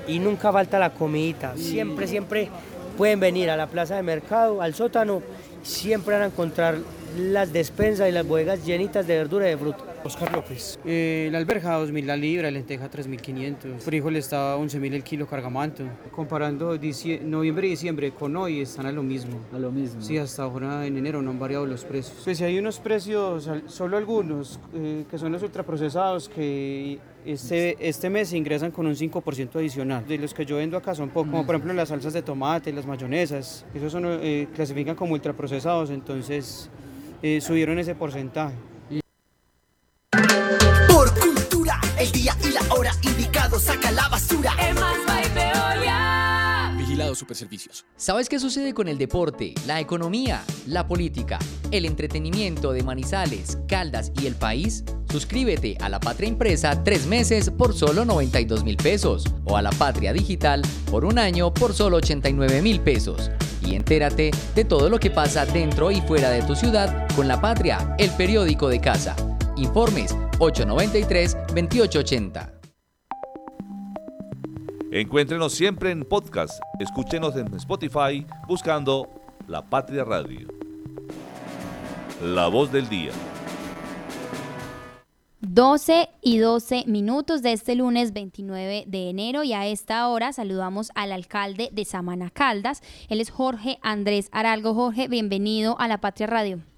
y 0.07 0.19
nunca 0.19 0.51
falta 0.51 0.79
la 0.79 0.91
comidita. 0.91 1.55
Siempre, 1.57 2.07
siempre 2.07 2.49
pueden 2.97 3.19
venir 3.19 3.49
a 3.49 3.57
la 3.57 3.67
plaza 3.67 3.95
de 3.95 4.03
mercado, 4.03 4.61
al 4.61 4.73
sótano, 4.73 5.21
siempre 5.63 6.15
van 6.15 6.23
a 6.23 6.27
encontrar 6.27 6.77
las 7.17 7.51
despensas 7.51 8.09
y 8.09 8.11
las 8.11 8.27
bodegas 8.27 8.65
llenitas 8.65 9.07
de 9.07 9.17
verdura 9.17 9.47
y 9.47 9.51
de 9.51 9.57
fruta. 9.57 9.83
Oscar 10.03 10.31
López. 10.33 10.79
Eh, 10.85 11.29
la 11.31 11.37
alberja 11.37 11.79
2.000 11.79 12.05
la 12.05 12.17
libra, 12.17 12.49
lenteja 12.49 12.89
3.500, 12.89 13.79
frijol 13.79 14.15
está 14.15 14.53
a 14.53 14.57
11.000 14.57 14.93
el 14.93 15.03
kilo 15.03 15.27
cargamanto. 15.27 15.83
Comparando 16.11 16.77
noviembre 17.23 17.67
y 17.67 17.71
diciembre 17.71 18.11
con 18.11 18.35
hoy 18.35 18.61
están 18.61 18.85
a 18.87 18.91
lo 18.91 19.03
mismo. 19.03 19.39
A 19.53 19.59
lo 19.59 19.71
mismo. 19.71 20.01
Sí, 20.01 20.17
hasta 20.17 20.43
ahora 20.43 20.85
en 20.85 20.97
enero 20.97 21.21
no 21.21 21.31
han 21.31 21.39
variado 21.39 21.65
los 21.65 21.85
precios. 21.85 22.17
Pues 22.23 22.37
sí 22.37 22.43
hay 22.43 22.57
unos 22.57 22.79
precios, 22.79 23.49
solo 23.67 23.97
algunos, 23.97 24.59
eh, 24.73 25.05
que 25.09 25.17
son 25.17 25.31
los 25.31 25.43
ultraprocesados, 25.43 26.29
que 26.29 26.97
este, 27.25 27.77
este 27.87 28.09
mes 28.09 28.33
ingresan 28.33 28.71
con 28.71 28.87
un 28.87 28.95
5% 28.95 29.55
adicional. 29.55 30.07
De 30.07 30.17
los 30.17 30.33
que 30.33 30.45
yo 30.45 30.57
vendo 30.57 30.77
acá 30.77 30.95
son 30.95 31.09
poco, 31.09 31.29
como 31.29 31.45
por 31.45 31.55
ejemplo 31.55 31.73
las 31.73 31.89
salsas 31.89 32.13
de 32.13 32.21
tomate, 32.23 32.73
las 32.73 32.85
mayonesas, 32.85 33.65
esos 33.73 33.91
son, 33.91 34.05
eh, 34.07 34.47
clasifican 34.55 34.95
como 34.95 35.13
ultraprocesados, 35.13 35.91
entonces 35.91 36.69
eh, 37.21 37.41
subieron 37.41 37.79
ese 37.79 37.95
porcentaje. 37.95 38.55
Por 40.87 41.13
cultura, 41.19 41.79
el 41.97 42.11
día 42.11 42.35
y 42.43 42.51
la 42.51 42.61
hora 42.73 42.91
indicado, 43.01 43.59
saca 43.59 43.91
la 43.91 44.07
basura. 44.09 44.53
En 44.59 44.75
Malva 44.75 45.21
y 45.23 45.33
Veolia. 45.33 46.75
Vigilado 46.77 47.15
Superservicios. 47.15 47.85
¿Sabes 47.95 48.27
qué 48.27 48.39
sucede 48.39 48.73
con 48.73 48.87
el 48.87 48.97
deporte, 48.97 49.53
la 49.65 49.79
economía, 49.79 50.43
la 50.67 50.87
política, 50.87 51.39
el 51.71 51.85
entretenimiento 51.85 52.73
de 52.73 52.83
Manizales, 52.83 53.57
Caldas 53.67 54.11
y 54.21 54.27
el 54.27 54.35
país? 54.35 54.83
Suscríbete 55.09 55.77
a 55.79 55.89
La 55.89 55.99
Patria 55.99 56.27
Impresa 56.27 56.83
tres 56.83 57.05
meses 57.05 57.49
por 57.49 57.73
solo 57.73 58.05
92 58.05 58.63
mil 58.63 58.77
pesos 58.77 59.25
o 59.45 59.57
a 59.57 59.61
La 59.61 59.71
Patria 59.71 60.13
Digital 60.13 60.61
por 60.89 61.05
un 61.05 61.19
año 61.19 61.53
por 61.53 61.73
solo 61.73 61.97
89 61.97 62.61
mil 62.61 62.79
pesos. 62.81 63.29
Y 63.71 63.75
entérate 63.75 64.31
de 64.53 64.65
todo 64.65 64.89
lo 64.89 64.99
que 64.99 65.09
pasa 65.09 65.45
dentro 65.45 65.91
y 65.91 66.01
fuera 66.01 66.29
de 66.29 66.43
tu 66.43 66.55
ciudad 66.55 67.07
con 67.15 67.29
La 67.29 67.39
Patria, 67.39 67.95
el 67.97 68.11
periódico 68.11 68.67
de 68.67 68.81
casa. 68.81 69.15
Informes 69.55 70.13
893-2880. 70.39 72.51
Encuéntrenos 74.91 75.53
siempre 75.53 75.91
en 75.91 76.03
podcast. 76.03 76.59
Escúchenos 76.81 77.37
en 77.37 77.55
Spotify 77.55 78.27
buscando 78.45 79.07
La 79.47 79.61
Patria 79.61 80.03
Radio. 80.03 80.49
La 82.21 82.47
voz 82.47 82.73
del 82.73 82.89
día. 82.89 83.11
12 85.41 86.09
y 86.21 86.37
12 86.37 86.83
minutos 86.85 87.41
de 87.41 87.53
este 87.53 87.73
lunes 87.73 88.13
29 88.13 88.83
de 88.85 89.09
enero 89.09 89.43
y 89.43 89.53
a 89.53 89.65
esta 89.65 90.07
hora 90.07 90.33
saludamos 90.33 90.91
al 90.93 91.11
alcalde 91.11 91.69
de 91.71 91.83
Samana 91.83 92.29
Caldas. 92.29 92.81
Él 93.09 93.19
es 93.19 93.31
Jorge 93.31 93.79
Andrés 93.81 94.29
Aralgo. 94.31 94.75
Jorge, 94.75 95.07
bienvenido 95.07 95.79
a 95.79 95.87
la 95.87 95.99
Patria 95.99 96.27
Radio 96.27 96.70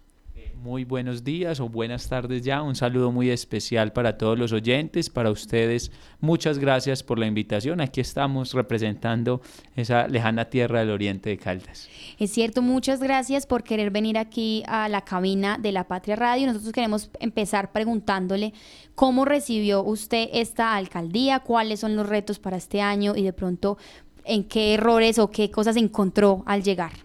muy 0.63 0.85
buenos 0.85 1.25
días 1.25 1.59
o 1.59 1.67
buenas 1.67 2.07
tardes 2.07 2.41
ya. 2.41 2.61
Un 2.61 2.75
saludo 2.75 3.11
muy 3.11 3.29
especial 3.29 3.91
para 3.91 4.17
todos 4.17 4.39
los 4.39 4.53
oyentes, 4.53 5.09
para 5.09 5.29
ustedes. 5.29 5.91
Muchas 6.21 6.57
gracias 6.57 7.03
por 7.03 7.19
la 7.19 7.27
invitación. 7.27 7.81
Aquí 7.81 7.99
estamos 7.99 8.53
representando 8.53 9.41
esa 9.75 10.07
lejana 10.07 10.45
tierra 10.45 10.79
del 10.79 10.91
oriente 10.91 11.31
de 11.31 11.37
Caldas. 11.37 11.89
Es 12.17 12.31
cierto, 12.31 12.61
muchas 12.61 13.01
gracias 13.01 13.45
por 13.45 13.63
querer 13.63 13.91
venir 13.91 14.17
aquí 14.17 14.63
a 14.65 14.87
la 14.87 15.01
cabina 15.01 15.57
de 15.57 15.73
la 15.73 15.83
Patria 15.83 16.15
Radio. 16.15 16.47
Nosotros 16.47 16.71
queremos 16.71 17.11
empezar 17.19 17.73
preguntándole 17.73 18.53
cómo 18.95 19.25
recibió 19.25 19.83
usted 19.83 20.29
esta 20.31 20.75
alcaldía, 20.75 21.41
cuáles 21.41 21.81
son 21.81 21.97
los 21.97 22.07
retos 22.07 22.39
para 22.39 22.55
este 22.55 22.81
año 22.81 23.17
y 23.17 23.23
de 23.23 23.33
pronto 23.33 23.77
en 24.23 24.45
qué 24.45 24.75
errores 24.75 25.19
o 25.19 25.29
qué 25.29 25.51
cosas 25.51 25.75
encontró 25.75 26.43
al 26.45 26.63
llegar. 26.63 27.02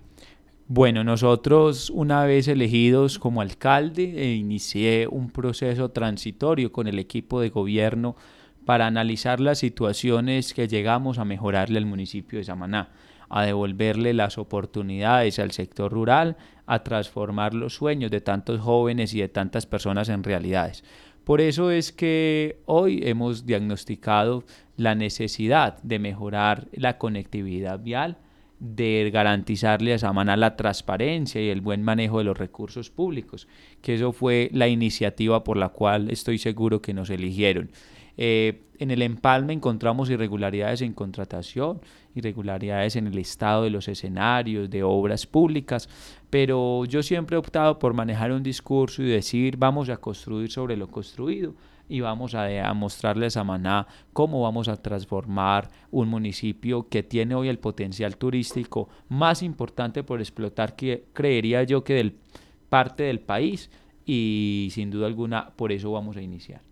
Bueno, 0.71 1.03
nosotros 1.03 1.89
una 1.89 2.27
vez 2.27 2.47
elegidos 2.47 3.19
como 3.19 3.41
alcalde, 3.41 4.13
eh, 4.17 4.35
inicié 4.35 5.09
un 5.11 5.31
proceso 5.31 5.93
transitorio 5.93 6.73
con 6.73 6.87
el 6.87 6.99
equipo 6.99 7.41
de 7.41 7.49
gobierno 7.49 8.17
para 8.67 8.87
analizar 8.87 9.41
las 9.41 9.61
situaciones 9.61 10.53
que 10.53 10.69
llegamos 10.69 11.19
a 11.19 11.25
mejorarle 11.25 11.79
al 11.79 11.87
municipio 11.87 12.39
de 12.39 12.45
Samaná, 12.45 12.91
a 13.31 13.47
devolverle 13.47 14.13
las 14.13 14.37
oportunidades 14.37 15.39
al 15.39 15.53
sector 15.53 15.91
rural, 15.91 16.37
a 16.67 16.85
transformar 16.85 17.55
los 17.55 17.73
sueños 17.73 18.11
de 18.11 18.21
tantos 18.21 18.61
jóvenes 18.61 19.15
y 19.15 19.23
de 19.23 19.29
tantas 19.31 19.65
personas 19.65 20.11
en 20.11 20.23
realidades. 20.23 20.85
Por 21.25 21.41
eso 21.41 21.71
es 21.71 21.93
que 21.93 22.61
hoy 22.67 23.01
hemos 23.05 23.47
diagnosticado 23.47 24.45
la 24.77 24.95
necesidad 24.95 25.83
de 25.83 25.99
mejorar 25.99 26.69
la 26.73 26.99
conectividad 26.99 27.81
vial, 27.81 28.19
de 28.61 29.11
garantizarle 29.13 29.95
a 29.95 29.99
Samana 29.99 30.37
la 30.37 30.57
transparencia 30.57 31.41
y 31.41 31.49
el 31.49 31.61
buen 31.61 31.83
manejo 31.83 32.19
de 32.19 32.25
los 32.25 32.37
recursos 32.37 32.91
públicos, 32.91 33.47
que 33.83 33.95
eso 33.95 34.13
fue 34.13 34.51
la 34.53 34.69
iniciativa 34.69 35.45
por 35.45 35.57
la 35.57 35.69
cual 35.69 36.11
estoy 36.11 36.39
seguro 36.39 36.83
que 36.83 36.95
nos 36.95 37.11
eligieron. 37.11 37.71
Eh, 38.17 38.63
en 38.81 38.91
el 38.91 39.03
empalme 39.03 39.53
encontramos 39.53 40.11
irregularidades 40.11 40.83
en 40.83 40.93
contratación, 40.93 41.81
irregularidades 42.17 42.97
en 42.97 43.07
el 43.07 43.19
estado 43.19 43.63
de 43.63 43.71
los 43.71 43.87
escenarios, 43.87 44.71
de 44.71 44.83
obras 44.83 45.27
públicas, 45.27 45.89
pero 46.29 46.85
yo 46.85 47.03
siempre 47.05 47.37
he 47.37 47.39
optado 47.39 47.79
por 47.79 47.95
manejar 47.95 48.33
un 48.33 48.43
discurso 48.43 49.03
y 49.03 49.07
decir 49.07 49.57
vamos 49.57 49.89
a 49.89 49.99
construir 49.99 50.51
sobre 50.51 50.77
lo 50.77 50.89
construido 50.89 51.55
y 51.89 52.01
vamos 52.01 52.35
a, 52.35 52.73
mostrarles 52.75 53.37
a 53.37 53.45
Maná 53.45 53.87
cómo 54.13 54.43
vamos 54.43 54.69
a 54.69 54.77
transformar 54.77 55.71
un 55.91 56.09
municipio 56.09 56.89
que 56.89 57.03
tiene 57.03 57.35
hoy 57.35 57.49
el 57.49 57.59
potencial 57.59 58.17
turístico 58.17 58.89
más 59.09 59.43
importante 59.43 60.03
por 60.03 60.21
explotar 60.21 60.77
que 60.77 61.07
creería 61.13 61.63
yo 61.63 61.85
que 61.85 61.95
del 61.95 62.17
parte 62.69 63.05
del 63.05 63.21
país 63.21 63.71
y 64.05 64.69
sin 64.73 64.91
duda 64.91 65.07
alguna 65.07 65.51
por 65.57 65.73
eso 65.73 65.91
vamos 65.93 66.17
a 66.17 66.23
iniciar. 66.23 66.68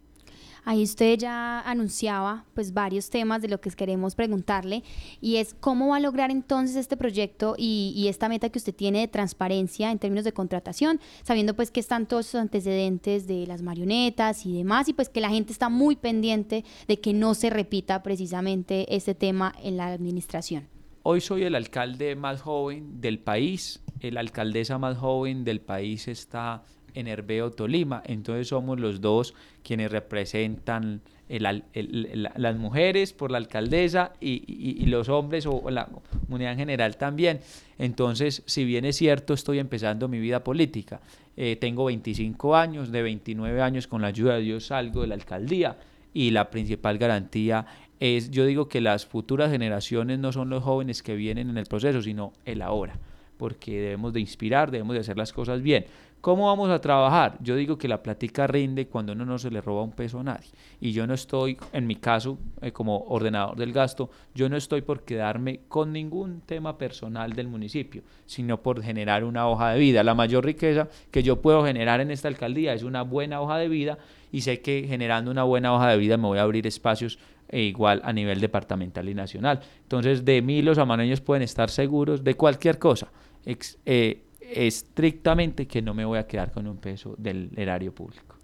Ahí 0.69 0.83
usted 0.83 1.17
ya 1.17 1.61
anunciaba 1.61 2.45
pues 2.53 2.75
varios 2.75 3.09
temas 3.09 3.41
de 3.41 3.47
lo 3.47 3.61
que 3.61 3.71
queremos 3.71 4.17
preguntarle 4.17 4.83
y 5.21 5.37
es 5.37 5.55
cómo 5.61 5.91
va 5.91 5.99
a 5.99 6.01
lograr 6.01 6.33
entonces 6.33 6.75
este 6.75 6.97
proyecto 6.97 7.55
y, 7.57 8.07
esta 8.09 8.29
meta 8.29 8.49
que 8.49 8.59
usted 8.59 8.75
tiene 8.75 8.99
de 8.99 9.07
transparencia 9.07 9.93
en 9.93 10.01
términos 10.01 10.25
de 10.25 10.33
contratación, 10.33 11.01
sabiendo 11.23 11.55
pues 11.55 11.71
que 11.71 11.79
están 11.79 12.07
todos 12.07 12.27
esos 12.27 12.41
antecedentes 12.41 13.29
de 13.29 13.47
las 13.47 13.63
marionetas 13.63 14.45
y 14.45 14.57
demás 14.57 14.89
y 14.89 14.93
pues 14.93 15.09
que 15.09 15.21
la 15.21 15.31
gente 15.31 15.53
está 15.53 15.69
muy 15.69 15.95
pendiente 15.95 16.65
de 16.89 16.99
que 16.99 17.13
no 17.13 17.35
se 17.35 17.49
repita 17.49 18.03
precisamente 18.03 18.93
este 18.93 19.15
tema 19.15 19.55
en 19.63 19.77
la 19.77 19.87
administración. 19.87 20.67
Hoy 21.05 21.21
soy 21.21 21.45
el 21.45 21.55
alcalde 21.55 22.17
más 22.17 22.43
joven 22.43 23.01
del 23.01 23.21
país, 23.21 23.85
la 24.01 24.19
alcaldesa 24.19 24.79
más 24.79 24.99
joven 24.99 25.45
del 25.45 25.61
país 25.61 26.09
está 26.09 26.65
en 26.97 27.07
Herbeo, 27.07 27.53
Tolima. 27.53 28.03
Entonces 28.05 28.49
somos 28.49 28.81
los 28.81 29.01
dos 29.01 29.35
quienes 29.63 29.93
representan 29.93 31.03
las 31.29 32.57
mujeres 32.57 33.13
por 33.13 33.31
la 33.31 33.39
alcaldesa 33.39 34.13
y, 34.21 34.87
los 34.87 35.09
hombres 35.09 35.47
o, 35.47 35.71
la 35.71 35.87
comunidad 36.27 36.53
en 36.53 36.59
general 36.59 36.97
también. 36.97 37.41
Entonces, 37.79 38.43
si 38.47 38.65
bien 38.65 38.85
es 38.85 38.97
cierto, 38.97 39.35
estoy 39.35 39.59
empezando 39.59 40.09
mi 40.09 40.19
vida 40.19 40.43
política. 40.43 41.01
Eh, 41.37 41.57
tengo 41.57 41.85
25 41.85 42.57
años, 42.57 42.91
de 42.91 43.03
29 43.03 43.61
años 43.61 43.87
con 43.87 44.03
la 44.03 44.09
ayuda 44.09 44.37
de 44.37 44.43
Dios 44.43 44.67
salgo 44.67 45.03
de 45.03 45.09
la 45.09 45.15
alcaldía 45.15 45.77
y 46.15 46.31
la 46.31 46.49
principal 46.49 46.97
garantía 46.97 47.67
es, 48.01 48.31
yo 48.31 48.47
digo 48.47 48.69
que 48.69 48.81
las 48.81 49.05
futuras 49.05 49.51
generaciones 49.51 50.19
no 50.19 50.33
son 50.33 50.49
los 50.49 50.63
jóvenes 50.63 51.03
que 51.03 51.15
vienen 51.15 51.51
en 51.51 51.59
el 51.59 51.67
proceso, 51.67 52.01
sino 52.01 52.33
el 52.45 52.63
ahora 52.63 52.99
porque 53.37 53.81
debemos 53.81 54.13
de 54.13 54.21
inspirar, 54.21 54.71
debemos 54.71 54.95
de 54.95 55.01
hacer 55.01 55.17
las 55.17 55.33
cosas 55.33 55.63
bien. 55.63 55.87
¿Cómo 56.21 56.47
vamos 56.47 56.71
a 56.71 56.81
trabajar? 56.81 57.39
Yo 57.41 57.55
digo 57.55 57.79
que 57.79 57.87
la 57.87 58.03
plática 58.03 58.49
rinde 58.49 58.89
cuando 58.89 59.13
uno 59.13 59.25
no 59.25 59.39
se 59.39 59.49
le 59.49 59.61
roba 59.61 59.85
un 59.85 59.93
peso 59.93 60.19
a 60.19 60.25
nadie. 60.25 60.49
Y 60.81 60.91
yo 60.91 61.07
no 61.07 61.15
estoy, 61.15 61.57
en 61.73 61.87
mi 61.87 61.95
caso, 61.95 62.37
eh, 62.63 62.73
como 62.73 62.99
ordenador 62.99 63.57
del 63.57 63.73
gasto, 63.73 64.11
yo 64.35 64.49
no 64.49 64.57
estoy 64.57 64.83
por 64.83 65.05
quedarme 65.05 65.61
con 65.69 65.93
ningún 65.93 66.41
tema 66.41 66.79
personal 66.79 67.35
del 67.35 67.47
municipio, 67.47 68.03
sino 68.25 68.61
por 68.61 68.83
generar 68.83 69.23
una 69.23 69.47
hoja 69.47 69.71
de 69.71 69.79
vida. 69.79 70.03
La 70.03 70.15
mayor 70.15 70.45
riqueza 70.45 70.89
que 71.13 71.23
yo 71.23 71.41
puedo 71.41 71.65
generar 71.65 72.01
en 72.01 72.11
esta 72.11 72.27
alcaldía 72.27 72.75
es 72.75 72.83
una 72.83 73.03
buena 73.03 73.41
hoja 73.41 73.59
de 73.59 73.69
vida 73.69 73.99
y 74.33 74.41
sé 74.41 74.61
que 74.61 74.85
generando 74.89 75.31
una 75.31 75.45
buena 75.45 75.73
hoja 75.75 75.91
de 75.91 75.97
vida 75.97 76.17
me 76.17 76.27
voy 76.27 76.39
a 76.39 76.43
abrir 76.43 76.67
espacios 76.67 77.21
e 77.49 77.61
igual 77.61 78.01
a 78.05 78.13
nivel 78.13 78.41
departamental 78.41 79.09
y 79.09 79.15
nacional. 79.15 79.61
Entonces, 79.83 80.25
de 80.25 80.43
mí 80.43 80.63
los 80.63 80.79
amaneños 80.79 81.21
pueden 81.21 81.45
estar 81.45 81.71
seguros 81.71 82.25
de 82.25 82.35
cualquier 82.35 82.81
cosa. 82.81 83.13
Eh, 83.47 84.23
estrictamente 84.41 85.67
que 85.67 85.83
no 85.83 85.95
me 85.95 86.05
voy 86.05 86.19
a 86.19 86.27
quedar 86.27 86.53
con 86.53 86.67
un 86.67 86.77
peso 86.77 87.15
del 87.19 87.51
erario 87.57 87.93
público. 87.93 88.37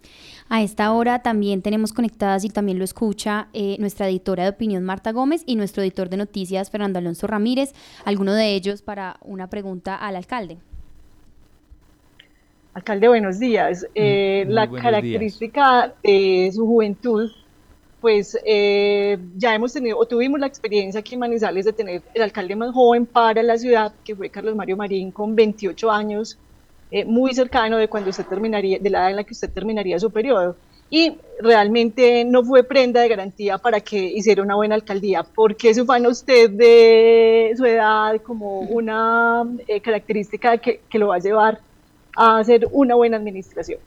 A 0.48 0.62
esta 0.62 0.92
hora 0.92 1.22
también 1.22 1.62
tenemos 1.62 1.92
conectadas 1.92 2.44
y 2.44 2.50
también 2.50 2.78
lo 2.78 2.84
escucha 2.84 3.48
eh, 3.52 3.76
nuestra 3.78 4.08
editora 4.08 4.42
de 4.44 4.50
opinión 4.50 4.82
Marta 4.84 5.12
Gómez 5.12 5.44
y 5.46 5.56
nuestro 5.56 5.82
editor 5.82 6.08
de 6.08 6.16
noticias 6.16 6.70
Fernando 6.70 6.98
Alonso 6.98 7.26
Ramírez, 7.26 7.72
alguno 8.04 8.34
de 8.34 8.54
ellos 8.54 8.82
para 8.82 9.16
una 9.22 9.48
pregunta 9.48 9.96
al 9.96 10.16
alcalde. 10.16 10.58
Alcalde, 12.74 13.08
buenos 13.08 13.38
días. 13.38 13.86
Eh, 13.94 14.44
la 14.48 14.68
característica 14.70 15.94
de 16.02 16.50
su 16.54 16.66
juventud 16.66 17.30
pues 18.02 18.36
eh, 18.44 19.16
ya 19.36 19.54
hemos 19.54 19.72
tenido 19.72 19.96
o 19.96 20.04
tuvimos 20.04 20.40
la 20.40 20.48
experiencia 20.48 20.98
aquí 20.98 21.14
en 21.14 21.20
Manizales 21.20 21.64
de 21.64 21.72
tener 21.72 22.02
el 22.12 22.22
alcalde 22.22 22.56
más 22.56 22.74
joven 22.74 23.06
para 23.06 23.44
la 23.44 23.56
ciudad, 23.56 23.94
que 24.04 24.16
fue 24.16 24.28
Carlos 24.28 24.56
Mario 24.56 24.76
Marín, 24.76 25.12
con 25.12 25.36
28 25.36 25.88
años, 25.88 26.36
eh, 26.90 27.04
muy 27.04 27.32
cercano 27.32 27.76
de 27.76 27.86
cuando 27.86 28.10
usted 28.10 28.26
terminaría, 28.26 28.80
de 28.80 28.90
la 28.90 28.98
edad 28.98 29.10
en 29.10 29.16
la 29.16 29.24
que 29.24 29.32
usted 29.32 29.50
terminaría 29.52 30.00
su 30.00 30.10
periodo. 30.10 30.56
Y 30.90 31.16
realmente 31.38 32.24
no 32.24 32.44
fue 32.44 32.64
prenda 32.64 33.00
de 33.00 33.08
garantía 33.08 33.56
para 33.56 33.80
que 33.80 33.98
hiciera 33.98 34.42
una 34.42 34.56
buena 34.56 34.74
alcaldía. 34.74 35.22
¿Por 35.22 35.54
qué 35.56 35.72
se 35.72 35.82
usted 35.82 36.50
de 36.50 37.54
su 37.56 37.64
edad 37.64 38.20
como 38.20 38.62
una 38.62 39.44
eh, 39.68 39.80
característica 39.80 40.58
que, 40.58 40.80
que 40.90 40.98
lo 40.98 41.08
va 41.08 41.16
a 41.16 41.20
llevar 41.20 41.60
a 42.16 42.38
hacer 42.38 42.66
una 42.72 42.96
buena 42.96 43.16
administración? 43.16 43.78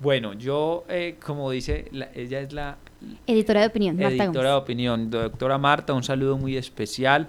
Bueno, 0.00 0.32
yo, 0.32 0.84
como 1.24 1.50
dice, 1.50 1.90
ella 2.14 2.40
es 2.40 2.52
la 2.52 2.78
Editora 3.26 3.60
de 3.60 3.66
opinión, 3.68 3.96
Marta 3.96 4.24
Editora 4.24 4.50
de 4.50 4.56
opinión, 4.56 5.10
doctora 5.10 5.58
Marta, 5.58 5.94
un 5.94 6.02
saludo 6.02 6.36
muy 6.36 6.56
especial. 6.56 7.28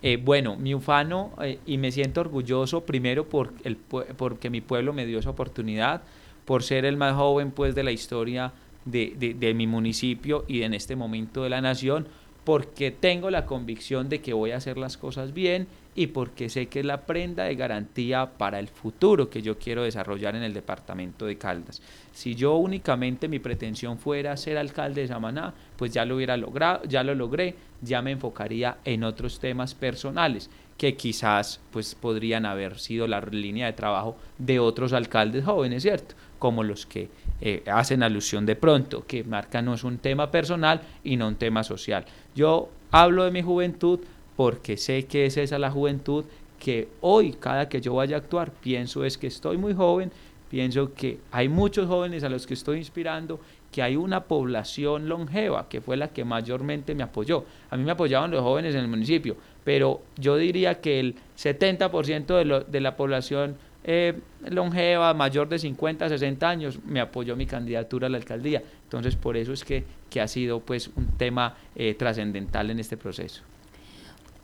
Eh, 0.00 0.16
bueno, 0.16 0.56
mi 0.56 0.74
ufano, 0.74 1.32
eh, 1.42 1.58
y 1.66 1.76
me 1.76 1.90
siento 1.90 2.20
orgulloso 2.20 2.84
primero 2.84 3.28
por 3.28 3.52
el, 3.64 3.76
porque 3.76 4.48
mi 4.48 4.60
pueblo 4.60 4.92
me 4.92 5.06
dio 5.06 5.18
esa 5.18 5.30
oportunidad, 5.30 6.02
por 6.44 6.62
ser 6.62 6.84
el 6.84 6.96
más 6.96 7.14
joven 7.16 7.50
pues 7.50 7.74
de 7.74 7.82
la 7.82 7.90
historia 7.90 8.52
de, 8.84 9.14
de, 9.18 9.34
de 9.34 9.54
mi 9.54 9.66
municipio 9.66 10.44
y 10.46 10.62
en 10.62 10.72
este 10.72 10.94
momento 10.94 11.42
de 11.42 11.50
la 11.50 11.60
nación, 11.60 12.06
porque 12.48 12.90
tengo 12.90 13.28
la 13.30 13.44
convicción 13.44 14.08
de 14.08 14.22
que 14.22 14.32
voy 14.32 14.52
a 14.52 14.56
hacer 14.56 14.78
las 14.78 14.96
cosas 14.96 15.34
bien 15.34 15.66
y 15.94 16.06
porque 16.06 16.48
sé 16.48 16.68
que 16.68 16.80
es 16.80 16.86
la 16.86 17.02
prenda 17.02 17.44
de 17.44 17.54
garantía 17.56 18.38
para 18.38 18.58
el 18.58 18.68
futuro 18.68 19.28
que 19.28 19.42
yo 19.42 19.58
quiero 19.58 19.82
desarrollar 19.82 20.34
en 20.34 20.42
el 20.42 20.54
departamento 20.54 21.26
de 21.26 21.36
Caldas. 21.36 21.82
Si 22.10 22.34
yo 22.34 22.56
únicamente 22.56 23.28
mi 23.28 23.38
pretensión 23.38 23.98
fuera 23.98 24.34
ser 24.38 24.56
alcalde 24.56 25.02
de 25.02 25.08
Samaná, 25.08 25.52
pues 25.76 25.92
ya 25.92 26.06
lo 26.06 26.16
hubiera 26.16 26.38
logrado, 26.38 26.84
ya 26.84 27.04
lo 27.04 27.14
logré, 27.14 27.54
ya 27.82 28.00
me 28.00 28.12
enfocaría 28.12 28.78
en 28.82 29.04
otros 29.04 29.40
temas 29.40 29.74
personales 29.74 30.48
que 30.78 30.96
quizás 30.96 31.60
pues 31.72 31.96
podrían 31.96 32.46
haber 32.46 32.78
sido 32.78 33.06
la 33.08 33.20
línea 33.20 33.66
de 33.66 33.72
trabajo 33.72 34.16
de 34.38 34.60
otros 34.60 34.92
alcaldes 34.92 35.44
jóvenes, 35.44 35.82
¿cierto? 35.82 36.14
Como 36.38 36.62
los 36.62 36.86
que 36.86 37.10
eh, 37.40 37.64
hacen 37.66 38.04
alusión 38.04 38.46
de 38.46 38.54
pronto, 38.54 39.04
que 39.04 39.24
marca 39.24 39.60
no 39.60 39.74
es 39.74 39.82
un 39.82 39.98
tema 39.98 40.30
personal 40.30 40.80
y 41.02 41.16
no 41.16 41.26
un 41.26 41.34
tema 41.34 41.64
social. 41.64 42.04
Yo 42.38 42.68
hablo 42.92 43.24
de 43.24 43.32
mi 43.32 43.42
juventud 43.42 43.98
porque 44.36 44.76
sé 44.76 45.06
que 45.06 45.26
es 45.26 45.36
esa 45.36 45.58
la 45.58 45.72
juventud 45.72 46.24
que 46.60 46.86
hoy, 47.00 47.32
cada 47.32 47.68
que 47.68 47.80
yo 47.80 47.94
vaya 47.94 48.14
a 48.14 48.20
actuar, 48.20 48.52
pienso 48.52 49.04
es 49.04 49.18
que 49.18 49.26
estoy 49.26 49.56
muy 49.56 49.74
joven, 49.74 50.12
pienso 50.48 50.94
que 50.94 51.18
hay 51.32 51.48
muchos 51.48 51.88
jóvenes 51.88 52.22
a 52.22 52.28
los 52.28 52.46
que 52.46 52.54
estoy 52.54 52.78
inspirando, 52.78 53.40
que 53.72 53.82
hay 53.82 53.96
una 53.96 54.22
población 54.22 55.08
longeva, 55.08 55.68
que 55.68 55.80
fue 55.80 55.96
la 55.96 56.10
que 56.10 56.24
mayormente 56.24 56.94
me 56.94 57.02
apoyó. 57.02 57.44
A 57.70 57.76
mí 57.76 57.82
me 57.82 57.90
apoyaban 57.90 58.30
los 58.30 58.42
jóvenes 58.42 58.72
en 58.76 58.82
el 58.82 58.88
municipio, 58.88 59.34
pero 59.64 60.02
yo 60.16 60.36
diría 60.36 60.80
que 60.80 61.00
el 61.00 61.16
70% 61.36 62.26
de, 62.26 62.64
de 62.70 62.80
la 62.80 62.96
población 62.96 63.56
eh, 63.90 64.12
longeva, 64.50 65.14
mayor 65.14 65.48
de 65.48 65.58
50, 65.58 66.10
60 66.10 66.46
años, 66.46 66.78
me 66.84 67.00
apoyó 67.00 67.36
mi 67.36 67.46
candidatura 67.46 68.06
a 68.06 68.10
la 68.10 68.18
alcaldía. 68.18 68.62
Entonces, 68.84 69.16
por 69.16 69.38
eso 69.38 69.54
es 69.54 69.64
que, 69.64 69.82
que 70.10 70.20
ha 70.20 70.28
sido 70.28 70.60
pues 70.60 70.90
un 70.94 71.06
tema 71.16 71.56
eh, 71.74 71.94
trascendental 71.94 72.68
en 72.68 72.80
este 72.80 72.98
proceso. 72.98 73.42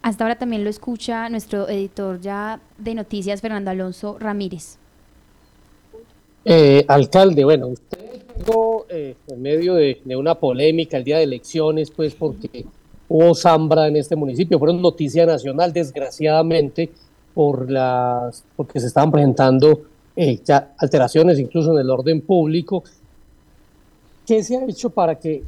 Hasta 0.01 0.25
ahora 0.25 0.39
también 0.39 0.65
lo 0.65 0.71
escucha 0.71 1.29
nuestro 1.29 1.69
editor 1.69 2.23
ya 2.23 2.59
de 2.79 2.95
noticias, 2.95 3.43
Fernando 3.43 3.71
Alonso 3.71 4.19
Ramírez. 4.19 4.79
Eh, 6.47 6.83
alcalde, 6.89 7.45
bueno, 7.45 7.67
usted 7.67 7.99
llegó 8.39 8.87
eh, 8.89 9.15
en 9.29 9.43
medio 9.43 9.75
de, 9.75 10.01
una 10.17 10.37
polémica 10.37 10.97
el 10.97 11.05
día 11.05 11.19
de 11.19 11.25
elecciones, 11.25 11.91
pues 11.91 12.15
porque 12.15 12.65
hubo 13.11 13.35
zambra 13.35 13.89
en 13.89 13.97
este 13.97 14.17
municipio, 14.17 14.59
fueron 14.59 14.81
noticia 14.81 15.27
nacional, 15.27 15.71
desgraciadamente, 15.71 16.91
por 17.35 17.71
las, 17.71 18.45
porque 18.57 18.81
se 18.81 18.87
estaban 18.87 19.11
presentando 19.11 19.83
eh, 20.17 20.41
ya 20.45 20.75
alteraciones 20.79 21.39
incluso 21.39 21.73
en 21.73 21.79
el 21.79 21.91
orden 21.91 22.21
público. 22.21 22.85
¿Qué 24.27 24.43
se 24.43 24.57
ha 24.57 24.65
hecho 24.65 24.91
para 24.91 25.17
que 25.17 25.43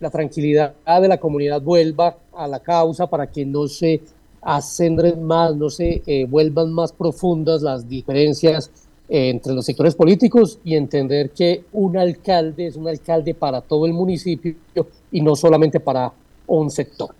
la 0.00 0.10
tranquilidad 0.10 0.74
de 1.00 1.08
la 1.08 1.18
comunidad 1.18 1.60
vuelva 1.60 2.16
a 2.34 2.46
la 2.46 2.60
causa, 2.60 3.06
para 3.06 3.26
que 3.26 3.44
no 3.44 3.66
se 3.68 4.00
acendren 4.40 5.22
más, 5.22 5.54
no 5.56 5.70
se 5.70 6.26
vuelvan 6.28 6.72
más 6.72 6.92
profundas 6.92 7.62
las 7.62 7.88
diferencias 7.88 8.70
eh, 9.06 9.28
entre 9.28 9.52
los 9.52 9.66
sectores 9.66 9.94
políticos 9.94 10.58
y 10.64 10.76
entender 10.76 11.28
que 11.28 11.64
un 11.74 11.94
alcalde 11.98 12.68
es 12.68 12.76
un 12.76 12.88
alcalde 12.88 13.34
para 13.34 13.60
todo 13.60 13.84
el 13.84 13.92
municipio 13.92 14.54
y 15.12 15.20
no 15.20 15.36
solamente 15.36 15.78
para 15.78 16.10
un 16.46 16.70
sector. 16.70 17.10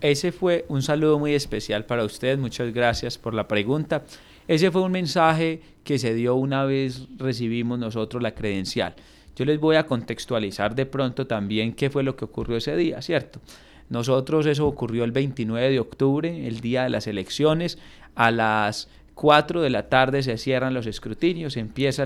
Ese 0.00 0.32
fue 0.32 0.64
un 0.68 0.82
saludo 0.82 1.18
muy 1.18 1.34
especial 1.34 1.84
para 1.84 2.04
usted, 2.04 2.38
muchas 2.38 2.72
gracias 2.72 3.18
por 3.18 3.34
la 3.34 3.48
pregunta. 3.48 4.04
Ese 4.46 4.70
fue 4.70 4.82
un 4.82 4.92
mensaje 4.92 5.60
que 5.84 5.98
se 5.98 6.14
dio 6.14 6.36
una 6.36 6.64
vez 6.64 7.08
recibimos 7.16 7.78
nosotros 7.78 8.22
la 8.22 8.34
credencial. 8.34 8.94
Yo 9.36 9.44
les 9.44 9.60
voy 9.60 9.76
a 9.76 9.86
contextualizar 9.86 10.74
de 10.74 10.86
pronto 10.86 11.26
también 11.26 11.72
qué 11.72 11.90
fue 11.90 12.02
lo 12.02 12.16
que 12.16 12.24
ocurrió 12.24 12.56
ese 12.56 12.76
día, 12.76 13.02
¿cierto? 13.02 13.40
Nosotros 13.88 14.46
eso 14.46 14.66
ocurrió 14.66 15.04
el 15.04 15.12
29 15.12 15.70
de 15.70 15.80
octubre, 15.80 16.46
el 16.46 16.60
día 16.60 16.84
de 16.84 16.90
las 16.90 17.06
elecciones, 17.06 17.78
a 18.14 18.30
las 18.30 18.88
4 19.14 19.62
de 19.62 19.70
la 19.70 19.88
tarde 19.88 20.22
se 20.22 20.38
cierran 20.38 20.74
los 20.74 20.86
escrutinios, 20.86 21.56
empieza 21.56 22.04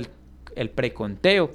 el, 0.54 0.70
preconteo, 0.70 1.52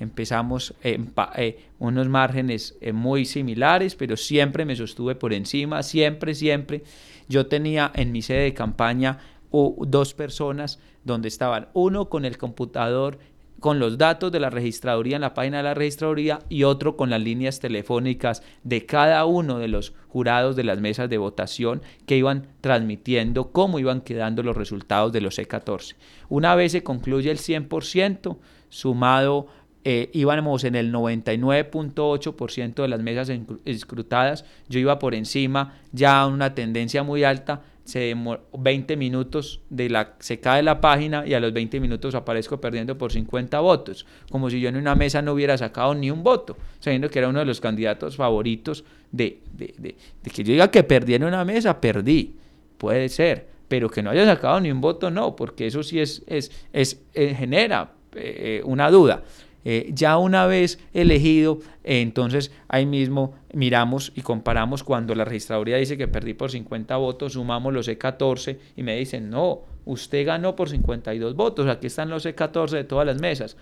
empezamos 0.00 0.74
en 0.82 1.12
eh, 1.36 1.64
unos 1.78 2.08
márgenes 2.08 2.76
eh, 2.80 2.92
muy 2.92 3.24
similares, 3.24 3.94
pero 3.94 4.16
siempre 4.16 4.64
me 4.64 4.76
sostuve 4.76 5.14
por 5.14 5.32
encima, 5.32 5.82
siempre, 5.82 6.34
siempre. 6.34 6.82
Yo 7.28 7.46
tenía 7.46 7.92
en 7.94 8.12
mi 8.12 8.22
sede 8.22 8.44
de 8.44 8.54
campaña 8.54 9.18
dos 9.50 10.14
personas 10.14 10.78
donde 11.04 11.28
estaban 11.28 11.68
uno 11.72 12.08
con 12.08 12.24
el 12.24 12.36
computador 12.36 13.18
con 13.60 13.78
los 13.80 13.98
datos 13.98 14.30
de 14.30 14.40
la 14.40 14.50
registraduría 14.50 15.16
en 15.16 15.22
la 15.22 15.34
página 15.34 15.58
de 15.58 15.62
la 15.64 15.74
registraduría 15.74 16.40
y 16.48 16.62
otro 16.62 16.96
con 16.96 17.10
las 17.10 17.20
líneas 17.20 17.58
telefónicas 17.58 18.42
de 18.62 18.86
cada 18.86 19.24
uno 19.24 19.58
de 19.58 19.68
los 19.68 19.94
jurados 20.08 20.54
de 20.54 20.64
las 20.64 20.80
mesas 20.80 21.10
de 21.10 21.18
votación 21.18 21.82
que 22.06 22.16
iban 22.16 22.46
transmitiendo 22.60 23.50
cómo 23.50 23.78
iban 23.78 24.00
quedando 24.00 24.42
los 24.42 24.56
resultados 24.56 25.12
de 25.12 25.20
los 25.20 25.38
C14. 25.38 25.96
Una 26.28 26.54
vez 26.54 26.72
se 26.72 26.82
concluye 26.84 27.30
el 27.30 27.38
100%, 27.38 28.36
sumado 28.68 29.48
eh, 29.84 30.10
íbamos 30.12 30.64
en 30.64 30.74
el 30.74 30.92
99.8% 30.92 32.82
de 32.82 32.88
las 32.88 33.00
mesas 33.00 33.30
escrutadas, 33.64 34.44
yo 34.68 34.80
iba 34.80 34.98
por 34.98 35.14
encima, 35.14 35.78
ya 35.92 36.26
una 36.26 36.54
tendencia 36.54 37.02
muy 37.02 37.24
alta, 37.24 37.62
se 37.88 38.14
20 38.52 38.96
minutos 38.98 39.62
de 39.70 39.88
la 39.88 40.14
se 40.18 40.40
cae 40.40 40.62
la 40.62 40.78
página 40.78 41.26
y 41.26 41.32
a 41.32 41.40
los 41.40 41.54
20 41.54 41.80
minutos 41.80 42.14
aparezco 42.14 42.60
perdiendo 42.60 42.98
por 42.98 43.12
50 43.12 43.60
votos, 43.60 44.04
como 44.30 44.50
si 44.50 44.60
yo 44.60 44.68
en 44.68 44.76
una 44.76 44.94
mesa 44.94 45.22
no 45.22 45.32
hubiera 45.32 45.56
sacado 45.56 45.94
ni 45.94 46.10
un 46.10 46.22
voto, 46.22 46.58
sabiendo 46.80 47.08
que 47.08 47.18
era 47.18 47.28
uno 47.28 47.38
de 47.38 47.46
los 47.46 47.62
candidatos 47.62 48.16
favoritos 48.16 48.84
de, 49.10 49.40
de, 49.56 49.74
de, 49.78 49.96
que 50.30 50.44
yo 50.44 50.52
diga 50.52 50.70
que 50.70 50.82
perdí 50.82 51.14
en 51.14 51.24
una 51.24 51.46
mesa, 51.46 51.80
perdí, 51.80 52.36
puede 52.76 53.08
ser, 53.08 53.48
pero 53.68 53.88
que 53.88 54.02
no 54.02 54.10
haya 54.10 54.26
sacado 54.26 54.60
ni 54.60 54.70
un 54.70 54.82
voto, 54.82 55.10
no, 55.10 55.34
porque 55.34 55.66
eso 55.66 55.82
sí 55.82 55.98
es, 55.98 56.22
es, 56.26 56.50
es 56.74 57.00
eh, 57.14 57.34
genera 57.34 57.92
eh, 58.14 58.60
una 58.64 58.90
duda. 58.90 59.22
Eh, 59.64 59.90
ya 59.92 60.18
una 60.18 60.46
vez 60.46 60.78
elegido, 60.94 61.58
entonces 61.84 62.52
ahí 62.68 62.86
mismo 62.86 63.34
miramos 63.52 64.12
y 64.14 64.22
comparamos 64.22 64.84
cuando 64.84 65.14
la 65.14 65.24
registraduría 65.24 65.76
dice 65.76 65.98
que 65.98 66.08
perdí 66.08 66.34
por 66.34 66.50
50 66.50 66.96
votos, 66.96 67.32
sumamos 67.32 67.72
los 67.72 67.88
E14 67.88 68.58
y 68.76 68.82
me 68.82 68.96
dicen, 68.96 69.30
no, 69.30 69.62
usted 69.84 70.24
ganó 70.24 70.54
por 70.54 70.68
52 70.68 71.34
votos, 71.34 71.66
aquí 71.66 71.88
están 71.88 72.08
los 72.08 72.24
E14 72.24 72.70
de 72.70 72.84
todas 72.84 73.06
las 73.06 73.20
mesas. 73.20 73.56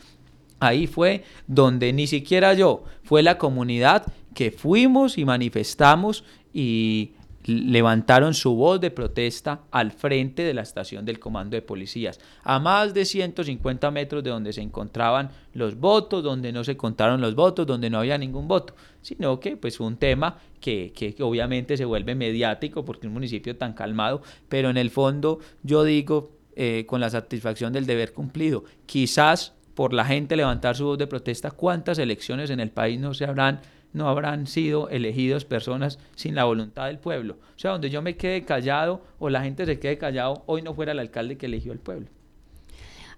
Ahí 0.60 0.86
fue 0.86 1.24
donde 1.46 1.92
ni 1.92 2.06
siquiera 2.06 2.54
yo, 2.54 2.84
fue 3.02 3.22
la 3.22 3.38
comunidad 3.38 4.04
que 4.34 4.50
fuimos 4.50 5.18
y 5.18 5.24
manifestamos 5.24 6.24
y 6.52 7.12
levantaron 7.46 8.34
su 8.34 8.54
voz 8.54 8.80
de 8.80 8.90
protesta 8.90 9.62
al 9.70 9.92
frente 9.92 10.42
de 10.42 10.54
la 10.54 10.62
estación 10.62 11.04
del 11.04 11.18
comando 11.18 11.54
de 11.56 11.62
policías, 11.62 12.18
a 12.42 12.58
más 12.58 12.92
de 12.92 13.04
150 13.04 13.90
metros 13.90 14.24
de 14.24 14.30
donde 14.30 14.52
se 14.52 14.62
encontraban 14.62 15.30
los 15.54 15.78
votos, 15.78 16.22
donde 16.22 16.52
no 16.52 16.64
se 16.64 16.76
contaron 16.76 17.20
los 17.20 17.34
votos, 17.34 17.66
donde 17.66 17.90
no 17.90 17.98
había 17.98 18.18
ningún 18.18 18.48
voto, 18.48 18.74
sino 19.00 19.38
que 19.40 19.56
pues 19.56 19.76
fue 19.76 19.86
un 19.86 19.96
tema 19.96 20.38
que, 20.60 20.92
que 20.92 21.14
obviamente 21.22 21.76
se 21.76 21.84
vuelve 21.84 22.14
mediático 22.14 22.84
porque 22.84 23.06
un 23.06 23.12
municipio 23.12 23.56
tan 23.56 23.74
calmado, 23.74 24.22
pero 24.48 24.70
en 24.70 24.76
el 24.76 24.90
fondo 24.90 25.38
yo 25.62 25.84
digo 25.84 26.32
eh, 26.56 26.84
con 26.86 27.00
la 27.00 27.10
satisfacción 27.10 27.72
del 27.72 27.86
deber 27.86 28.12
cumplido, 28.12 28.64
quizás 28.86 29.52
por 29.74 29.92
la 29.92 30.06
gente 30.06 30.36
levantar 30.36 30.74
su 30.74 30.86
voz 30.86 30.98
de 30.98 31.06
protesta, 31.06 31.50
cuántas 31.50 31.98
elecciones 31.98 32.48
en 32.48 32.60
el 32.60 32.70
país 32.70 32.98
no 32.98 33.12
se 33.12 33.26
habrán 33.26 33.60
no 33.96 34.10
habrán 34.10 34.46
sido 34.46 34.90
elegidos 34.90 35.46
personas 35.46 35.98
sin 36.16 36.34
la 36.34 36.44
voluntad 36.44 36.86
del 36.86 36.98
pueblo. 36.98 37.38
O 37.56 37.58
sea, 37.58 37.70
donde 37.70 37.88
yo 37.88 38.02
me 38.02 38.18
quede 38.18 38.44
callado 38.44 39.00
o 39.18 39.30
la 39.30 39.42
gente 39.42 39.64
se 39.64 39.80
quede 39.80 39.96
callado, 39.96 40.42
hoy 40.44 40.60
no 40.60 40.74
fuera 40.74 40.92
el 40.92 40.98
alcalde 40.98 41.38
que 41.38 41.46
eligió 41.46 41.72
el 41.72 41.78
pueblo. 41.78 42.08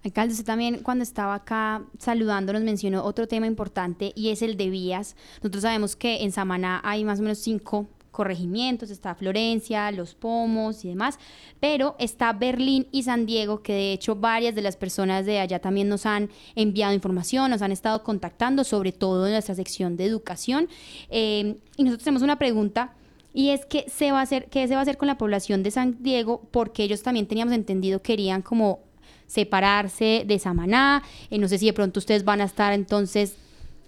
Alcalde, 0.05 0.31
usted 0.31 0.45
también 0.45 0.79
cuando 0.81 1.03
estaba 1.03 1.35
acá 1.35 1.83
saludando 1.97 2.53
nos 2.53 2.61
mencionó 2.61 3.03
otro 3.03 3.27
tema 3.27 3.45
importante 3.45 4.13
y 4.15 4.29
es 4.29 4.41
el 4.41 4.55
de 4.55 4.69
vías. 4.69 5.17
Nosotros 5.39 5.63
sabemos 5.63 5.97
que 5.97 6.23
en 6.23 6.31
Samaná 6.31 6.79
hay 6.85 7.03
más 7.03 7.19
o 7.19 7.23
menos 7.23 7.39
cinco 7.39 7.89
corregimientos, 8.11 8.89
está 8.89 9.15
Florencia, 9.15 9.91
Los 9.91 10.15
Pomos 10.15 10.83
y 10.85 10.89
demás, 10.89 11.19
pero 11.59 11.95
está 11.99 12.33
Berlín 12.33 12.87
y 12.91 13.03
San 13.03 13.25
Diego, 13.25 13.61
que 13.61 13.73
de 13.73 13.93
hecho 13.93 14.15
varias 14.15 14.55
de 14.55 14.61
las 14.61 14.77
personas 14.77 15.25
de 15.25 15.39
allá 15.39 15.59
también 15.59 15.89
nos 15.89 16.05
han 16.05 16.29
enviado 16.55 16.93
información, 16.93 17.51
nos 17.51 17.61
han 17.61 17.71
estado 17.71 18.03
contactando, 18.03 18.63
sobre 18.63 18.91
todo 18.91 19.25
en 19.27 19.33
nuestra 19.33 19.55
sección 19.55 19.97
de 19.97 20.05
educación. 20.05 20.67
Eh, 21.09 21.57
y 21.77 21.83
nosotros 21.83 22.03
tenemos 22.03 22.23
una 22.23 22.37
pregunta 22.37 22.93
y 23.33 23.49
es 23.49 23.65
que 23.65 23.85
se 23.89 24.11
va 24.11 24.19
a 24.19 24.23
hacer, 24.23 24.47
qué 24.49 24.67
se 24.67 24.73
va 24.73 24.79
a 24.79 24.83
hacer 24.83 24.97
con 24.97 25.07
la 25.07 25.17
población 25.17 25.63
de 25.63 25.71
San 25.71 25.97
Diego, 26.01 26.41
porque 26.51 26.83
ellos 26.83 27.03
también 27.03 27.27
teníamos 27.27 27.53
entendido 27.53 28.01
querían 28.01 28.41
como 28.41 28.79
separarse 29.27 30.23
de 30.25 30.39
Samaná. 30.39 31.03
Eh, 31.29 31.37
no 31.37 31.47
sé 31.47 31.59
si 31.59 31.67
de 31.67 31.73
pronto 31.73 31.99
ustedes 31.99 32.23
van 32.23 32.41
a 32.41 32.45
estar 32.45 32.73
entonces 32.73 33.35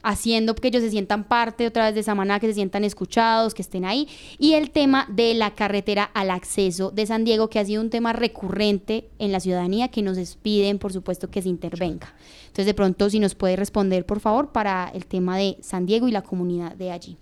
haciendo 0.04 0.56
que 0.56 0.68
ellos 0.68 0.82
se 0.82 0.90
sientan 0.90 1.24
parte 1.24 1.68
otra 1.68 1.86
vez 1.86 1.96
de 1.96 2.04
Samaná, 2.04 2.40
que 2.40 2.48
se 2.48 2.54
sientan 2.54 2.84
escuchados, 2.84 3.54
que 3.54 3.62
estén 3.62 3.86
ahí. 3.86 4.08
Y 4.38 4.54
el 4.54 4.72
tema 4.72 5.08
de 5.10 5.34
la 5.34 5.52
carretera 5.56 6.04
al 6.04 6.32
acceso 6.32 6.92
de 6.92 7.06
San 7.06 7.24
Diego, 7.24 7.50
que 7.50 7.60
ha 7.60 7.66
sido 7.66 7.82
un 7.82 7.90
tema 7.90 8.14
recurrente 8.14 9.10
en 9.20 9.32
la 9.32 9.40
ciudadanía, 9.40 9.90
que 9.90 10.02
nos 10.02 10.36
piden, 10.38 10.80
por 10.80 10.94
supuesto, 10.94 11.30
que 11.30 11.42
se 11.42 11.50
intervenga. 11.50 12.14
Entonces, 12.44 12.66
de 12.66 12.74
pronto, 12.74 13.10
si 13.10 13.20
nos 13.20 13.36
puede 13.36 13.56
responder, 13.56 14.06
por 14.06 14.20
favor, 14.20 14.52
para 14.52 14.92
el 14.94 15.06
tema 15.06 15.38
de 15.38 15.58
San 15.62 15.86
Diego 15.86 16.08
y 16.08 16.12
la 16.12 16.22
comunidad 16.22 16.76
de 16.76 16.92
allí. 16.92 17.18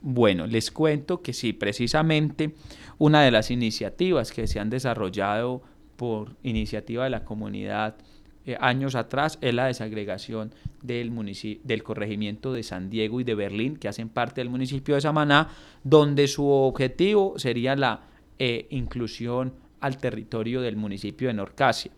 Bueno, 0.00 0.46
les 0.46 0.70
cuento 0.70 1.22
que 1.22 1.32
sí, 1.32 1.54
precisamente 1.54 2.54
una 2.98 3.22
de 3.22 3.30
las 3.30 3.50
iniciativas 3.50 4.32
que 4.32 4.46
se 4.46 4.60
han 4.60 4.68
desarrollado 4.68 5.62
por 5.96 6.36
iniciativa 6.42 7.04
de 7.04 7.10
la 7.10 7.24
comunidad 7.24 7.96
eh, 8.46 8.58
años 8.60 8.94
atrás 8.94 9.38
es 9.40 9.54
la 9.54 9.66
desagregación 9.66 10.52
del, 10.82 11.10
del 11.64 11.82
corregimiento 11.82 12.52
de 12.52 12.62
San 12.62 12.90
Diego 12.90 13.18
y 13.20 13.24
de 13.24 13.34
Berlín, 13.34 13.76
que 13.76 13.88
hacen 13.88 14.10
parte 14.10 14.42
del 14.42 14.50
municipio 14.50 14.94
de 14.94 15.00
Samaná, 15.00 15.48
donde 15.82 16.28
su 16.28 16.46
objetivo 16.46 17.38
sería 17.38 17.74
la 17.74 18.02
eh, 18.38 18.66
inclusión 18.68 19.54
al 19.80 19.96
territorio 19.96 20.60
del 20.60 20.76
municipio 20.76 21.28
de 21.28 21.34
Norcasia. 21.34 21.90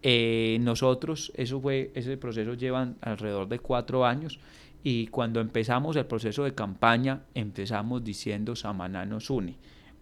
Eh, 0.00 0.56
nosotros, 0.62 1.30
eso 1.36 1.60
fue, 1.60 1.90
ese 1.94 2.16
proceso 2.16 2.54
lleva 2.54 2.94
alrededor 3.02 3.48
de 3.48 3.58
cuatro 3.58 4.06
años 4.06 4.40
y 4.82 5.08
cuando 5.08 5.40
empezamos 5.40 5.96
el 5.96 6.06
proceso 6.06 6.44
de 6.44 6.54
campaña 6.54 7.24
empezamos 7.34 8.02
diciendo 8.02 8.56
Samaná 8.56 9.04
nos 9.04 9.28
une. 9.28 9.56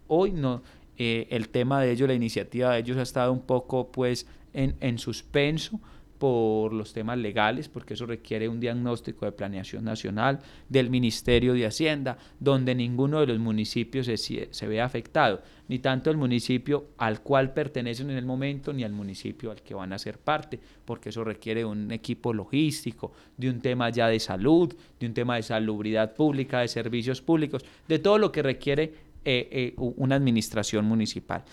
Hoy 0.07 0.33
no, 0.33 0.63
el 0.97 1.49
tema 1.49 1.81
de 1.81 1.93
ellos, 1.93 2.09
la 2.09 2.15
iniciativa 2.15 2.73
de 2.73 2.81
ellos 2.81 2.97
ha 2.97 3.03
estado 3.03 3.33
un 3.33 3.41
poco 3.41 3.91
pues 3.91 4.27
en, 4.53 4.99
suspenso, 4.99 5.81
por 6.21 6.75
los 6.75 6.93
temas 6.93 7.17
legales, 7.17 7.71
porque 7.71 7.95
eso 7.95 8.05
requiere 8.05 8.47
un 8.47 8.61
diagnóstico 8.61 9.25
de 9.25 9.33
planeación 9.33 9.85
nacional 9.85 10.41
del 10.69 10.91
Ministerio 10.91 11.55
de 11.55 11.65
Hacienda, 11.65 12.19
donde 12.39 12.75
ninguno 12.75 13.21
de 13.21 13.27
los 13.27 13.39
municipios 13.39 14.05
se, 14.05 14.19
se 14.19 14.69
ve 14.69 14.83
afectado, 14.83 15.41
ni 15.69 15.79
tanto 15.79 16.11
el 16.11 16.19
municipio 16.19 16.89
al 16.99 17.23
cual 17.23 17.55
pertenecen 17.55 18.11
en 18.11 18.19
el 18.19 18.27
momento, 18.27 18.75
ni 18.75 18.85
al 18.85 18.93
municipio 18.93 19.51
al 19.51 19.63
que 19.63 19.73
van 19.73 19.95
a 19.95 19.99
ser 19.99 20.19
parte, 20.19 20.61
porque 20.85 21.09
eso 21.09 21.25
requiere 21.25 21.65
un 21.65 21.91
equipo 21.91 22.35
logístico, 22.35 23.13
de 23.39 23.49
un 23.49 23.63
tema 23.63 23.89
ya 23.89 24.07
de 24.09 24.21
salud, 24.21 24.77
de 25.01 25.07
un 25.07 25.15
tema 25.15 25.37
de 25.37 25.43
salubridad 25.43 26.15
pública, 26.15 26.61
de 26.61 26.69
servicios 26.69 27.23
públicos, 27.23 27.65
de 27.89 27.99
todo 27.99 28.19
lo 28.19 28.31
que 28.31 28.43
requiere 28.43 28.93
eh, 29.25 29.49
eh, 29.51 29.75
una 29.77 30.17
administración 30.17 30.85
municipal. 30.85 31.45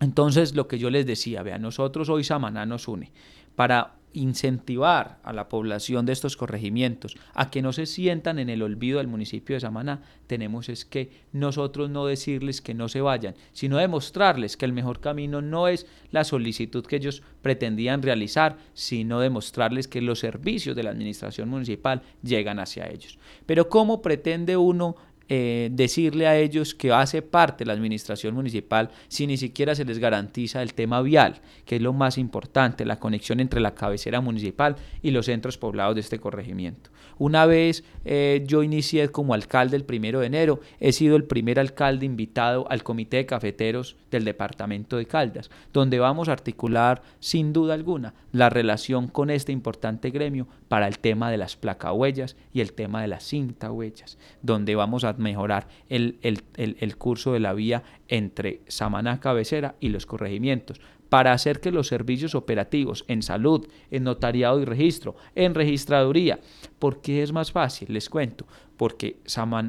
Entonces, 0.00 0.54
lo 0.54 0.68
que 0.68 0.78
yo 0.78 0.90
les 0.90 1.06
decía, 1.06 1.42
vean, 1.42 1.62
nosotros 1.62 2.08
hoy 2.08 2.24
Samaná 2.24 2.66
nos 2.66 2.88
une 2.88 3.10
para 3.56 3.98
incentivar 4.12 5.18
a 5.22 5.32
la 5.32 5.48
población 5.48 6.06
de 6.06 6.12
estos 6.12 6.36
corregimientos 6.36 7.16
a 7.34 7.50
que 7.50 7.62
no 7.62 7.72
se 7.72 7.86
sientan 7.86 8.38
en 8.38 8.48
el 8.48 8.62
olvido 8.62 8.98
del 8.98 9.06
municipio 9.06 9.54
de 9.54 9.60
Samaná, 9.60 10.02
tenemos 10.26 10.68
es 10.68 10.84
que 10.84 11.10
nosotros 11.32 11.90
no 11.90 12.06
decirles 12.06 12.60
que 12.60 12.74
no 12.74 12.88
se 12.88 13.00
vayan, 13.00 13.34
sino 13.52 13.78
demostrarles 13.78 14.56
que 14.56 14.64
el 14.64 14.72
mejor 14.72 15.00
camino 15.00 15.42
no 15.42 15.68
es 15.68 15.86
la 16.10 16.24
solicitud 16.24 16.86
que 16.86 16.96
ellos 16.96 17.22
pretendían 17.42 18.02
realizar, 18.02 18.56
sino 18.74 19.20
demostrarles 19.20 19.88
que 19.88 20.00
los 20.00 20.20
servicios 20.20 20.74
de 20.74 20.82
la 20.82 20.90
administración 20.90 21.48
municipal 21.48 22.02
llegan 22.22 22.60
hacia 22.60 22.88
ellos. 22.88 23.18
Pero 23.46 23.68
¿cómo 23.68 24.02
pretende 24.02 24.56
uno 24.56 24.96
eh, 25.28 25.68
decirle 25.72 26.26
a 26.26 26.36
ellos 26.38 26.74
que 26.74 26.92
hace 26.92 27.22
parte 27.22 27.66
la 27.66 27.74
administración 27.74 28.34
municipal 28.34 28.90
si 29.08 29.26
ni 29.26 29.36
siquiera 29.36 29.74
se 29.74 29.84
les 29.84 29.98
garantiza 29.98 30.62
el 30.62 30.74
tema 30.74 31.02
vial, 31.02 31.40
que 31.66 31.76
es 31.76 31.82
lo 31.82 31.92
más 31.92 32.18
importante, 32.18 32.84
la 32.84 32.98
conexión 32.98 33.40
entre 33.40 33.60
la 33.60 33.74
cabecera 33.74 34.20
municipal 34.20 34.76
y 35.02 35.10
los 35.10 35.26
centros 35.26 35.58
poblados 35.58 35.94
de 35.94 36.00
este 36.00 36.18
corregimiento. 36.18 36.90
Una 37.18 37.46
vez 37.46 37.84
eh, 38.04 38.44
yo 38.46 38.62
inicié 38.62 39.08
como 39.10 39.34
alcalde 39.34 39.76
el 39.76 39.84
primero 39.84 40.20
de 40.20 40.26
enero, 40.26 40.60
he 40.80 40.92
sido 40.92 41.16
el 41.16 41.24
primer 41.24 41.58
alcalde 41.58 42.06
invitado 42.06 42.70
al 42.70 42.82
Comité 42.82 43.18
de 43.18 43.26
Cafeteros 43.26 43.96
del 44.10 44.24
Departamento 44.24 44.96
de 44.96 45.06
Caldas, 45.06 45.50
donde 45.72 45.98
vamos 45.98 46.28
a 46.28 46.32
articular 46.32 47.02
sin 47.18 47.52
duda 47.52 47.74
alguna 47.74 48.14
la 48.32 48.50
relación 48.50 49.08
con 49.08 49.30
este 49.30 49.52
importante 49.52 50.10
gremio 50.10 50.46
para 50.68 50.86
el 50.86 50.98
tema 51.00 51.30
de 51.30 51.38
las 51.38 51.56
placahuellas 51.56 52.36
y 52.52 52.60
el 52.60 52.72
tema 52.72 53.02
de 53.02 53.08
las 53.08 53.24
cinta 53.24 53.72
huellas, 53.72 54.16
donde 54.42 54.74
vamos 54.74 55.04
a 55.04 55.17
mejorar 55.18 55.68
el, 55.88 56.18
el 56.22 56.96
curso 56.96 57.32
de 57.32 57.40
la 57.40 57.52
vía 57.52 57.82
entre 58.08 58.60
Samaná 58.68 59.20
Cabecera 59.20 59.74
y 59.80 59.88
los 59.90 60.06
corregimientos, 60.06 60.80
para 61.08 61.32
hacer 61.32 61.60
que 61.60 61.72
los 61.72 61.88
servicios 61.88 62.34
operativos 62.34 63.04
en 63.08 63.22
salud, 63.22 63.66
en 63.90 64.04
notariado 64.04 64.60
y 64.60 64.64
registro, 64.64 65.16
en 65.34 65.54
registraduría, 65.54 66.38
¿por 66.78 67.00
qué 67.00 67.22
es 67.22 67.32
más 67.32 67.50
fácil? 67.50 67.92
Les 67.92 68.10
cuento, 68.10 68.46
porque 68.76 69.16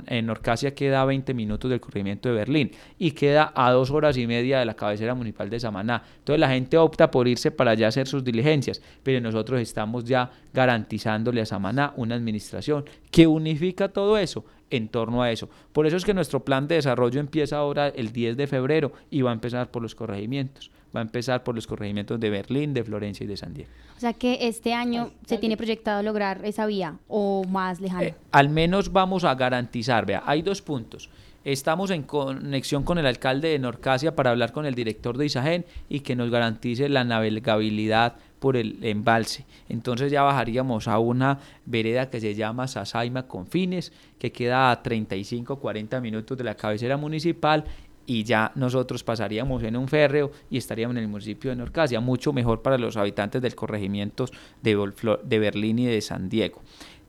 en 0.07 0.29
Orcasia 0.29 0.75
queda 0.75 1.01
a 1.01 1.05
20 1.05 1.33
minutos 1.33 1.71
del 1.71 1.79
corrimiento 1.79 2.29
de 2.29 2.35
Berlín 2.35 2.71
y 2.97 3.11
queda 3.11 3.51
a 3.55 3.71
dos 3.71 3.89
horas 3.89 4.17
y 4.17 4.27
media 4.27 4.59
de 4.59 4.65
la 4.65 4.75
cabecera 4.75 5.15
municipal 5.15 5.49
de 5.49 5.59
Samaná. 5.59 6.03
Entonces 6.19 6.39
la 6.39 6.49
gente 6.49 6.77
opta 6.77 7.09
por 7.09 7.27
irse 7.27 7.51
para 7.51 7.71
allá 7.71 7.87
a 7.87 7.89
hacer 7.89 8.07
sus 8.07 8.23
diligencias, 8.23 8.81
pero 9.01 9.21
nosotros 9.21 9.61
estamos 9.61 10.03
ya 10.03 10.29
garantizándole 10.53 11.41
a 11.41 11.45
Samaná 11.45 11.93
una 11.95 12.15
administración 12.15 12.85
que 13.11 13.27
unifica 13.27 13.89
todo 13.89 14.17
eso 14.17 14.45
en 14.69 14.87
torno 14.87 15.21
a 15.21 15.31
eso. 15.31 15.49
Por 15.73 15.87
eso 15.87 15.97
es 15.97 16.05
que 16.05 16.13
nuestro 16.13 16.43
plan 16.43 16.67
de 16.67 16.75
desarrollo 16.75 17.19
empieza 17.19 17.57
ahora 17.57 17.87
el 17.89 18.11
10 18.11 18.37
de 18.37 18.47
febrero 18.47 18.91
y 19.09 19.21
va 19.21 19.31
a 19.31 19.33
empezar 19.33 19.71
por 19.71 19.81
los 19.81 19.95
corregimientos 19.95 20.71
va 20.95 21.01
a 21.01 21.03
empezar 21.03 21.43
por 21.43 21.55
los 21.55 21.67
corregimientos 21.67 22.19
de 22.19 22.29
Berlín, 22.29 22.73
de 22.73 22.83
Florencia 22.83 23.23
y 23.23 23.27
de 23.27 23.37
San 23.37 23.53
Diego. 23.53 23.69
O 23.95 23.99
sea 23.99 24.13
que 24.13 24.47
este 24.47 24.73
año 24.73 25.11
se 25.25 25.37
tiene 25.37 25.57
proyectado 25.57 26.01
lograr 26.03 26.43
esa 26.45 26.65
vía 26.65 26.95
o 27.07 27.43
más 27.45 27.79
lejano. 27.79 28.03
Eh, 28.03 28.15
al 28.31 28.49
menos 28.49 28.91
vamos 28.91 29.23
a 29.23 29.35
garantizar, 29.35 30.05
vea, 30.05 30.23
hay 30.25 30.41
dos 30.41 30.61
puntos. 30.61 31.09
Estamos 31.45 31.89
en 31.91 32.03
conexión 32.03 32.83
con 32.83 32.97
el 32.97 33.05
alcalde 33.05 33.49
de 33.49 33.59
Norcasia 33.59 34.13
para 34.13 34.31
hablar 34.31 34.51
con 34.51 34.65
el 34.65 34.75
director 34.75 35.17
de 35.17 35.25
Isagen 35.25 35.65
y 35.87 36.01
que 36.01 36.15
nos 36.15 36.29
garantice 36.29 36.89
la 36.89 37.05
navegabilidad 37.05 38.17
por 38.39 38.57
el 38.57 38.83
embalse. 38.83 39.45
Entonces 39.67 40.11
ya 40.11 40.23
bajaríamos 40.23 40.87
a 40.87 40.99
una 40.99 41.39
vereda 41.65 42.09
que 42.09 42.19
se 42.19 42.35
llama 42.35 42.67
Sasaima 42.67 43.27
Confines, 43.27 43.91
que 44.17 44.31
queda 44.31 44.71
a 44.71 44.81
35-40 44.81 46.01
minutos 46.01 46.37
de 46.37 46.43
la 46.43 46.55
cabecera 46.55 46.97
municipal 46.97 47.65
y 48.05 48.23
ya 48.23 48.51
nosotros 48.55 49.03
pasaríamos 49.03 49.61
en 49.61 49.77
un 49.77 49.87
férreo 49.87 50.31
y 50.49 50.57
estaríamos 50.57 50.97
en 50.97 51.03
el 51.03 51.09
municipio 51.09 51.51
de 51.51 51.55
Norcasia, 51.55 51.99
mucho 51.99 52.33
mejor 52.33 52.63
para 52.63 52.77
los 52.77 52.97
habitantes 52.97 53.41
del 53.41 53.53
corregimiento 53.53 54.25
de, 54.63 54.91
de 55.23 55.39
Berlín 55.39 55.77
y 55.79 55.85
de 55.85 56.01
San 56.01 56.27
Diego. 56.27 56.61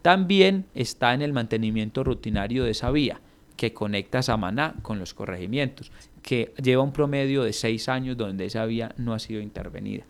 También 0.03 0.66
está 0.74 1.14
en 1.14 1.22
el 1.22 1.33
mantenimiento 1.33 2.05
rutinario 2.05 2.64
de 2.64 2.72
esa 2.72 2.91
vía 2.91 3.20
que 3.57 3.72
conecta 3.72 4.22
Samaná 4.22 4.74
con 4.83 4.99
los 4.99 5.12
corregimientos, 5.12 5.93
que 6.22 6.55
lleva 6.62 6.83
un 6.83 6.93
promedio 6.93 7.45
de 7.45 7.53
seis 7.53 7.89
años 7.89 8.16
donde 8.16 8.47
esa 8.47 8.64
vía 8.64 8.95
no 8.97 9.14
ha 9.14 9.18
sido 9.18 9.41
intervenida. 9.41 10.05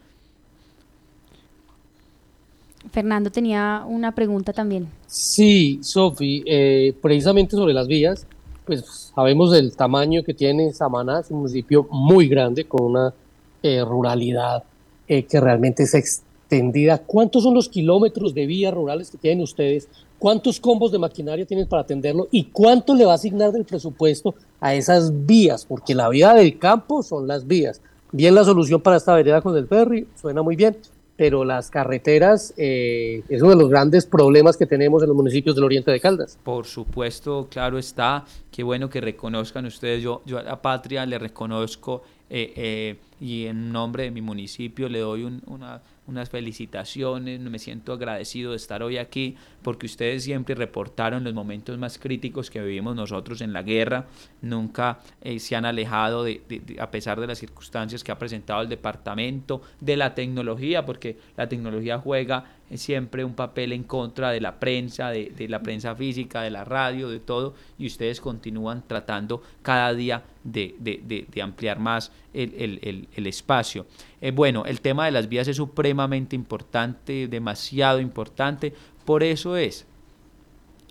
Fernando 2.90 3.30
tenía 3.30 3.84
una 3.86 4.14
pregunta 4.14 4.52
también. 4.52 4.88
Sí, 5.06 5.80
Sofi, 5.82 6.42
eh, 6.46 6.94
precisamente 7.00 7.56
sobre 7.56 7.74
las 7.74 7.86
vías, 7.86 8.26
pues 8.64 9.12
sabemos 9.14 9.50
del 9.50 9.76
tamaño 9.76 10.22
que 10.22 10.34
tiene 10.34 10.72
Samaná, 10.72 11.20
es 11.20 11.30
un 11.30 11.38
municipio 11.38 11.86
muy 11.90 12.28
grande 12.28 12.64
con 12.64 12.82
una 12.82 13.14
eh, 13.62 13.84
ruralidad 13.84 14.64
eh, 15.08 15.24
que 15.24 15.40
realmente 15.40 15.82
es 15.82 15.94
extendida. 15.94 16.98
¿Cuántos 16.98 17.42
son 17.42 17.54
los 17.54 17.68
kilómetros 17.68 18.32
de 18.34 18.46
vías 18.46 18.72
rurales 18.72 19.10
que 19.10 19.18
tienen 19.18 19.42
ustedes? 19.42 19.88
¿Cuántos 20.18 20.60
combos 20.60 20.92
de 20.92 20.98
maquinaria 20.98 21.46
tienen 21.46 21.66
para 21.66 21.82
atenderlo? 21.82 22.28
¿Y 22.30 22.44
cuánto 22.44 22.94
le 22.94 23.04
va 23.04 23.12
a 23.12 23.14
asignar 23.16 23.52
del 23.52 23.64
presupuesto 23.64 24.34
a 24.60 24.74
esas 24.74 25.26
vías? 25.26 25.64
Porque 25.66 25.94
la 25.94 26.08
vía 26.08 26.34
del 26.34 26.58
campo 26.58 27.02
son 27.02 27.26
las 27.26 27.46
vías. 27.46 27.80
Bien 28.12 28.34
la 28.34 28.44
solución 28.44 28.80
para 28.80 28.96
esta 28.96 29.14
vereda 29.14 29.40
con 29.40 29.56
el 29.56 29.68
ferry, 29.68 30.06
suena 30.20 30.42
muy 30.42 30.56
bien, 30.56 30.76
pero 31.20 31.44
las 31.44 31.68
carreteras 31.68 32.54
eh, 32.56 33.22
es 33.28 33.42
uno 33.42 33.50
de 33.50 33.56
los 33.56 33.68
grandes 33.68 34.06
problemas 34.06 34.56
que 34.56 34.64
tenemos 34.64 35.02
en 35.02 35.08
los 35.08 35.16
municipios 35.16 35.54
del 35.54 35.64
oriente 35.64 35.90
de 35.90 36.00
Caldas. 36.00 36.38
Por 36.42 36.64
supuesto, 36.64 37.46
claro 37.50 37.76
está, 37.76 38.24
qué 38.60 38.64
bueno 38.64 38.90
que 38.90 39.00
reconozcan 39.00 39.64
ustedes, 39.64 40.02
yo, 40.02 40.20
yo 40.26 40.38
a 40.38 40.42
la 40.42 40.60
patria 40.60 41.06
le 41.06 41.18
reconozco 41.18 42.02
eh, 42.28 42.52
eh, 42.54 42.96
y 43.18 43.46
en 43.46 43.72
nombre 43.72 44.02
de 44.02 44.10
mi 44.10 44.20
municipio 44.20 44.86
le 44.90 44.98
doy 44.98 45.24
una 45.46 45.80
unas 46.10 46.28
felicitaciones, 46.28 47.40
me 47.40 47.58
siento 47.58 47.92
agradecido 47.92 48.50
de 48.50 48.56
estar 48.56 48.82
hoy 48.82 48.98
aquí 48.98 49.36
porque 49.62 49.86
ustedes 49.86 50.24
siempre 50.24 50.54
reportaron 50.54 51.24
los 51.24 51.32
momentos 51.32 51.78
más 51.78 51.98
críticos 51.98 52.50
que 52.50 52.60
vivimos 52.60 52.96
nosotros 52.96 53.40
en 53.40 53.52
la 53.52 53.62
guerra, 53.62 54.06
nunca 54.42 54.98
eh, 55.22 55.38
se 55.38 55.56
han 55.56 55.64
alejado 55.64 56.24
de, 56.24 56.42
a 56.78 56.90
pesar 56.90 57.20
de 57.20 57.28
las 57.28 57.38
circunstancias 57.38 58.02
que 58.02 58.12
ha 58.12 58.18
presentado 58.18 58.62
el 58.62 58.68
departamento, 58.68 59.62
de 59.80 59.96
la 59.96 60.14
tecnología, 60.14 60.84
porque 60.84 61.16
la 61.36 61.48
tecnología 61.48 61.98
juega 61.98 62.44
siempre 62.74 63.24
un 63.24 63.34
papel 63.34 63.72
en 63.72 63.82
contra 63.82 64.30
de 64.30 64.40
la 64.40 64.60
prensa, 64.60 65.10
de, 65.10 65.46
la 65.48 65.60
prensa 65.62 65.94
física, 65.94 66.42
de 66.42 66.50
la 66.50 66.64
radio, 66.64 67.08
de 67.08 67.20
todo, 67.20 67.54
y 67.78 67.86
ustedes 67.86 68.20
continúan 68.20 68.84
tratando 68.86 69.42
cada 69.62 69.92
día 69.94 70.22
de, 70.44 71.26
ampliar 71.42 71.78
más 71.78 72.12
el, 72.32 73.26
espacio. 73.26 73.86
Eh, 74.20 74.30
bueno, 74.30 74.64
el 74.66 74.80
tema 74.80 75.06
de 75.06 75.10
las 75.10 75.28
vías 75.28 75.48
es 75.48 75.56
supremamente 75.56 76.36
importante, 76.36 77.28
demasiado 77.28 78.00
importante, 78.00 78.72
por 79.04 79.22
eso 79.22 79.56
es 79.56 79.86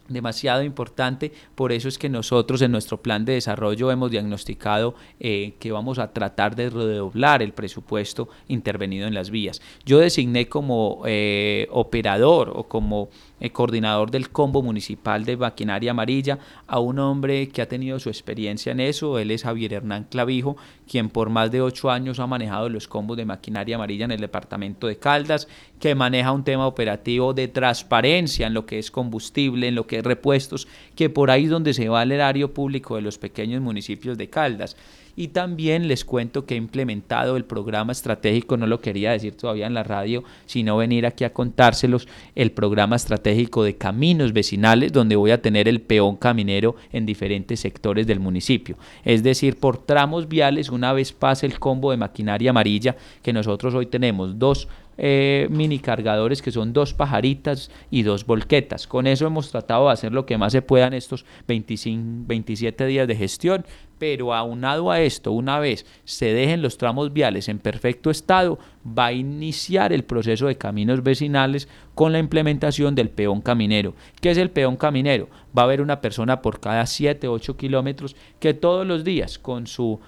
demasiado 0.10 0.64
importante, 0.64 1.32
por 1.56 1.72
eso 1.72 1.88
es 1.88 1.98
que 1.98 2.10
nosotros 2.10 2.62
en 2.62 2.72
nuestro 2.72 3.02
plan 3.02 3.26
de 3.26 3.34
desarrollo 3.34 3.92
hemos 3.92 4.12
diagnosticado 4.12 4.96
eh, 5.20 5.54
que 5.60 5.72
vamos 5.72 6.00
a 6.00 6.12
tratar 6.12 6.56
de 6.56 6.70
redoblar 6.70 7.42
el 7.42 7.54
presupuesto 7.54 8.30
intervenido 8.48 9.08
en 9.08 9.14
las 9.14 9.30
vías. 9.30 9.62
Yo 9.86 10.00
designé 10.00 10.50
como 10.50 11.04
eh, 11.06 11.68
operador 11.72 12.52
o 12.56 12.68
como 12.68 13.10
el 13.40 13.52
coordinador 13.52 14.12
del 14.12 14.30
combo 14.30 14.62
municipal 14.62 15.26
de 15.26 15.38
maquinaria 15.38 15.92
amarilla, 15.92 16.40
a 16.68 16.80
un 16.80 17.00
hombre 17.00 17.50
que 17.50 17.62
ha 17.62 17.68
tenido 17.68 18.00
su 18.00 18.10
experiencia 18.10 18.72
en 18.72 18.80
eso. 18.80 19.20
Él 19.20 19.32
es 19.32 19.44
Javier 19.44 19.74
Hernán 19.74 20.08
Clavijo, 20.10 20.58
quien 20.88 21.10
por 21.10 21.30
más 21.30 21.52
de 21.52 21.62
ocho 21.62 21.90
años 21.90 22.20
ha 22.20 22.28
manejado 22.28 22.70
los 22.70 22.88
combos 22.88 23.18
de 23.18 23.26
maquinaria 23.26 23.76
amarilla 23.76 24.06
en 24.06 24.12
el 24.12 24.22
departamento 24.22 24.88
de 24.88 24.98
Caldas, 24.98 25.48
que 25.80 25.96
maneja 25.96 26.32
un 26.32 26.44
tema 26.44 26.68
operativo 26.68 27.34
de 27.34 27.48
transparencia 27.48 28.48
en 28.48 28.54
lo 28.54 28.66
que 28.66 28.80
es 28.80 28.92
combustible, 28.92 29.68
en 29.68 29.76
lo 29.76 29.88
que 29.88 30.00
es 30.00 30.04
repuestos, 30.04 30.68
que 30.96 31.10
por 31.10 31.32
ahí 31.32 31.46
es 31.46 31.50
donde 31.50 31.74
se 31.74 31.90
va 31.90 32.04
el 32.04 32.12
erario 32.12 32.54
público 32.54 32.96
de 32.96 33.02
los 33.02 33.18
pequeños 33.18 33.62
municipios 33.62 34.18
de 34.18 34.30
Caldas. 34.30 34.76
Y 35.20 35.28
también 35.28 35.90
les 35.90 36.06
cuento 36.06 36.46
que 36.46 36.54
he 36.54 36.58
implementado 36.58 37.36
el 37.36 37.44
programa 37.44 37.92
estratégico, 37.92 38.56
no 38.56 38.68
lo 38.68 38.80
quería 38.80 39.12
decir 39.12 39.36
todavía 39.36 39.68
en 39.68 39.74
la 39.74 39.84
radio, 39.84 40.24
sino 40.46 40.78
venir 40.78 41.06
aquí 41.06 41.26
a 41.26 41.34
contárselos, 41.34 42.08
el 42.36 42.54
programa 42.54 42.96
estratégico 42.96 43.66
de 43.66 43.76
caminos 43.76 44.32
vecinales, 44.32 44.94
donde 44.94 45.18
voy 45.18 45.32
a 45.32 45.42
tener 45.42 45.68
el 45.68 45.82
peón 45.82 46.16
caminero 46.16 46.78
en 46.94 47.06
diferentes 47.06 47.60
sectores 47.60 48.08
del 48.08 48.22
municipio. 48.22 48.78
Es 49.04 49.22
decir, 49.22 49.58
por 49.58 49.86
tramos 49.86 50.30
viales, 50.30 50.70
una 50.70 50.94
vez 50.94 51.12
pase 51.12 51.46
el 51.46 51.60
combo 51.60 51.92
de 51.92 51.98
maquinaria 51.98 52.52
amarilla, 52.52 52.96
que 53.22 53.34
nosotros 53.34 53.76
hoy 53.76 53.88
tenemos 53.88 54.40
dos 54.40 54.70
eh, 55.02 55.48
mini 55.50 55.80
cargadores 55.80 56.42
que 56.42 56.52
son 56.52 56.74
dos 56.74 56.94
pajaritas 56.94 57.72
y 57.90 58.04
dos 58.04 58.26
volquetas. 58.26 58.86
Con 58.86 59.08
eso 59.08 59.26
hemos 59.26 59.50
tratado 59.50 59.88
de 59.88 59.94
hacer 59.94 60.12
lo 60.12 60.26
que 60.26 60.38
más 60.38 60.52
se 60.52 60.62
pueda 60.62 60.88
en 60.88 60.94
estos 60.94 61.26
25, 61.48 62.26
27 62.28 62.86
días 62.86 63.08
de 63.08 63.16
gestión 63.16 63.66
pero 64.00 64.34
aunado 64.34 64.90
a 64.90 65.02
esto, 65.02 65.32
una 65.32 65.60
vez 65.60 65.86
se 66.06 66.34
dejen 66.34 66.62
los 66.62 66.78
tramos 66.78 67.14
viales 67.14 67.50
en 67.50 67.60
perfecto 67.60 68.10
estado, 68.10 68.58
va 68.88 69.08
a 69.08 69.14
iniciar 69.14 69.94
el 69.94 70.04
proceso 70.04 70.48
de 70.48 70.58
caminos 70.58 71.04
vecinales 71.04 71.68
con 71.94 72.14
la 72.14 72.20
implementación 72.20 72.96
del 72.96 73.10
peón 73.10 73.42
caminero. 73.42 73.94
¿Qué 74.22 74.32
es 74.32 74.38
el 74.38 74.50
peón 74.50 74.78
caminero? 74.78 75.28
Va 75.56 75.64
a 75.64 75.66
haber 75.66 75.82
una 75.82 76.00
persona 76.00 76.42
por 76.42 76.62
cada 76.62 76.86
7, 76.86 77.28
8 77.28 77.58
kilómetros 77.58 78.16
que 78.40 78.54
todos 78.54 78.88
los 78.88 79.04
días 79.04 79.38
con 79.38 79.68
su 79.68 80.00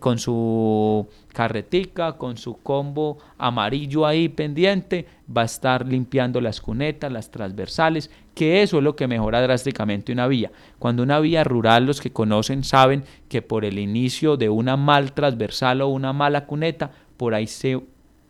con 0.00 0.18
su 0.18 1.06
carretica, 1.32 2.16
con 2.16 2.36
su 2.36 2.56
combo 2.62 3.18
amarillo 3.38 4.06
ahí 4.06 4.28
pendiente, 4.28 5.06
va 5.36 5.42
a 5.42 5.46
estar 5.46 5.86
limpiando 5.86 6.40
las 6.40 6.60
cunetas, 6.60 7.12
las 7.12 7.30
transversales, 7.30 8.10
que 8.34 8.62
eso 8.62 8.78
es 8.78 8.84
lo 8.84 8.96
que 8.96 9.06
mejora 9.06 9.40
drásticamente 9.40 10.12
una 10.12 10.26
vía. 10.26 10.50
Cuando 10.78 11.02
una 11.02 11.20
vía 11.20 11.44
rural, 11.44 11.86
los 11.86 12.00
que 12.00 12.12
conocen 12.12 12.64
saben 12.64 13.04
que 13.28 13.42
por 13.42 13.64
el 13.64 13.78
inicio 13.78 14.36
de 14.36 14.48
una 14.48 14.76
mal 14.76 15.12
transversal 15.12 15.82
o 15.82 15.88
una 15.88 16.12
mala 16.12 16.46
cuneta, 16.46 16.90
por 17.16 17.34
ahí 17.34 17.46
se 17.46 17.80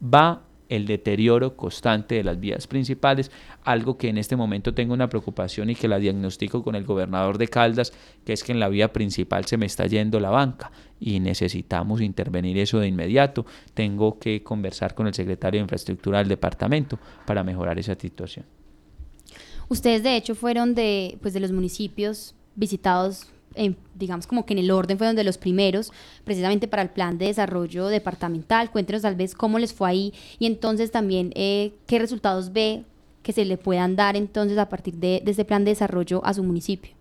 va 0.02 0.42
el 0.70 0.86
deterioro 0.86 1.56
constante 1.56 2.14
de 2.14 2.24
las 2.24 2.38
vías 2.40 2.66
principales, 2.66 3.30
algo 3.64 3.98
que 3.98 4.08
en 4.08 4.16
este 4.16 4.36
momento 4.36 4.72
tengo 4.72 4.94
una 4.94 5.08
preocupación 5.08 5.68
y 5.68 5.74
que 5.74 5.88
la 5.88 5.98
diagnostico 5.98 6.62
con 6.62 6.76
el 6.76 6.84
gobernador 6.84 7.36
de 7.38 7.48
Caldas, 7.48 7.92
que 8.24 8.32
es 8.32 8.44
que 8.44 8.52
en 8.52 8.60
la 8.60 8.68
vía 8.68 8.92
principal 8.92 9.44
se 9.44 9.58
me 9.58 9.66
está 9.66 9.86
yendo 9.86 10.20
la 10.20 10.30
banca 10.30 10.70
y 11.00 11.18
necesitamos 11.18 12.00
intervenir 12.00 12.56
eso 12.56 12.78
de 12.78 12.86
inmediato. 12.86 13.44
Tengo 13.74 14.18
que 14.18 14.44
conversar 14.44 14.94
con 14.94 15.08
el 15.08 15.14
secretario 15.14 15.58
de 15.58 15.64
Infraestructura 15.64 16.18
del 16.18 16.28
departamento 16.28 16.98
para 17.26 17.42
mejorar 17.42 17.78
esa 17.78 17.96
situación. 17.96 18.46
Ustedes 19.68 20.04
de 20.04 20.16
hecho 20.16 20.36
fueron 20.36 20.74
de, 20.76 21.18
pues, 21.20 21.34
de 21.34 21.40
los 21.40 21.50
municipios 21.50 22.36
visitados 22.54 23.32
digamos 23.94 24.26
como 24.26 24.46
que 24.46 24.54
en 24.54 24.58
el 24.58 24.70
orden 24.70 24.98
fueron 24.98 25.16
de 25.16 25.24
los 25.24 25.38
primeros, 25.38 25.92
precisamente 26.24 26.68
para 26.68 26.82
el 26.82 26.90
plan 26.90 27.18
de 27.18 27.26
desarrollo 27.26 27.86
departamental. 27.88 28.70
Cuéntenos 28.70 29.02
tal 29.02 29.14
vez 29.14 29.34
cómo 29.34 29.58
les 29.58 29.72
fue 29.72 29.90
ahí 29.90 30.14
y 30.38 30.46
entonces 30.46 30.90
también 30.90 31.32
eh, 31.34 31.72
qué 31.86 31.98
resultados 31.98 32.52
ve 32.52 32.84
que 33.22 33.32
se 33.32 33.44
le 33.44 33.58
puedan 33.58 33.96
dar 33.96 34.16
entonces 34.16 34.58
a 34.58 34.68
partir 34.68 34.94
de, 34.94 35.20
de 35.24 35.30
este 35.30 35.44
plan 35.44 35.64
de 35.64 35.72
desarrollo 35.72 36.24
a 36.24 36.32
su 36.32 36.42
municipio. 36.42 36.92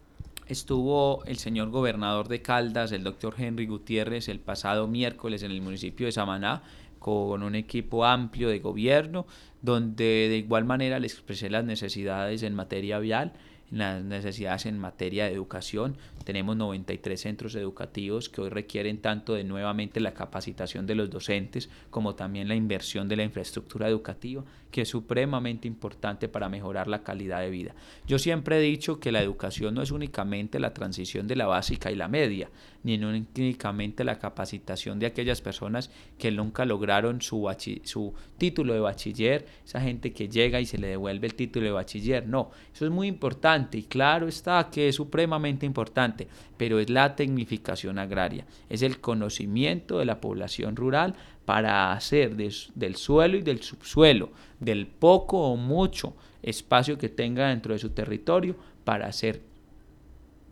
Estuvo 0.47 1.23
el 1.25 1.37
señor 1.37 1.69
gobernador 1.69 2.27
de 2.27 2.41
Caldas, 2.41 2.91
el 2.91 3.03
doctor 3.03 3.35
Henry 3.37 3.67
Gutiérrez, 3.67 4.27
el 4.29 4.39
pasado 4.39 4.87
miércoles 4.87 5.43
en 5.43 5.51
el 5.51 5.61
municipio 5.61 6.07
de 6.07 6.11
Samaná 6.11 6.63
con 6.99 7.43
un 7.43 7.55
equipo 7.55 8.05
amplio 8.05 8.49
de 8.49 8.59
gobierno, 8.59 9.25
donde 9.61 10.27
de 10.29 10.37
igual 10.37 10.65
manera 10.65 10.99
le 10.99 11.07
expresé 11.07 11.49
las 11.49 11.63
necesidades 11.63 12.43
en 12.43 12.55
materia 12.55 12.99
vial 12.99 13.33
las 13.71 14.03
necesidades 14.03 14.65
en 14.65 14.79
materia 14.79 15.25
de 15.25 15.33
educación. 15.33 15.97
Tenemos 16.23 16.57
93 16.57 17.19
centros 17.19 17.55
educativos 17.55 18.29
que 18.29 18.41
hoy 18.41 18.49
requieren 18.49 19.01
tanto 19.01 19.33
de 19.33 19.43
nuevamente 19.43 19.99
la 19.99 20.13
capacitación 20.13 20.85
de 20.85 20.95
los 20.95 21.09
docentes 21.09 21.69
como 21.89 22.15
también 22.15 22.47
la 22.47 22.55
inversión 22.55 23.07
de 23.07 23.15
la 23.15 23.23
infraestructura 23.23 23.87
educativa, 23.87 24.43
que 24.71 24.81
es 24.81 24.89
supremamente 24.89 25.67
importante 25.67 26.27
para 26.27 26.49
mejorar 26.49 26.87
la 26.87 27.03
calidad 27.03 27.41
de 27.41 27.49
vida. 27.49 27.75
Yo 28.07 28.19
siempre 28.19 28.57
he 28.57 28.61
dicho 28.61 28.99
que 28.99 29.11
la 29.11 29.21
educación 29.21 29.75
no 29.75 29.81
es 29.81 29.91
únicamente 29.91 30.59
la 30.59 30.73
transición 30.73 31.27
de 31.27 31.35
la 31.35 31.47
básica 31.47 31.91
y 31.91 31.95
la 31.95 32.07
media, 32.07 32.49
ni 32.83 33.03
únicamente 33.03 34.03
la 34.03 34.19
capacitación 34.19 34.99
de 34.99 35.07
aquellas 35.07 35.41
personas 35.41 35.89
que 36.17 36.31
nunca 36.31 36.65
lograron 36.65 37.21
su, 37.21 37.49
su 37.83 38.13
título 38.37 38.73
de 38.73 38.79
bachiller, 38.79 39.45
esa 39.65 39.81
gente 39.81 40.13
que 40.13 40.29
llega 40.29 40.61
y 40.61 40.65
se 40.65 40.77
le 40.77 40.87
devuelve 40.87 41.27
el 41.27 41.35
título 41.35 41.65
de 41.65 41.71
bachiller. 41.71 42.27
No, 42.27 42.51
eso 42.73 42.85
es 42.85 42.91
muy 42.91 43.07
importante 43.07 43.77
y 43.77 43.83
claro 43.83 44.27
está 44.27 44.69
que 44.71 44.87
es 44.87 44.95
supremamente 44.95 45.65
importante, 45.65 46.27
pero 46.57 46.79
es 46.79 46.89
la 46.89 47.15
tecnificación 47.15 47.99
agraria, 47.99 48.45
es 48.69 48.81
el 48.81 48.99
conocimiento 48.99 49.99
de 49.99 50.05
la 50.05 50.21
población 50.21 50.75
rural 50.75 51.15
para 51.49 51.93
hacer 51.93 52.35
del 52.35 52.95
suelo 52.95 53.35
y 53.35 53.41
del 53.41 53.63
subsuelo, 53.63 54.29
del 54.59 54.85
poco 54.85 55.49
o 55.49 55.55
mucho 55.55 56.13
espacio 56.43 56.95
que 56.99 57.09
tenga 57.09 57.47
dentro 57.47 57.73
de 57.73 57.79
su 57.79 57.89
territorio 57.89 58.55
para 58.83 59.07
hacer 59.07 59.41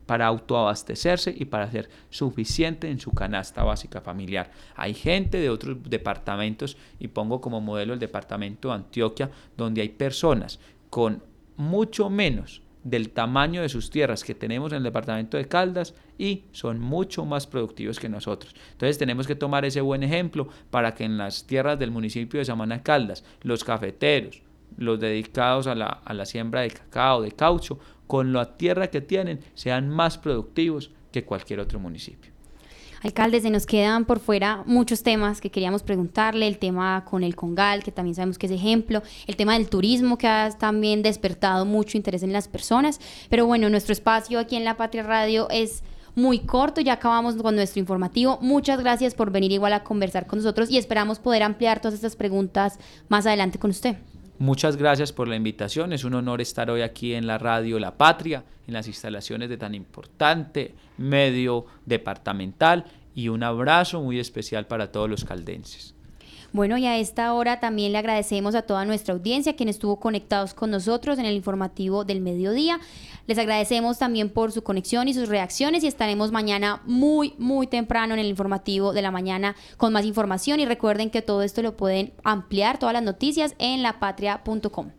para 0.08 0.26
autoabastecerse 0.26 1.36
y 1.38 1.46
para 1.46 1.70
ser 1.70 1.88
suficiente 2.10 2.90
en 2.90 3.00
su 3.00 3.12
canasta 3.12 3.64
básica 3.64 4.02
familiar. 4.02 4.50
Hay 4.76 4.96
gente 4.96 5.40
de 5.40 5.52
otros 5.52 5.78
departamentos, 5.88 6.78
y 6.98 7.10
pongo 7.10 7.42
como 7.42 7.62
modelo 7.62 7.94
el 7.94 8.00
departamento 8.00 8.70
de 8.70 8.74
Antioquia, 8.74 9.30
donde 9.56 9.82
hay 9.82 9.90
personas 9.90 10.60
con 10.90 11.22
mucho 11.58 12.10
menos 12.10 12.64
del 12.90 13.10
tamaño 13.10 13.62
de 13.62 13.70
sus 13.70 13.90
tierras 13.90 14.24
que 14.24 14.34
tenemos 14.34 14.72
en 14.72 14.78
el 14.78 14.84
departamento 14.84 15.36
de 15.36 15.48
Caldas 15.48 15.94
y 16.18 16.46
son 16.54 16.80
mucho 16.80 17.26
más 17.26 17.46
productivos 17.46 18.00
que 18.00 18.08
nosotros. 18.08 18.56
Entonces 18.72 18.98
tenemos 18.98 19.28
que 19.28 19.36
tomar 19.36 19.66
ese 19.66 19.82
buen 19.82 20.04
ejemplo 20.04 20.48
para 20.72 20.96
que 20.96 21.04
en 21.04 21.18
las 21.18 21.46
tierras 21.46 21.78
del 21.78 21.92
municipio 21.92 22.40
de 22.40 22.46
Samana 22.46 22.84
Caldas, 22.84 23.26
los 23.42 23.66
cafeteros, 23.66 24.42
los 24.78 25.00
dedicados 25.00 25.68
a 25.68 25.76
la, 25.76 25.88
a 25.88 26.14
la 26.14 26.26
siembra 26.26 26.62
de 26.62 26.72
cacao, 26.72 27.22
de 27.22 27.32
caucho, 27.32 27.78
con 28.08 28.32
la 28.32 28.58
tierra 28.58 28.88
que 28.88 29.02
tienen, 29.02 29.42
sean 29.54 29.90
más 29.90 30.18
productivos 30.18 30.92
que 31.12 31.26
cualquier 31.26 31.60
otro 31.60 31.80
municipio. 31.80 32.37
Alcalde, 33.04 33.42
se 33.42 33.50
nos 33.50 33.66
quedan 33.66 34.06
por 34.06 34.20
fuera 34.20 34.64
muchos 34.66 35.04
temas 35.04 35.42
que 35.42 35.52
queríamos 35.52 35.84
preguntarle, 35.84 36.48
el 36.48 36.58
tema 36.58 37.06
con 37.06 37.24
el 37.24 37.36
Congal, 37.36 37.84
que 37.84 37.92
también 37.92 38.16
sabemos 38.16 38.38
que 38.38 38.48
es 38.48 38.52
ejemplo, 38.52 39.04
el 39.28 39.36
tema 39.36 39.54
del 39.54 39.70
turismo, 39.70 40.18
que 40.18 40.28
ha 40.28 40.52
también 40.52 41.04
despertado 41.04 41.66
mucho 41.66 41.98
interés 41.98 42.24
en 42.24 42.34
las 42.34 42.48
personas, 42.48 43.00
pero 43.30 43.46
bueno, 43.46 43.70
nuestro 43.70 43.94
espacio 43.94 44.40
aquí 44.40 44.56
en 44.56 44.64
La 44.64 44.78
Patria 44.78 45.04
Radio 45.04 45.48
es 45.50 45.84
muy 46.16 46.40
corto, 46.40 46.82
ya 46.82 46.94
acabamos 46.94 47.36
con 47.36 47.56
nuestro 47.56 47.80
informativo. 47.80 48.40
Muchas 48.42 48.80
gracias 48.80 49.14
por 49.14 49.30
venir 49.32 49.52
igual 49.52 49.74
a 49.74 49.84
conversar 49.84 50.26
con 50.26 50.40
nosotros 50.40 50.72
y 50.72 50.80
esperamos 50.80 51.20
poder 51.20 51.44
ampliar 51.44 51.80
todas 51.80 51.94
estas 51.94 52.16
preguntas 52.16 52.80
más 53.08 53.28
adelante 53.28 53.60
con 53.60 53.70
usted. 53.70 53.98
Muchas 54.40 54.78
gracias 54.78 55.14
por 55.14 55.28
la 55.28 55.36
invitación. 55.36 55.94
Es 55.94 56.04
un 56.04 56.14
honor 56.14 56.42
estar 56.42 56.70
hoy 56.70 56.82
aquí 56.82 57.16
en 57.16 57.26
la 57.26 57.40
radio 57.40 57.80
La 57.80 57.98
Patria, 57.98 58.44
en 58.68 58.74
las 58.76 58.88
instalaciones 58.88 59.50
de 59.50 59.58
tan 59.58 59.74
importante 59.74 60.76
medio 60.98 61.66
departamental 61.86 62.86
y 63.16 63.30
un 63.30 63.42
abrazo 63.42 64.00
muy 64.02 64.20
especial 64.20 64.68
para 64.68 64.92
todos 64.92 65.10
los 65.10 65.26
caldenses. 65.26 65.97
Bueno, 66.54 66.78
y 66.78 66.86
a 66.86 66.98
esta 66.98 67.34
hora 67.34 67.60
también 67.60 67.92
le 67.92 67.98
agradecemos 67.98 68.56
a 68.56 68.62
toda 68.62 68.86
nuestra 68.86 69.14
audiencia, 69.14 69.56
quien 69.56 69.70
estuvo 69.70 70.00
conectados 70.00 70.54
con 70.54 70.72
nosotros 70.72 71.20
en 71.20 71.26
el 71.26 71.36
informativo 71.36 72.06
del 72.06 72.22
mediodía. 72.22 72.80
Les 73.28 73.38
agradecemos 73.38 74.00
también 74.00 74.30
por 74.30 74.52
su 74.54 74.64
conexión 74.64 75.08
y 75.08 75.14
sus 75.14 75.28
reacciones 75.28 75.84
y 75.84 75.88
estaremos 75.88 76.32
mañana 76.32 76.82
muy, 76.86 77.36
muy 77.38 77.68
temprano 77.68 78.14
en 78.14 78.22
el 78.22 78.28
informativo 78.28 78.94
de 78.94 79.02
la 79.02 79.12
mañana 79.12 79.56
con 79.76 79.92
más 79.92 80.06
información 80.06 80.60
y 80.60 80.66
recuerden 80.66 81.10
que 81.10 81.22
todo 81.22 81.44
esto 81.44 81.62
lo 81.62 81.76
pueden 81.76 82.14
ampliar, 82.24 82.80
todas 82.80 82.94
las 82.94 83.04
noticias 83.04 83.54
en 83.60 83.84
lapatria.com. 83.84 84.92